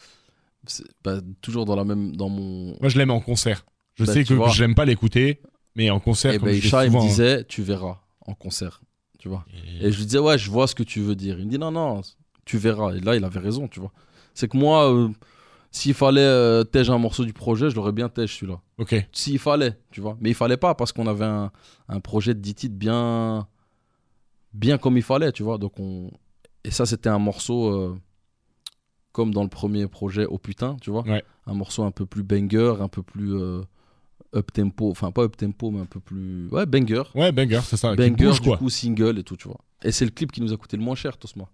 [1.04, 3.66] bah, toujours dans la même dans mon Moi, je l'aime en concert.
[3.96, 5.42] Je Bah, sais que je l'aime pas l'écouter,
[5.76, 7.00] mais en concert, et comme je fais Isha il me hein.
[7.02, 8.82] disait tu verras en concert
[9.18, 9.46] tu vois.
[9.54, 11.38] Et- et je lui disais ouais je vois ce que tu veux dire.
[11.40, 12.02] Il me dit non non
[12.46, 12.94] tu verras.
[12.96, 13.92] Et là il avait raison tu vois.
[14.34, 15.10] C'est que moi euh,
[15.72, 18.62] s'il fallait euh, tège un morceau du projet je l'aurais bien tège celui-là.
[18.78, 18.96] Ok.
[19.12, 20.18] s'il fallait tu vois.
[20.22, 21.52] Mais il fallait pas parce qu'on avait un,
[21.90, 23.48] un projet de 10 titres bien
[24.54, 25.58] bien comme il fallait tu vois.
[25.58, 26.10] Donc on
[26.64, 27.98] et ça c'était un morceau euh,
[29.12, 31.24] comme dans le premier projet au putain tu vois Ouais.
[31.48, 33.34] un morceau un peu plus banger un peu plus
[34.36, 37.78] up tempo enfin pas up tempo mais un peu plus ouais banger Ouais, banger, c'est
[37.78, 37.96] ça.
[37.96, 38.58] banger bouge, du quoi.
[38.58, 40.84] coup single et tout tu vois et c'est le clip qui nous a coûté le
[40.84, 41.46] moins cher Tosma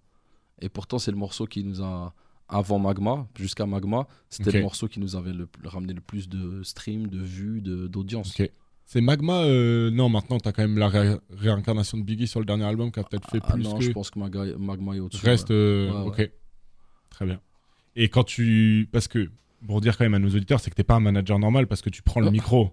[0.60, 2.12] et pourtant c'est le morceau qui nous a
[2.48, 6.62] avant Magma jusqu'à Magma c'était le morceau qui nous avait le, ramené le plus de
[6.62, 8.50] streams de vues de- d'audience Ok.
[8.88, 9.40] C'est Magma.
[9.42, 12.92] euh, Non, maintenant, t'as quand même la ré- réincarnation de Biggie sur le dernier album
[12.92, 13.84] qui a peut-être fait ah plus non que.
[13.84, 15.48] je pense que Maga- Magma est au-dessus Reste.
[15.50, 15.56] ouais.
[15.56, 16.30] euh, Ouais, ok.
[17.10, 17.40] Très bien.
[17.96, 18.88] Et quand tu.
[18.92, 19.30] Parce que,
[19.66, 21.82] pour dire quand même à nos auditeurs, c'est que t'es pas un manager normal parce
[21.82, 22.30] que tu prends le Oh.
[22.30, 22.70] micro,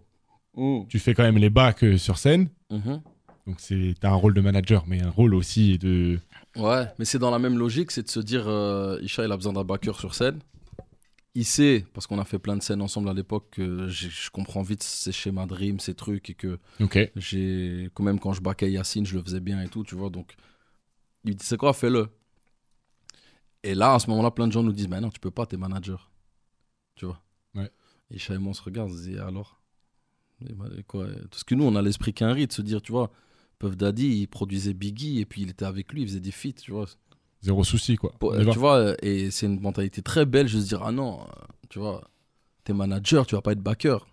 [0.56, 0.82] Mmh.
[0.88, 2.50] tu fais quand même les bacs sur scène.
[2.70, 3.02] Mhm.
[3.48, 6.20] Donc, c'est t'as un rôle de manager, mais un rôle aussi de.
[6.56, 9.36] Ouais, mais c'est dans la même logique, c'est de se dire, euh, Isha, il a
[9.36, 10.40] besoin d'un backer sur scène.
[11.36, 14.62] Il sait, parce qu'on a fait plein de scènes ensemble à l'époque, que je comprends
[14.62, 17.00] vite ses schémas de rime, ces trucs, et que Ok.
[17.16, 20.12] j'ai, quand même quand je backais Yacine, je le faisais bien et tout, tu vois.
[20.12, 20.36] Donc,
[21.26, 22.08] il dit, c'est quoi, fais-le.
[23.64, 25.46] Et là, à ce moment-là, plein de gens nous disent, bah non, tu peux pas,
[25.46, 26.12] t'es manager.
[26.96, 27.22] Tu vois.
[27.56, 27.72] Ouais.
[28.12, 29.60] Et Isha et moi, on se regarde, on se dit, alors?
[30.48, 31.08] Et bah, quoi?
[31.30, 33.12] Parce que nous, on a l'esprit qu'un riz de se dire, tu vois,
[33.60, 36.54] Puff Daddy, il produisait Biggie, et puis il était avec lui, il faisait des feats,
[36.62, 36.86] tu vois.
[37.42, 38.14] Zéro souci, quoi.
[38.20, 41.26] Pour- tu vois, et c'est une mentalité très belle, je se dire, ah non, euh,
[41.70, 42.10] tu vois,
[42.64, 44.06] t'es manager, tu vas pas être backer.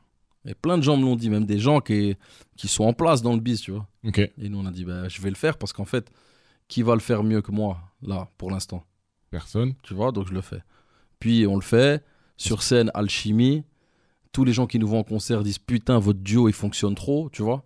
[0.47, 2.17] Et plein de gens me l'ont dit, même des gens qui,
[2.57, 3.87] qui sont en place dans le biz, tu vois.
[4.39, 6.11] Et nous, on a dit, bah, je vais le faire parce qu'en fait,
[6.67, 8.85] qui va le faire mieux que moi, là, pour l'instant?
[9.31, 9.75] Personne.
[9.83, 10.63] Tu vois, donc je le fais.
[11.19, 12.05] Puis on le fait,
[12.37, 13.65] sur scène, alchimie.
[14.33, 17.29] Tous les gens qui nous voient en concert disent, putain, votre duo, il fonctionne trop,
[17.31, 17.65] tu vois.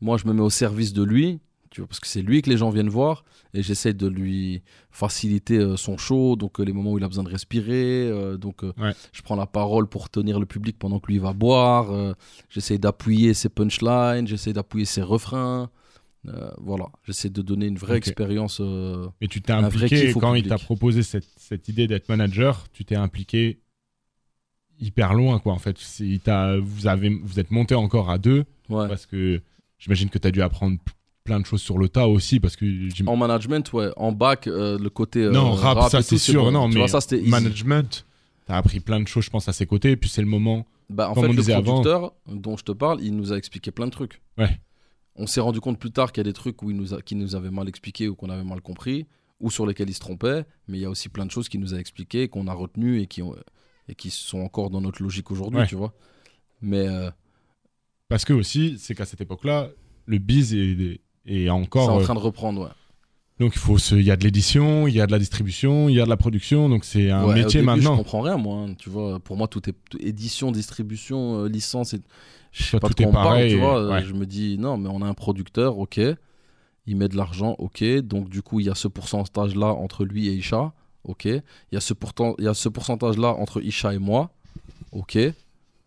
[0.00, 1.38] Moi, je me mets au service de lui,
[1.70, 3.24] tu vois, parce que c'est lui que les gens viennent voir.
[3.54, 7.08] Et j'essaie de lui faciliter euh, son show, donc euh, les moments où il a
[7.08, 8.08] besoin de respirer.
[8.10, 8.92] euh, donc euh, Ouais.
[9.12, 11.92] je prends la parole pour tenir le public pendant que lui va boire.
[11.92, 12.14] euh,
[12.50, 15.70] j'essaie d'appuyer ses punchlines, j'essaie d'appuyer ses refrains.
[16.28, 18.58] Euh, voilà, j'essaie de donner une vraie expérience.
[18.60, 20.48] euh, Mais tu t'es impliqué quand il public.
[20.58, 23.58] t'a proposé cette, cette idée d'être manager, tu t'es impliqué
[24.80, 25.52] hyper loin, quoi.
[25.52, 26.20] En fait, il
[26.62, 28.88] vous, avez, vous êtes monté encore à deux ouais.
[28.88, 29.40] parce que
[29.78, 30.78] j'imagine que tu as dû apprendre
[31.24, 32.64] plein de choses sur le tas aussi parce que
[33.06, 33.90] En management, ouais.
[33.96, 35.28] En bac, euh, le côté.
[35.30, 36.50] non, rap, ça c'est sûr, bon.
[36.52, 38.04] non, Tu mais vois, ça, management,
[38.46, 40.66] t'as appris plein de choses, je pense, à ses côtés, et puis c'est le moment.
[40.90, 41.62] Bah, en comme fait, on le avant.
[41.82, 44.20] producteur dont je te parle, il nous a expliqué plein de trucs.
[44.36, 44.60] Ouais.
[45.16, 47.02] On s'est rendu compte plus tard qu'il y a des trucs où il nous a,
[47.02, 49.06] qui nous avait mal expliqué ou qu'on avait mal compris,
[49.40, 51.60] ou sur lesquels il se trompait, mais il y a aussi plein de choses qu'il
[51.60, 53.34] nous a expliqué, qu'on a retenu et qui, ont,
[53.88, 55.66] et qui sont encore dans notre logique aujourd'hui, Ouais.
[55.66, 55.92] tu vois.
[56.62, 57.10] Mais euh,
[58.08, 59.68] Parce que aussi, c'est qu'à cette époque-là,
[60.06, 61.90] le biz est, est C'est encore.
[61.90, 62.70] en euh, train de reprendre, ouais.
[63.42, 65.88] Donc il faut se- il y a de l'édition, il y a de la distribution,
[65.88, 66.68] il y a de la production.
[66.68, 67.92] Donc c'est un Ouais, au métier début, maintenant.
[67.92, 68.58] Je comprends rien, moi.
[68.60, 68.74] hein.
[68.78, 71.94] Tu vois, pour moi, tout est édition, distribution, euh, licence.
[71.94, 72.00] Et...
[72.52, 73.86] Je sais pas de tout quoi on parle, pareil, tu vois.
[73.88, 74.02] ouais.
[74.04, 76.00] Je me dis, non, mais on a un producteur, ok.
[76.86, 77.84] Il met de l'argent, ok.
[78.00, 80.72] Donc, du coup, il y a ce pourcentage-là entre lui et Isha,
[81.04, 81.24] ok.
[81.26, 81.42] Il
[81.72, 82.34] y a ce, pourtant...
[82.38, 84.30] il y a ce pourcentage-là entre Isha et moi,
[84.92, 85.16] ok.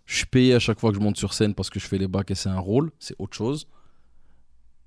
[0.07, 1.97] Je suis payé à chaque fois que je monte sur scène parce que je fais
[1.97, 3.67] les bacs et c'est un rôle, c'est autre chose.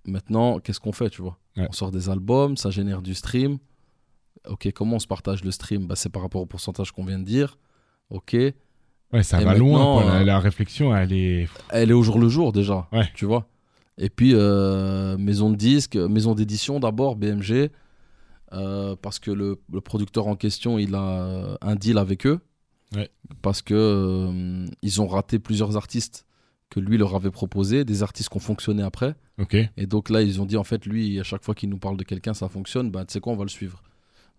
[0.09, 1.67] Maintenant, qu'est-ce qu'on fait, tu vois Ouais.
[1.69, 3.59] On sort des albums, ça génère du stream.
[4.49, 5.87] Ok, comment on se partage le stream?
[5.87, 7.59] Bah, C'est par rapport au pourcentage qu'on vient de dire.
[8.11, 8.37] Ok,
[9.13, 10.05] Ouais, ça Et va loin.
[10.05, 11.49] La, euh, la réflexion, elle est.
[11.71, 13.09] elle est au jour le jour déjà, Ouais.
[13.15, 13.49] tu vois.
[13.97, 17.71] Et puis, euh, maison de disques, maison d'édition d'abord, BMG,
[18.53, 22.39] euh, parce que le, le producteur en question, il a un deal avec eux.
[22.95, 23.11] Ouais.
[23.43, 26.27] Parce que euh, ils ont raté plusieurs artistes
[26.71, 29.15] que lui leur avait proposé, des artistes qui ont fonctionné après.
[29.77, 31.97] Et donc là, ils ont dit, en fait, lui, à chaque fois qu'il nous parle
[31.97, 33.83] de quelqu'un, ça fonctionne, bah, tu sais quoi, on va le suivre.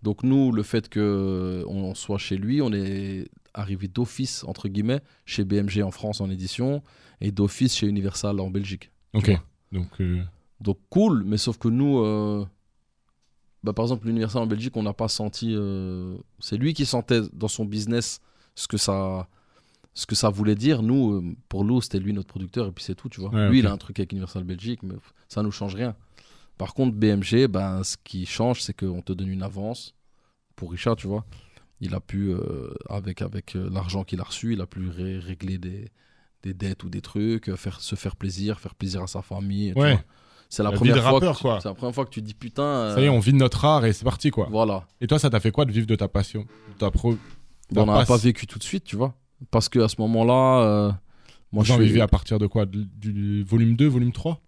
[0.02, 5.00] Donc nous, le fait que on soit chez lui, on est arrivé d'office, entre guillemets,
[5.26, 6.82] chez BMG en France en édition,
[7.20, 8.90] et d'office chez Universal en Belgique.
[9.12, 9.30] Ok.
[9.72, 9.88] Donc.
[10.00, 10.22] euh,
[10.60, 12.46] Donc cool, mais sauf que nous, euh,
[13.64, 15.52] bah, par exemple, l'Universal en Belgique, on n'a pas senti...
[15.54, 18.20] euh, c'est lui qui sentait dans son business
[18.54, 19.28] ce que ça...
[19.94, 22.84] Ce que ça voulait dire, nous, euh, pour nous, c'était lui notre producteur, et puis
[22.84, 23.30] c'est tout, tu vois.
[23.30, 24.94] Ouais, lui, il a un truc avec Universal Belgique, mais
[25.28, 25.94] ça nous change rien.
[26.58, 29.94] Par contre, BMG, ben, ce qui change, c'est qu'on te donne une avance.
[30.56, 31.24] Pour Richard, tu vois,
[31.80, 35.18] il a pu, euh, avec, avec euh, l'argent qu'il a reçu, il a pu ré-
[35.18, 35.88] régler des,
[36.42, 39.72] des dettes ou des trucs, euh, faire, se faire plaisir, faire plaisir à sa famille.
[39.74, 39.98] Ouais.
[40.50, 41.60] C'est la, première fois rappeur, que tu- quoi.
[41.64, 42.92] La première fois que tu dis putain.
[42.94, 44.48] Ça y est, on vit de notre art et c'est parti, quoi.
[44.50, 44.84] Voilà.
[45.00, 47.16] Et toi, ça t'a fait quoi de vivre de ta passion de ta pro...
[47.82, 49.14] on n'a pas vécu tout de suite, tu vois.
[49.50, 50.92] Parce que à ce moment-là, euh,
[51.52, 52.66] moi Vous je vivez à partir de quoi?
[52.66, 54.40] Du, du volume 2, volume 3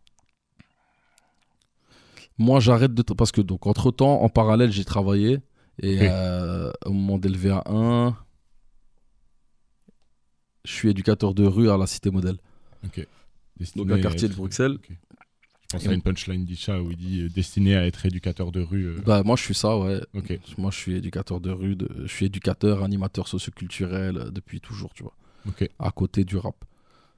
[2.39, 3.03] Moi, j'arrête de.
[3.03, 5.41] Parce que, donc, entre-temps, en parallèle, j'ai travaillé.
[5.81, 6.03] Et Ok.
[6.03, 8.17] euh, au moment d'élever à 1,
[10.65, 12.37] je suis éducateur de rue à la Cité Modèle.
[13.59, 14.73] Destiné Donc, un quartier de Bruxelles.
[14.73, 14.91] Ok.
[15.73, 18.53] Pense Et à on- une punchline d'Isha où il dit euh, destiné à être éducateur
[18.53, 18.85] de rue.
[18.87, 20.01] euh, Bah, moi, je suis ça, ouais.
[20.15, 20.39] Ok.
[20.59, 21.75] Moi, je suis éducateur de rue.
[21.77, 25.15] de- Je suis éducateur, animateur socioculturel euh, depuis toujours, tu vois.
[25.49, 25.69] Ok.
[25.79, 26.55] À côté du rap.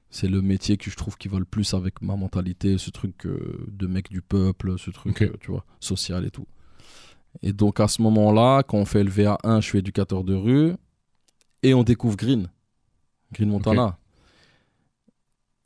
[0.09, 3.25] C'est le métier que je trouve qui va le plus avec ma mentalité, ce truc
[3.25, 6.47] euh, de mec du peuple, ce truc, euh, tu vois, social et tout.
[7.41, 10.71] Et donc, à ce moment-là, quand on fait le VA1, je suis éducateur de rue.
[11.63, 12.47] Et on découvre Green.
[13.33, 13.97] Green Montana.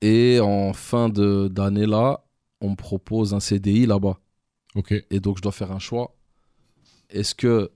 [0.02, 2.22] Et en fin d'année, là,
[2.62, 4.20] on me propose un CDI là-bas.
[4.76, 4.94] Ok.
[5.10, 6.16] Et donc, je dois faire un choix.
[7.10, 7.72] Est-ce que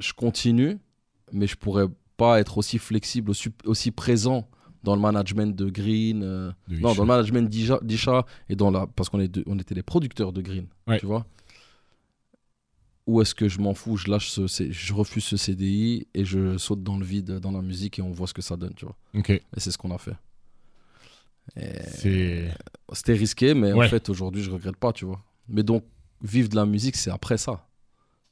[0.00, 0.78] je continue,
[1.32, 1.86] mais je pourrais
[2.16, 4.48] pas être aussi flexible, aussi, aussi présent
[4.82, 8.86] dans le management de Green, euh, de non, dans le management d'Isha, et dans la,
[8.86, 10.98] parce qu'on est deux- on était les producteurs de Green, Ouais.
[10.98, 11.24] tu vois.
[13.06, 16.56] Ou est-ce que je m'en fous, je lâche ce, je refuse ce CDI et je
[16.58, 18.84] saute dans le vide dans la musique et on voit ce que ça donne, tu
[18.84, 18.96] vois.
[19.28, 20.14] Et c'est ce qu'on a fait.
[21.56, 22.50] C'est.
[22.92, 23.86] C'était risqué, mais Ouais.
[23.86, 25.22] en fait aujourd'hui je regrette pas, tu vois.
[25.48, 25.84] Mais donc
[26.22, 27.66] vivre de la musique, c'est après ça.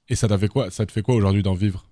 [0.09, 1.85] Et ça fait quoi Ça te fait quoi aujourd'hui d'en vivre?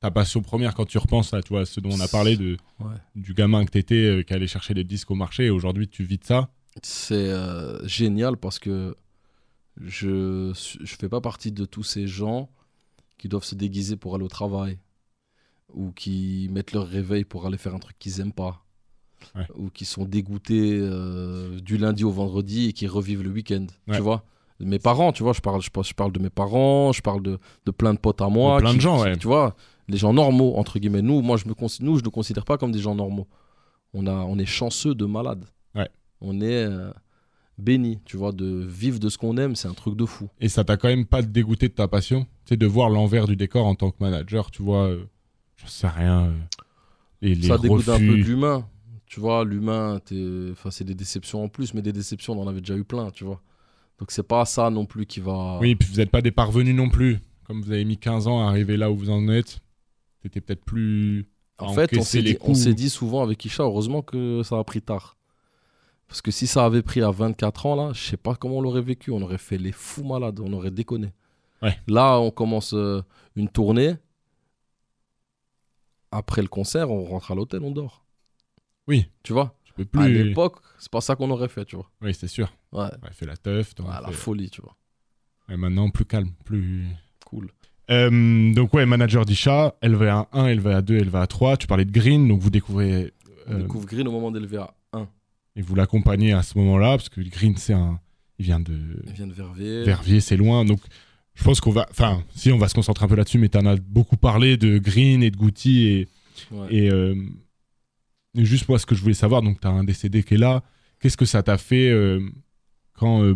[0.00, 2.56] Ta passion première quand tu repenses à tu vois, ce dont on a parlé de,
[2.80, 2.94] Ouais.
[3.16, 6.04] du gamin que t'étais euh, qui allait chercher des disques au marché et aujourd'hui tu
[6.04, 6.50] vis de ça?
[6.82, 8.96] C'est euh, génial parce que
[9.80, 12.48] je je fais pas partie de tous ces gens
[13.16, 14.78] qui doivent se déguiser pour aller au travail
[15.72, 18.64] ou qui mettent leur réveil pour aller faire un truc qu'ils aiment pas
[19.34, 19.46] Ouais.
[19.56, 23.96] ou qui sont dégoûtés euh, du lundi au vendredi et qui revivent le week-end Ouais.
[23.96, 24.24] tu vois
[24.60, 27.38] mes parents tu vois je parle je, je parle de mes parents je parle de,
[27.66, 29.16] de plein de potes à moi De plein de gens, qui- ouais.
[29.16, 29.54] tu vois
[29.88, 31.54] les gens normaux entre guillemets nous moi je me
[31.84, 33.26] nous je ne considère pas comme des gens normaux
[33.94, 35.88] on a on est chanceux de malades Ouais.
[36.20, 36.90] on est euh,
[37.58, 40.28] béni, tu vois, de vivre de ce qu'on aime, c'est un truc de fou.
[40.40, 42.24] Et ça t'a quand même pas dégoûté de ta passion?
[42.44, 45.04] Sais, de voir l'envers du décor en tant que manager, tu vois, euh,
[45.56, 46.26] j'en sais rien.
[46.26, 46.32] euh,
[47.20, 48.22] les, les ça dégoûte un peu de refus.
[48.22, 48.64] l'humain.
[49.08, 50.00] Tu vois, l'humain,
[50.52, 53.10] enfin, c'est des déceptions en plus, mais des déceptions, on en avait déjà eu plein,
[53.10, 53.40] tu vois.
[53.98, 55.58] Donc c'est pas ça non plus qui va.
[55.60, 57.18] Oui, puis vous n'êtes pas des parvenus non plus.
[57.44, 59.60] Comme vous avez mis 15 ans à arriver là où vous en êtes,
[60.22, 61.26] t'étais peut-être plus.
[61.58, 62.58] En fait, on s'est dit, on coups.
[62.58, 65.16] s'est dit souvent avec Isha, heureusement que ça a pris tard.
[66.06, 68.60] Parce que si ça avait pris à 24 ans, là, je sais pas comment on
[68.60, 69.10] l'aurait vécu.
[69.10, 71.12] On aurait fait les fous malades, on aurait déconné.
[71.62, 71.76] Ouais.
[71.88, 73.02] Là, on commence euh,
[73.36, 73.94] une tournée.
[76.10, 78.04] Après le concert, on rentre à l'hôtel, on dort.
[78.88, 79.06] Oui.
[79.22, 80.24] Tu vois Tu peux À plus.
[80.24, 81.88] l'époque, c'est pas ça qu'on aurait fait, tu vois.
[82.02, 82.52] Oui, c'est sûr.
[82.72, 82.80] Ouais.
[82.84, 83.74] Ouais, fait la teuf.
[83.74, 84.74] t'en Ah, la fait- folie, tu vois.
[85.48, 86.84] Ouais, maintenant, plus calme, plus.
[87.24, 87.48] Cool.
[87.90, 91.56] Euh, donc ouais, manager d'Isha, LVA 1, LVA 2, LVA 3.
[91.56, 93.12] Tu parlais de Green, donc vous découvrez.
[93.46, 95.08] On euh, découvre Green au moment d'élever à 1.
[95.56, 97.98] et vous l'accompagnez à ce moment-là, parce que Green, c'est un.
[98.38, 98.78] Il vient de.
[99.06, 99.84] Il vient de Verviers.
[99.84, 100.64] Verviers, c'est loin.
[100.66, 100.80] Donc,
[101.34, 101.86] je pense qu'on va.
[101.90, 104.56] Enfin, si, on va se concentrer un peu là-dessus, mais tu en as beaucoup parlé
[104.58, 105.86] de Green et de Goutti.
[105.86, 106.08] Et,
[106.52, 106.66] Ouais.
[106.70, 107.18] et, euh, et
[108.44, 110.62] juste moi, ce que je voulais savoir, donc, tu as un décédé qui est là.
[111.00, 112.20] Qu'est-ce que ça t'a fait euh,
[112.94, 113.34] quand, euh,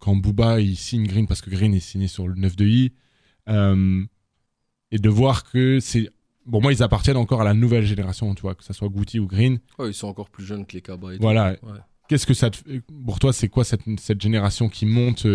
[0.00, 2.92] quand Booba il signe Green, parce que Green est signé sur le 9 de I,
[3.48, 4.04] euh,
[4.90, 6.08] et de voir que c'est.
[6.46, 9.18] Bon, moi, ils appartiennent encore à la nouvelle génération, tu vois, que ça soit Goutti
[9.18, 9.60] ou Green.
[9.78, 10.98] Ouais, ils sont encore plus jeunes que les tout.
[11.20, 11.52] Voilà.
[11.62, 11.78] Ouais.
[12.08, 15.26] Qu'est-ce que ça te fait- Pour toi, c'est quoi cette, cette génération qui monte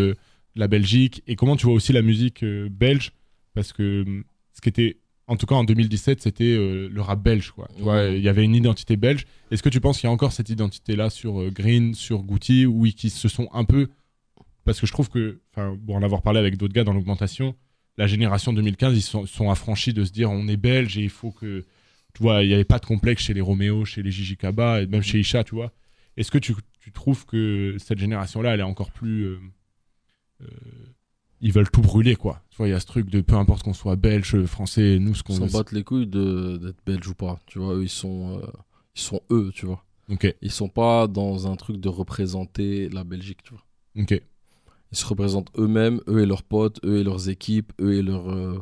[0.56, 1.24] la Belgique?
[1.26, 3.12] Et comment tu vois aussi la musique belge?
[3.56, 4.24] Parce que
[4.54, 5.00] ce qui était,
[5.30, 7.52] en tout cas en 2017, c'était euh, le rap belge.
[7.52, 7.68] Quoi.
[7.78, 9.26] Tu vois, il y avait une identité belge.
[9.52, 12.66] Est-ce que tu penses qu'il y a encore cette identité-là sur euh, Green, sur Goutti,
[12.66, 13.88] ou qui se sont un peu.
[14.66, 17.56] Parce que je trouve que, bon, en avoir parlé avec d'autres gars dans l'augmentation,
[17.98, 21.10] la génération 2015, ils sont, sont affranchis de se dire on est belge et il
[21.10, 21.66] faut que.
[22.16, 24.82] Tu vois, il n'y avait pas de complexe chez les Roméo, chez les Gigi Kaba,
[24.82, 25.72] et même chez Isha, tu vois.
[26.18, 29.26] Est-ce que tu, tu trouves que cette génération-là, elle est encore plus.
[29.26, 29.40] euh,
[31.42, 32.42] ils veulent tout brûler, quoi.
[32.50, 35.16] Tu vois, il y a ce truc de peu importe qu'on soit belge, français, nous,
[35.16, 37.40] ce qu'on Ils s'en battent les couilles d'être belges ou pas.
[37.46, 38.48] Tu vois, eux, ils sont, euh,
[38.96, 39.84] ils sont eux, tu vois.
[40.10, 43.64] Ok, Ils sont pas dans un truc de représenter la Belgique, tu vois.
[44.02, 44.22] ok.
[44.92, 48.30] Ils se représentent eux-mêmes, eux et leurs potes, eux et leurs équipes, eux et leurs,
[48.32, 48.58] euh,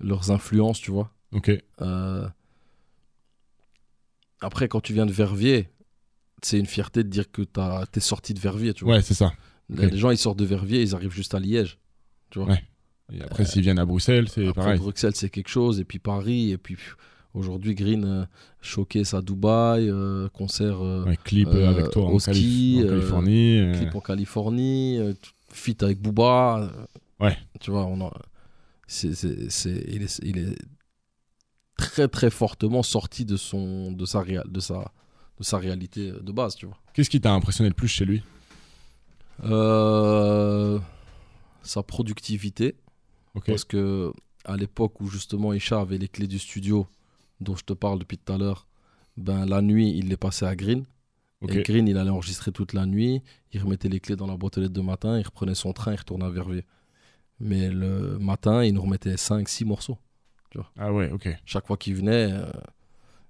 [0.00, 1.10] leurs influences, tu vois.
[1.32, 1.50] Ok,
[1.80, 2.28] Euh,
[4.40, 5.68] Après, quand tu viens de Verviers,
[6.42, 8.94] c'est une fierté de dire que t'as- t'es sorti de Verviers, tu vois.
[8.96, 9.32] ouais, c'est ça.
[9.70, 11.78] Les gens, ils sortent de Verviers, ils arrivent juste à Liège.
[12.34, 12.48] Tu vois.
[12.48, 12.64] Ouais.
[13.12, 14.76] Et après, s'ils viennent à Bruxelles, c'est pareil.
[14.78, 16.76] Bruxelles, c'est quelque chose, et puis Paris, et puis
[17.32, 18.24] aujourd'hui, Green, euh,
[18.60, 22.34] showcase à Dubaï, euh, concert euh, Ouais, clip euh, euh, avec toi en, au Calif-
[22.42, 23.58] ski, en euh, Californie.
[23.60, 26.58] euh, clip en Californie, euh, t- feat avec Booba.
[26.62, 26.86] euh,
[27.24, 27.38] Ouais.
[27.60, 28.12] Tu vois, on a,
[28.88, 30.58] c'est, c'est, c'est- il, est, il est
[31.76, 34.90] très très fortement sorti de, son, de, sa, réa- de, sa,
[35.38, 36.78] de sa réalité de base, tu vois.
[36.94, 38.24] Qu'est-ce qui t'a impressionné le plus chez lui?
[39.44, 40.78] Euh,
[41.64, 42.76] sa productivité,
[43.46, 44.12] parce que
[44.44, 46.86] à l'époque où justement Isha avait les clés du studio
[47.40, 48.66] dont je te parle depuis tout à l'heure,
[49.16, 50.84] ben la nuit il les passait à Green.
[51.48, 53.22] Et Green il allait enregistrer toute la nuit,
[53.52, 55.92] il remettait les clés dans la boîte aux lettres de matin, il reprenait son train,
[55.92, 56.64] il retournait à Verviers.
[57.40, 59.98] Mais le matin il nous remettait 5-6 morceaux.
[60.76, 61.28] Ah ouais, ok.
[61.44, 62.46] Chaque fois qu'il venait, euh,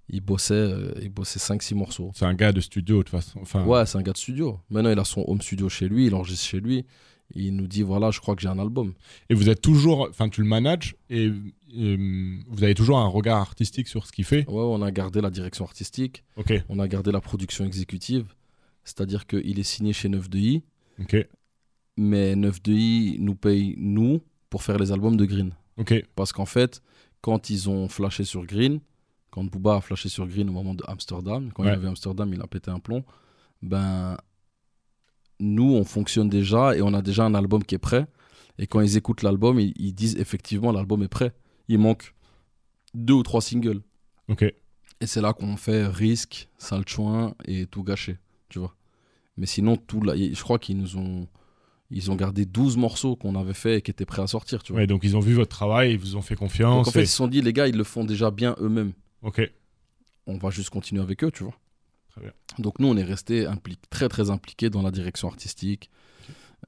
[0.08, 2.12] il bossait, euh, il bossait 5-6 morceaux.
[2.14, 3.40] C'est un gars de studio, de toute façon.
[3.40, 4.60] Enfin, Ouais, c'est un gars de studio.
[4.70, 6.84] Maintenant il a son home studio chez lui, il enregistre chez lui.
[7.36, 8.92] Il nous dit voilà, je crois que j'ai un album.
[9.28, 13.88] Et vous êtes toujours, enfin, tu le manages et vous avez toujours un regard artistique
[13.88, 14.48] sur ce qu'il fait.
[14.48, 16.22] Ouais, on a gardé la direction artistique.
[16.36, 18.34] Ok, on a gardé la production exécutive,
[18.84, 20.62] c'est-à-dire qu'il est signé chez 9 de I,
[21.00, 21.26] ok,
[21.96, 24.20] mais 9 de I nous paye, nous,
[24.50, 25.52] pour faire les albums de Green.
[25.78, 26.04] ok.
[26.14, 26.80] Parce qu'en fait,
[27.20, 28.78] quand ils ont flashé sur Green,
[29.30, 31.70] quand Booba a flashé sur Green au moment de Amsterdam, quand Ouais.
[31.70, 33.02] il avait Amsterdam, il a pété un plomb,
[33.62, 34.16] ben,
[35.40, 38.06] nous, on fonctionne déjà et on a déjà un album qui est prêt.
[38.58, 41.32] Et quand ils écoutent l'album, ils, ils disent effectivement l'album est prêt.
[41.68, 42.14] Il manque
[42.94, 43.82] deux ou trois singles.
[44.28, 48.74] Ok, Et c'est là qu'on fait risque, sale chouin et tout gâché, tu vois.
[49.36, 51.26] Mais sinon, tout là, je crois qu'ils nous ont,
[51.90, 54.72] ils ont gardé 12 morceaux qu'on avait fait et qui étaient prêts à sortir, tu
[54.72, 54.82] vois.
[54.82, 56.72] ouais, donc ils ont vu votre travail, ils vous ont fait confiance.
[56.76, 58.54] Donc en fait, et- ils se sont dit, les gars, ils le font déjà bien
[58.60, 58.92] eux-mêmes.
[59.22, 59.42] Ok,
[60.26, 61.54] On va juste continuer avec eux, tu vois.
[62.58, 63.46] Donc nous, on est resté
[63.90, 65.90] très très impliqués dans la direction artistique.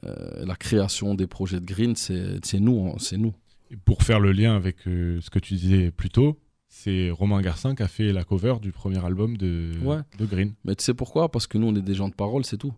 [0.04, 3.32] Euh, la création des projets de Green, c'est nous, hein, c'est nous.
[3.70, 7.40] Et pour faire le lien avec euh, ce que tu disais plus tôt, c'est Romain
[7.40, 9.98] Garcin qui a fait la cover du premier album de, Ouais.
[10.18, 10.54] de Green.
[10.64, 11.30] Mais tu sais pourquoi?
[11.30, 12.74] Parce que nous, on est des gens de parole, c'est tout.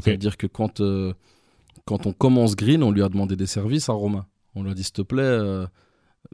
[0.00, 1.12] C'est-à-dire que quand, euh,
[1.84, 4.26] quand on commence Green, on lui a demandé des services à Romain.
[4.54, 5.38] On lui a dit, s'il te plaît,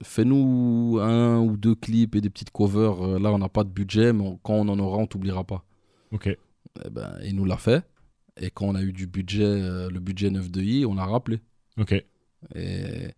[0.03, 3.19] fais-nous un ou deux clips et des petites covers.
[3.19, 5.65] Là, on n'a pas de budget, mais on- quand on en aura, on t'oubliera pas.
[6.13, 6.27] Ok,
[6.85, 7.85] Eh ben, il nous l'a fait.
[8.41, 11.07] Et quand on a eu du budget, euh, le budget 9 de I, on l'a
[11.07, 11.41] rappelé.
[11.79, 11.93] ok.
[12.55, 13.09] Et,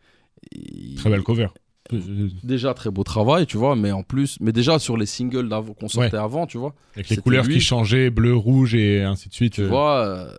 [0.97, 1.48] Très belle cover.
[1.93, 5.48] Euh, Déjà très beau travail, tu vois, mais en plus, mais déjà sur les singles
[5.78, 7.55] qu'on sortait avant, tu vois, Avec les couleurs lui.
[7.55, 9.55] qui changeaient, bleu, rouge et ainsi de suite.
[9.55, 10.36] tu euh, vois, euh,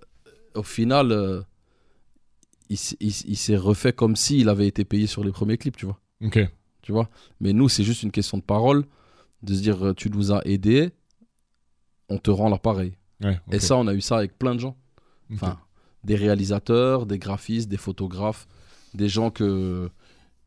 [0.55, 1.43] au final,
[2.69, 5.99] il, il s'est refait comme s'il avait été payé sur les premiers clips, tu vois.
[6.23, 6.39] Ok,
[6.81, 7.09] Tu vois
[7.41, 8.85] Mais nous, c'est juste une question de parole,
[9.43, 10.91] de se dire, tu nous as aidés,
[12.09, 12.93] on te rend l'appareil.
[13.23, 13.39] ouais.
[13.51, 14.75] Et ça, on a eu ça avec plein de gens.
[15.33, 15.59] Enfin,
[16.03, 18.47] des réalisateurs, des graphistes, des photographes,
[18.93, 19.89] des gens que.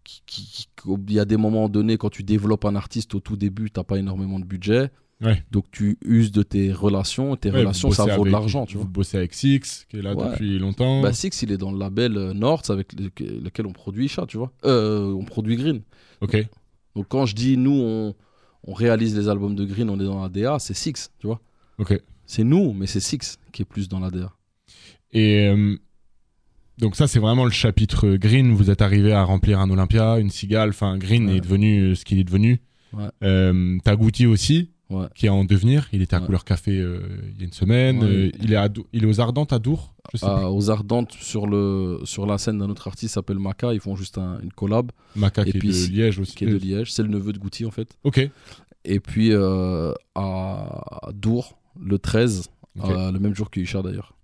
[0.05, 0.67] qui- qui- qui-
[1.09, 3.79] Il y a des moments donnés, quand tu développes un artiste au tout début, tu
[3.79, 4.91] n'as pas énormément de budget.
[5.21, 5.45] Ouais.
[5.53, 7.37] Donc tu uses de tes relations.
[7.37, 8.91] Tes Ouais, relations, vous ça vaut de l'argent, tu Vous vois.
[8.91, 10.31] bossez avec Six, qui est là Ouais.
[10.33, 11.01] depuis longtemps.
[11.03, 13.11] Bah, Six, il est dans le label euh, North avec le-
[13.45, 14.51] lequel on produit Chat, tu vois.
[14.65, 15.83] Euh, on produit Green.
[16.23, 16.49] ok,
[16.97, 18.15] Donc quand je dis nous, on,
[18.65, 21.41] on réalise les albums de Green, on est dans la DA, c'est Six, tu vois.
[21.83, 22.01] Ok.
[22.27, 24.39] C'est nous, mais c'est Six qui est plus dans l'ADR.
[25.13, 25.77] Et euh,
[26.79, 28.53] donc ça, c'est vraiment le chapitre Green.
[28.55, 30.71] Vous êtes arrivé à remplir un Olympia, une cigale.
[30.71, 31.37] Enfin, Green Ouais.
[31.37, 32.61] est devenu euh, ce qu'il est devenu.
[32.95, 33.05] Ouais.
[33.23, 35.07] Euh, T'as Goutti aussi, Ouais.
[35.15, 35.89] qui est en devenir.
[35.93, 37.01] Il était à couleur café euh,
[37.35, 38.33] il y a une semaine.
[38.41, 39.95] Il, est à Dou- il est aux Ardentes à Dour.
[40.13, 43.73] Je sais À- aux Ardentes, sur, le, sur la scène d'un autre artiste s'appelle Maka,
[43.75, 44.91] ils font juste un- une collab.
[45.17, 46.35] Maca qui est de Liège aussi.
[46.35, 46.93] qui est de Liège.
[46.93, 47.89] C'est le neveu de Goutti en fait.
[48.05, 48.29] Ok.
[48.85, 49.95] Et puis à
[51.15, 52.91] Dour, le 13, Ok.
[52.91, 54.15] euh, le même jour que Isha d'ailleurs.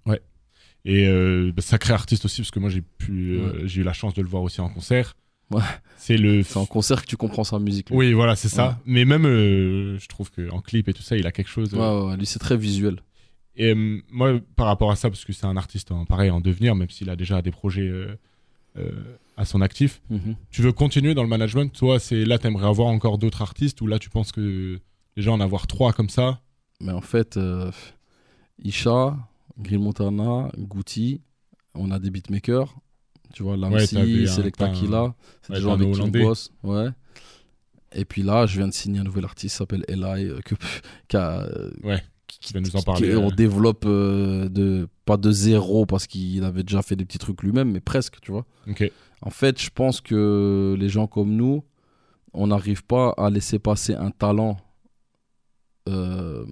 [0.84, 3.92] Et euh, bah, sacré artiste aussi, parce que moi j'ai pu, euh, j'ai eu la
[3.92, 5.16] chance de le voir aussi en concert.
[5.50, 5.60] Ouais.
[5.96, 6.42] C'est le.
[6.44, 7.90] C'est en concert que tu comprends sa musique.
[7.90, 7.96] lui.
[7.96, 8.68] Oui, voilà, c'est ça.
[8.68, 8.74] Ouais.
[8.86, 11.74] Mais même, euh, je trouve qu'en clip et tout ça, il a quelque chose.
[11.74, 13.00] Ouais, euh, ouais, ouais, lui c'est très visuel.
[13.56, 16.40] Et euh, moi, par rapport à ça, parce que c'est un artiste en, pareil en
[16.40, 17.90] devenir, même s'il a déjà des projets
[19.36, 20.36] à son actif, Mhm.
[20.50, 21.68] tu veux continuer dans le management?
[21.72, 24.78] Toi, c'est là, t'aimerais avoir encore d'autres artistes ou là, tu penses que
[25.16, 26.40] déjà en avoir trois comme ça
[26.80, 27.70] Mais en fait, euh,
[28.62, 29.16] Isha,
[29.58, 30.50] Grill Montana,
[31.74, 32.74] on a des beatmakers.
[33.34, 36.50] Tu vois, Ouais, Lamsi, un- Killa, c'est ouais, des gens avec qui on bosse.
[36.62, 36.88] Ouais.
[37.92, 40.54] Et puis là, je viens de signer un nouvel artiste qui s'appelle Eli, euh, que,
[41.08, 42.02] qui a, euh, Ouais,
[42.40, 43.16] tu vas nous en qui- parler.
[43.16, 47.42] on développe euh, de, pas de zéro parce qu'il avait déjà fait des petits trucs
[47.42, 48.46] lui-même, mais presque, tu vois.
[49.20, 51.64] En fait, je pense que les gens comme nous,
[52.32, 54.58] on n'arrive pas à laisser passer un talent
[55.88, 56.44] euh,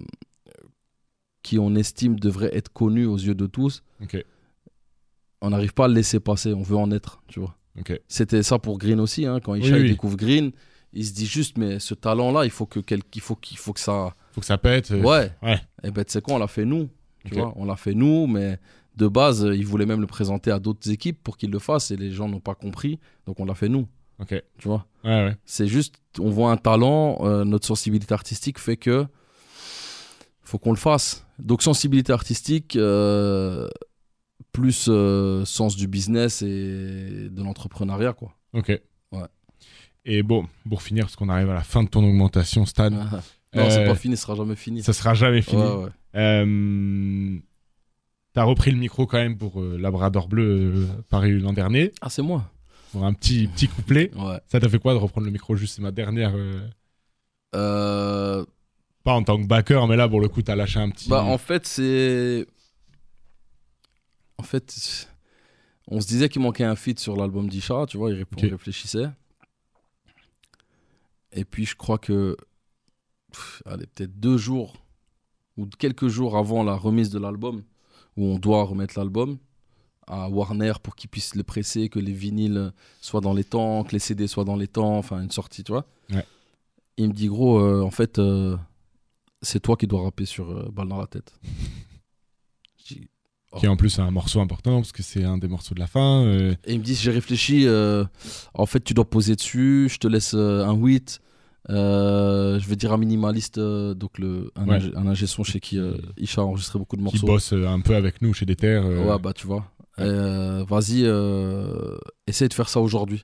[1.43, 3.83] qui on estime devrait être connu aux yeux de tous.
[5.41, 7.55] On n'arrive pas à le laisser passer, on veut en être, tu vois.
[7.79, 7.99] ok.
[8.07, 9.89] C'était ça pour Green aussi, hein, quand Isha Oui, il oui.
[9.91, 10.51] découvre Green,
[10.93, 13.71] il se dit juste, mais ce talent-là, il faut que, quel- il faut, qu'il faut
[13.73, 14.15] que ça...
[14.31, 14.89] Faut que ça pète.
[14.91, 15.31] euh, Ouais.
[15.43, 15.59] ouais.
[15.83, 16.89] Et ben, tu sais quoi, on l'a fait nous.
[17.25, 18.57] Tu vois, on l'a fait nous, mais
[18.95, 21.91] de base, euh, ils voulaient même le présenter à d'autres équipes pour qu'ils le fassent
[21.91, 22.99] et les gens n'ont pas compris.
[23.27, 23.87] Donc, on l'a fait nous.
[24.19, 25.35] Ok, Tu vois, ouais.
[25.45, 29.05] c'est juste, on voit un talent, euh, notre sensibilité artistique fait que
[30.47, 31.25] faut qu'on le fasse.
[31.39, 33.67] Donc, sensibilité artistique, euh,
[34.53, 38.33] plus euh, sens du business et de l'entrepreneuriat, quoi.
[38.53, 38.69] Ok.
[39.11, 39.19] Ouais.
[40.05, 43.09] Et bon, pour finir, parce qu'on arrive à la fin de ton augmentation, Stan, non,
[43.53, 44.81] c'est Euh, pas fini, ce sera jamais fini.
[44.83, 45.61] ça sera jamais fini.
[45.61, 45.89] Ouais, ouais.
[46.15, 47.37] Euh,
[48.33, 52.49] T'as repris le micro quand même pour Labrador Bleu paru l'an dernier, Ah, c'est moi.
[52.91, 54.11] pour un petit, petit couplet.
[54.15, 54.39] Ouais.
[54.47, 55.55] Ça t'a fait quoi de reprendre le micro?
[55.55, 56.33] Juste, c'est ma dernière.
[57.55, 58.45] Euh,
[59.07, 61.07] Pas en tant que backer, mais là, pour le coup, t'as lâché un petit.
[61.07, 62.45] Bah, en fait, c'est.
[64.37, 65.07] En fait,
[65.87, 69.05] on se disait qu'il manquait un feat sur l'album d'Isha, tu vois, il réfléchissait.
[71.31, 72.35] Et puis, je crois que.
[73.31, 74.75] pff, allez, peut-être deux jours
[75.55, 77.63] ou quelques jours avant la remise de l'album,
[78.17, 79.37] où on doit remettre l'album
[80.05, 83.93] à Warner pour qu'ils puissent le presser, que les vinyles soient dans les temps, que
[83.93, 85.85] les CD soient dans les temps, enfin, une sortie, tu vois.
[86.09, 86.25] Ouais.
[86.97, 88.19] Il me dit, gros, euh, en fait.
[88.19, 88.57] euh,
[89.47, 91.33] c'est toi qui dois rapper sur euh, Balle dans la tête.
[92.87, 93.07] Dis-
[93.59, 95.87] Qui est en plus un morceau important, parce que c'est un des morceaux de la
[95.87, 96.21] fin.
[96.25, 98.03] euh, Et il me dit j'ai réfléchi, euh,
[98.53, 101.21] en fait tu dois poser dessus, je te laisse euh, un 8,
[101.69, 104.75] euh, je vais dire un minimaliste, donc le, un, Ouais.
[104.75, 105.79] ingé, un ingé son chez qui
[106.17, 107.25] Isha a enregistré beaucoup de qui morceaux.
[107.25, 108.85] bosse euh, un peu avec nous chez des terres.
[108.85, 109.65] Ouais bah tu vois.
[109.97, 110.63] Ouais.
[110.65, 111.03] Vas-y,
[112.27, 113.23] essaye de faire ça aujourd'hui.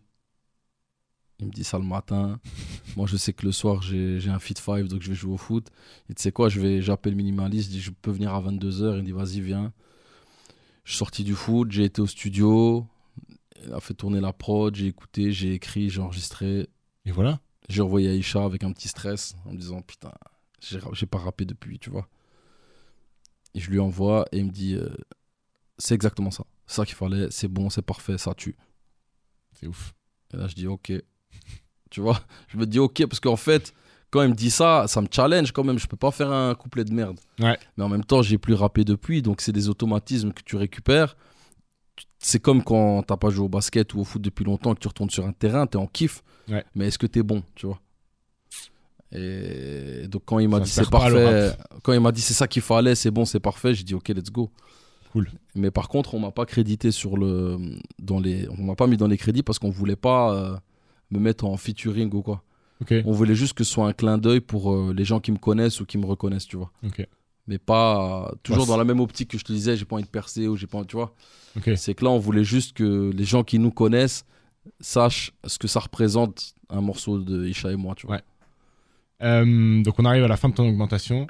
[1.43, 2.39] Il me dit ça le matin.
[2.95, 5.37] Moi, je sais que le soir, j'ai un fit 5, donc je vais jouer au
[5.37, 5.67] foot.
[6.09, 8.95] Et tu sais quoi, j'appelle minimaliste, je dis je peux venir à 22h.
[8.95, 9.73] Il me dit vas-y, viens.
[10.85, 12.87] Je suis sorti du foot, j'ai été au studio.
[13.65, 16.69] Il a fait tourner la prod, j'ai écouté, j'ai écrit, j'ai enregistré.
[17.05, 17.41] Et voilà.
[17.67, 20.11] J'ai envoyé Isha avec un petit stress en me disant putain,
[20.61, 22.07] j'ai j'ai pas rappé depuis, tu vois.
[23.53, 24.89] Et je lui envoie et il me dit euh,
[25.77, 26.45] c'est exactement ça.
[26.67, 28.55] C'est ça qu'il fallait, c'est bon, c'est parfait, ça tue.
[29.53, 29.93] C'est ouf.
[30.33, 30.93] Et là je dis ok.
[31.93, 33.71] Tu vois, je me dis ok parce qu'en fait,
[34.09, 35.77] quand il me dit ça, ça me challenge quand même.
[35.77, 37.19] Je peux pas faire un couplet de merde.
[37.39, 37.57] Ouais.
[37.77, 41.15] Mais en même temps, j'ai plus rappé depuis, donc c'est des automatismes que tu récupères.
[42.17, 44.87] C'est comme quand t'as pas joué au basket ou au foot depuis longtemps, que tu
[44.87, 46.23] retournes sur un terrain, t'es en kiff.
[46.49, 46.65] Ouais.
[46.73, 47.79] Mais est-ce que t'es bon, tu vois?
[49.11, 52.63] Et donc quand il m'a dit c'est parfait, quand il m'a dit c'est ça qu'il
[52.63, 54.49] fallait, c'est bon, c'est parfait, j'ai dit ok, let's go.
[55.11, 55.29] Cool.
[55.53, 57.59] Mais par contre, on m'a pas crédité sur le,
[57.99, 60.55] dans les, on m'a pas mis dans les crédits parce qu'on voulait pas euh,
[61.11, 62.43] me mettre en featuring ou quoi.
[63.05, 65.37] On voulait juste que ce soit un clin d'œil pour euh, les gens qui me
[65.37, 66.71] connaissent ou qui me reconnaissent, tu vois.
[67.47, 69.95] Mais pas euh, toujours Ouais, dans la même optique que je te disais, j'ai pas
[69.95, 71.13] envie de percer ou j'ai pas, tu vois.
[71.75, 74.25] C'est que là, on voulait juste que les gens qui nous connaissent
[74.79, 78.17] sachent ce que ça représente un morceau de Isha et moi, tu vois.
[78.17, 78.21] Ouais.
[79.21, 81.27] Euh, donc on arrive à la fin de ton augmentation.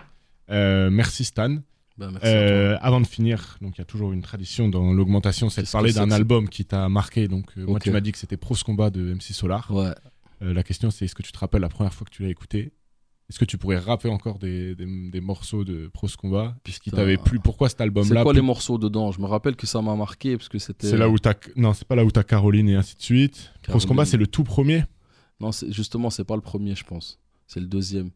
[0.50, 1.58] Euh, merci Stan.
[1.98, 2.30] Merci à toi.
[2.32, 5.68] Euh, avant de finir, donc il y a toujours une tradition dans l'augmentation, c'est de
[5.70, 7.28] parler c'est d'un album qui t'a marqué.
[7.28, 9.70] Donc euh, moi tu m'as dit que c'était Pros Combat de MC Solar.
[9.72, 9.94] Ouais.
[10.42, 12.30] Euh, la question c'est est-ce que tu te rappelles la première fois que tu l'as
[12.30, 12.74] écouté?
[13.30, 16.56] Est-ce que tu pourrais rapper encore des, des, des morceaux de Pros Combat?
[16.64, 19.12] Puisqu'il t'avait plu Pourquoi cet C'est album-là quoi les morceaux dedans?
[19.12, 20.88] Je me rappelle que ça m'a marqué parce que c'était.
[20.90, 23.52] C'est là où t'as non, c'est pas là où t'as Caroline et ainsi de suite.
[23.62, 23.88] Caroline.
[23.88, 24.84] Combat, c'est le tout premier?
[25.40, 27.20] Non, c'est- justement, c'est pas le premier, je pense.
[27.48, 28.10] C'est le deuxième.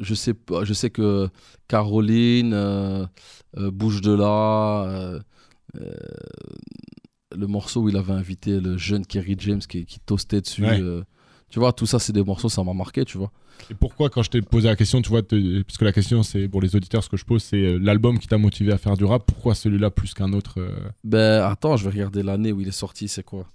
[0.00, 0.64] Je sais pas.
[0.64, 1.28] Je sais que
[1.68, 3.06] Caroline, euh,
[3.56, 5.20] euh, Bouge de là, euh,
[5.80, 5.90] euh,
[7.36, 10.64] le morceau où il avait invité le jeune Kerry James qui, qui toastait dessus.
[10.64, 10.80] Ouais.
[11.48, 13.30] tu vois, tout ça, c'est des morceaux, ça m'a marqué, tu vois.
[13.70, 16.22] Et pourquoi, quand je t'ai posé la question, tu vois, te- parce que la question,
[16.22, 18.96] c'est pour les auditeurs, ce que je pose, c'est l'album qui t'a motivé à faire
[18.96, 19.24] du rap.
[19.26, 20.58] Pourquoi celui-là plus qu'un autre
[21.04, 23.46] Ben, attends, je vais regarder l'année où il est sorti, c'est quoi?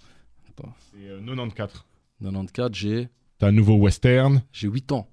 [0.93, 1.83] C'est euh, 94.
[2.21, 4.41] 94, j'ai T'as un nouveau western.
[4.53, 5.09] j'ai 8 ans.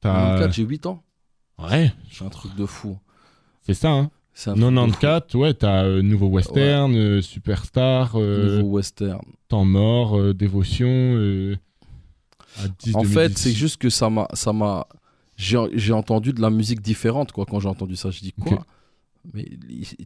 [0.00, 1.02] T'as 94, j'ai 8 ans.
[1.58, 2.98] ouais, C'est un truc de fou.
[3.62, 3.90] c'est ça.
[3.90, 4.10] Hein.
[4.32, 4.86] C'est un truc de fou.
[5.00, 9.20] 94, ouais, t'as euh, nouveau western, euh, superstar, euh, Nouveau western.
[9.48, 10.88] temps mort, dévotion.
[12.58, 13.14] à 10, En 2010.
[13.14, 14.86] fait, c'est juste que ça m'a, ça m'a,
[15.36, 17.44] j'ai, entendu de la musique différente quoi.
[17.46, 18.64] Quand j'ai entendu ça, je dis quoi?
[19.34, 19.46] Mais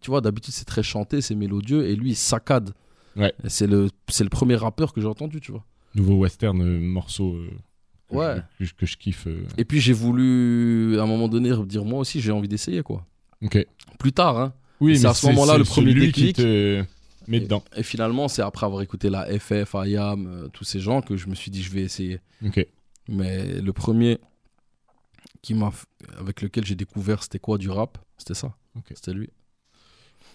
[0.02, 2.70] tu vois, d'habitude c'est très chanté, c'est mélodieux, et lui il saccade.
[3.16, 3.32] Ouais.
[3.46, 3.88] C'est le,
[4.20, 5.64] le premier rappeur que j'ai entendu, tu vois.
[5.94, 7.36] nouveau western morceau.
[8.10, 8.36] Ouais.
[8.60, 9.26] je- que, je- kiffe.
[9.26, 9.44] euh.
[9.59, 13.06] Et puis j'ai voulu, à un moment donné, dire moi aussi j'ai envie d'essayer quoi.
[13.43, 13.64] Ok.
[13.98, 14.52] Plus tard, hein.
[14.81, 16.36] Oui, C'est mais à ce moment-là, le premier déclic.
[16.36, 16.85] te
[17.26, 17.62] met Et- dedans.
[17.76, 21.28] Et finalement, c'est après avoir écouté la FF, IAM, euh, tous ces gens que je
[21.28, 22.20] me suis dit je vais essayer.
[22.44, 22.66] Ok.
[23.09, 24.18] Mais le premier
[25.43, 25.72] qui m'a,
[26.18, 28.55] avec lequel j'ai découvert c'était quoi du rap, c'était ça.
[28.76, 28.86] Ok.
[28.94, 29.31] C'était lui.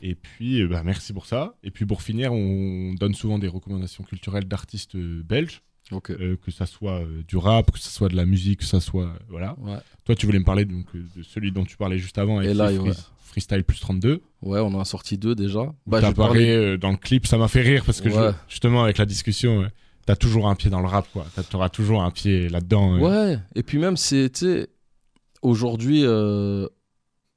[0.01, 1.55] Et puis, euh, bah, merci pour ça.
[1.63, 6.65] Et puis, pour finir, on donne souvent des recommandations culturelles d'artistes belges, Euh, que ça
[6.65, 9.05] soit euh, du rap, que ça soit de la musique, que ça soit.
[9.05, 9.55] euh, voilà.
[9.59, 9.77] Ouais.
[10.05, 12.53] Toi, tu voulais me parler donc, de celui dont tu parlais juste avant, avec Et
[12.53, 12.91] là, les ouais.
[12.93, 14.21] Free- Freestyle plus 32.
[14.41, 15.71] Ouais, on en a sorti deux déjà.
[15.85, 18.97] Bah, Bah, euh, dans le clip, ça m'a fait rire parce que je- justement, avec
[18.97, 19.67] la discussion,
[20.05, 21.25] t'as toujours un pied dans le rap, quoi.
[21.49, 22.99] T'auras toujours un pied là-dedans.
[22.99, 24.31] Ouais, et puis même, c'est,
[25.41, 26.01] aujourd'hui,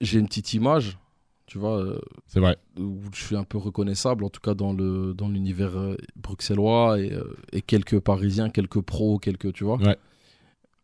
[0.00, 0.98] j'ai une petite image,
[1.46, 2.56] tu vois, euh, C'est vrai.
[2.78, 7.00] où je suis un peu reconnaissable, en tout cas dans, le, dans l'univers euh, bruxellois,
[7.00, 9.76] et, euh, et quelques Parisiens, quelques pros, quelques, tu vois.
[9.78, 9.96] Ouais.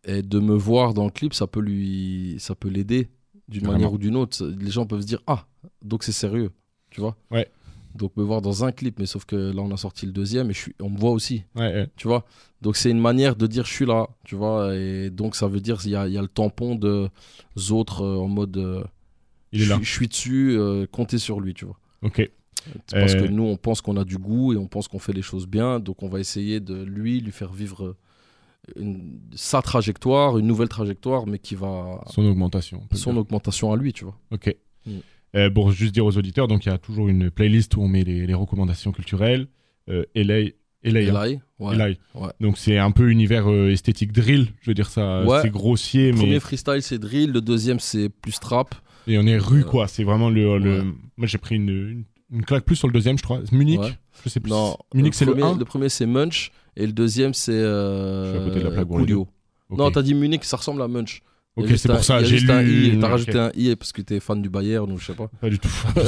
[0.05, 3.09] Et de me voir dans le clip, ça peut lui, ça peut l'aider
[3.49, 4.45] d'une manière ou d'une autre.
[4.47, 5.47] Les gens peuvent se dire, ah,
[5.83, 6.51] donc c'est sérieux,
[6.91, 7.17] tu vois.
[7.31, 7.49] Ouais.
[7.95, 10.51] Donc me voir dans un clip, mais sauf que là on a sorti le deuxième
[10.51, 11.45] et je suis, on me voit aussi.
[11.57, 11.89] Ouais, ouais.
[11.97, 12.25] tu vois.
[12.63, 14.75] Donc c'est une manière de dire je suis là, tu vois.
[14.77, 17.09] Et donc ça veut dire il y a, y a le tampon de
[17.71, 18.85] autres euh, en mode euh,
[19.53, 19.77] Il est je, là.
[19.77, 21.79] suis- je suis dessus, euh, comptez sur lui, tu vois.
[22.03, 22.17] Ok.
[22.87, 24.99] C'est Parce Euh, que nous on pense qu'on a du goût et on pense qu'on
[24.99, 27.97] fait les choses bien, donc on va essayer de lui lui faire vivre euh,
[28.77, 32.83] une- sa trajectoire, une nouvelle trajectoire, mais qui va Son augmentation.
[32.93, 33.21] son dire.
[33.21, 34.19] augmentation à lui, tu vois.
[34.33, 34.55] Ok.
[34.87, 34.91] Mm.
[35.37, 37.89] Euh, pour juste dire aux auditeurs, donc il y a toujours une playlist où on
[37.89, 39.47] met les, les recommandations culturelles.
[39.89, 40.51] Euh, LA,
[40.83, 41.37] LA, hein.
[41.59, 41.77] ouais.
[41.77, 41.87] LA.
[42.15, 42.31] ouais.
[42.41, 45.25] Donc c'est un peu univers euh, esthétique drill, je veux dire ça.
[45.25, 45.41] Ouais.
[45.43, 48.75] C'est grossier, Le mais premier freestyle c'est drill, le deuxième c'est plus trap.
[49.09, 49.89] Et on est rue quoi.
[49.89, 50.59] C'est vraiment le.
[50.59, 50.85] le-.
[51.17, 53.41] Moi j'ai pris une, une, une claque plus sur le deuxième, je crois.
[53.53, 53.81] Munich.
[54.25, 54.51] Je sais plus.
[54.51, 55.59] Non, Munich c'est le premier, 1.
[55.59, 58.71] Le premier c'est Munch et le deuxième c'est euh, Je suis à côté de la
[58.71, 59.29] plaque Coolio.
[59.71, 61.23] Non, t'as dit Munich, ça ressemble à Munch.
[61.57, 62.23] Ok, c'est un- pour ça.
[62.23, 62.99] J'ai lu.
[63.01, 65.29] T'as rajouté un i parce que t'es fan du Bayern ou je sais pas.
[65.41, 65.69] Pas du tout.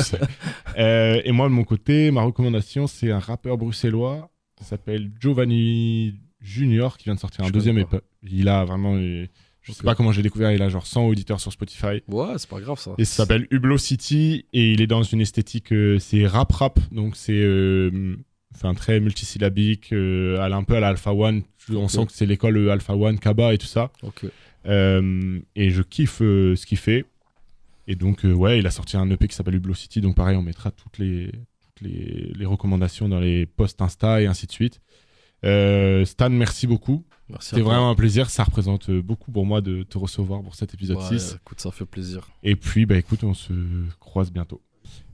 [0.78, 6.14] Euh, et moi, de mon côté, ma recommandation, c'est un rappeur bruxellois qui s'appelle Giovanni
[6.40, 7.78] Junior qui vient de sortir un deuxième.
[7.78, 7.98] EP.
[8.22, 8.94] Il a vraiment.
[8.96, 9.26] euh,
[9.62, 9.84] Je sais Ok.
[9.84, 12.02] pas comment j'ai découvert, il a genre 100 auditeurs sur Spotify.
[12.08, 12.92] Ouais, c'est pas grave ça.
[12.98, 16.78] Et ça s'appelle Hublot City et il est dans une esthétique, euh, c'est rap rap,
[16.92, 18.16] donc c'est euh,
[18.54, 21.42] enfin très multisyllabique, euh, un peu à la Alpha One.
[21.72, 23.92] On sent que c'est l'école euh, Alpha One, Kaba et tout ça.
[24.02, 24.24] Ok.
[24.66, 27.04] Euh, et je kiffe euh, ce qu'il fait.
[27.86, 30.00] Et donc, ouais, il a sorti un EP qui s'appelle Hublot City.
[30.00, 31.30] Donc, pareil, on mettra toutes les,
[31.60, 34.80] toutes les, les recommandations dans les posts Insta et ainsi de suite.
[35.42, 37.04] Stan, merci beaucoup.
[37.40, 38.30] C'était vraiment un plaisir.
[38.30, 41.36] Ça représente euh, beaucoup pour moi de te recevoir pour cet épisode Ouais, 6.
[41.40, 42.28] écoute, ça fait plaisir.
[42.42, 43.52] Et puis, bah, écoute, on se
[44.00, 44.60] croise bientôt.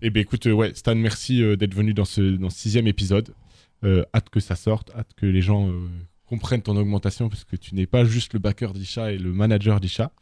[0.00, 2.86] Et ben écoute, euh, ouais, Stan, merci euh, d'être venu dans ce, dans ce sixième
[2.86, 3.34] épisode.
[3.84, 5.86] Euh, hâte que ça sorte, hâte que les gens euh,
[6.24, 9.80] comprennent ton augmentation, parce que tu n'es pas juste le backer d'Isha et le manager
[9.80, 10.10] d'Isha.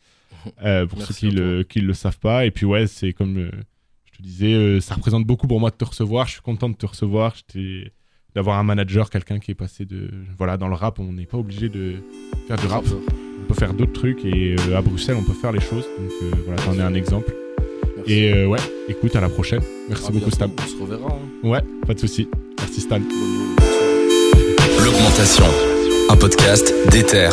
[0.62, 2.44] Euh, pour Merci ceux qui le, qui le savent pas.
[2.44, 3.50] Et puis ouais, c'est comme
[4.12, 6.26] je te disais, ça représente beaucoup pour moi de te recevoir.
[6.26, 7.34] Je suis content de te recevoir.
[7.34, 7.92] J'étais-
[8.34, 10.10] D'avoir un manager, quelqu'un qui est passé de.
[10.38, 11.94] Voilà, dans le rap, on n'est pas obligé de
[12.48, 12.84] faire du rap.
[13.42, 15.84] On peut faire d'autres trucs et euh, à Bruxelles, on peut faire les choses.
[15.98, 17.32] Donc euh, voilà, t'en es un exemple.
[17.96, 18.12] Merci.
[18.12, 18.58] Et euh, ouais,
[18.88, 19.60] écoute, à la prochaine.
[19.88, 20.48] Merci À beaucoup, Stan.
[20.58, 21.12] On se reverra.
[21.12, 21.48] hein.
[21.48, 22.28] Ouais, pas de souci.
[22.58, 22.98] Merci, Stan.
[24.84, 25.44] L'augmentation.
[26.10, 27.28] Un podcast d'Ether.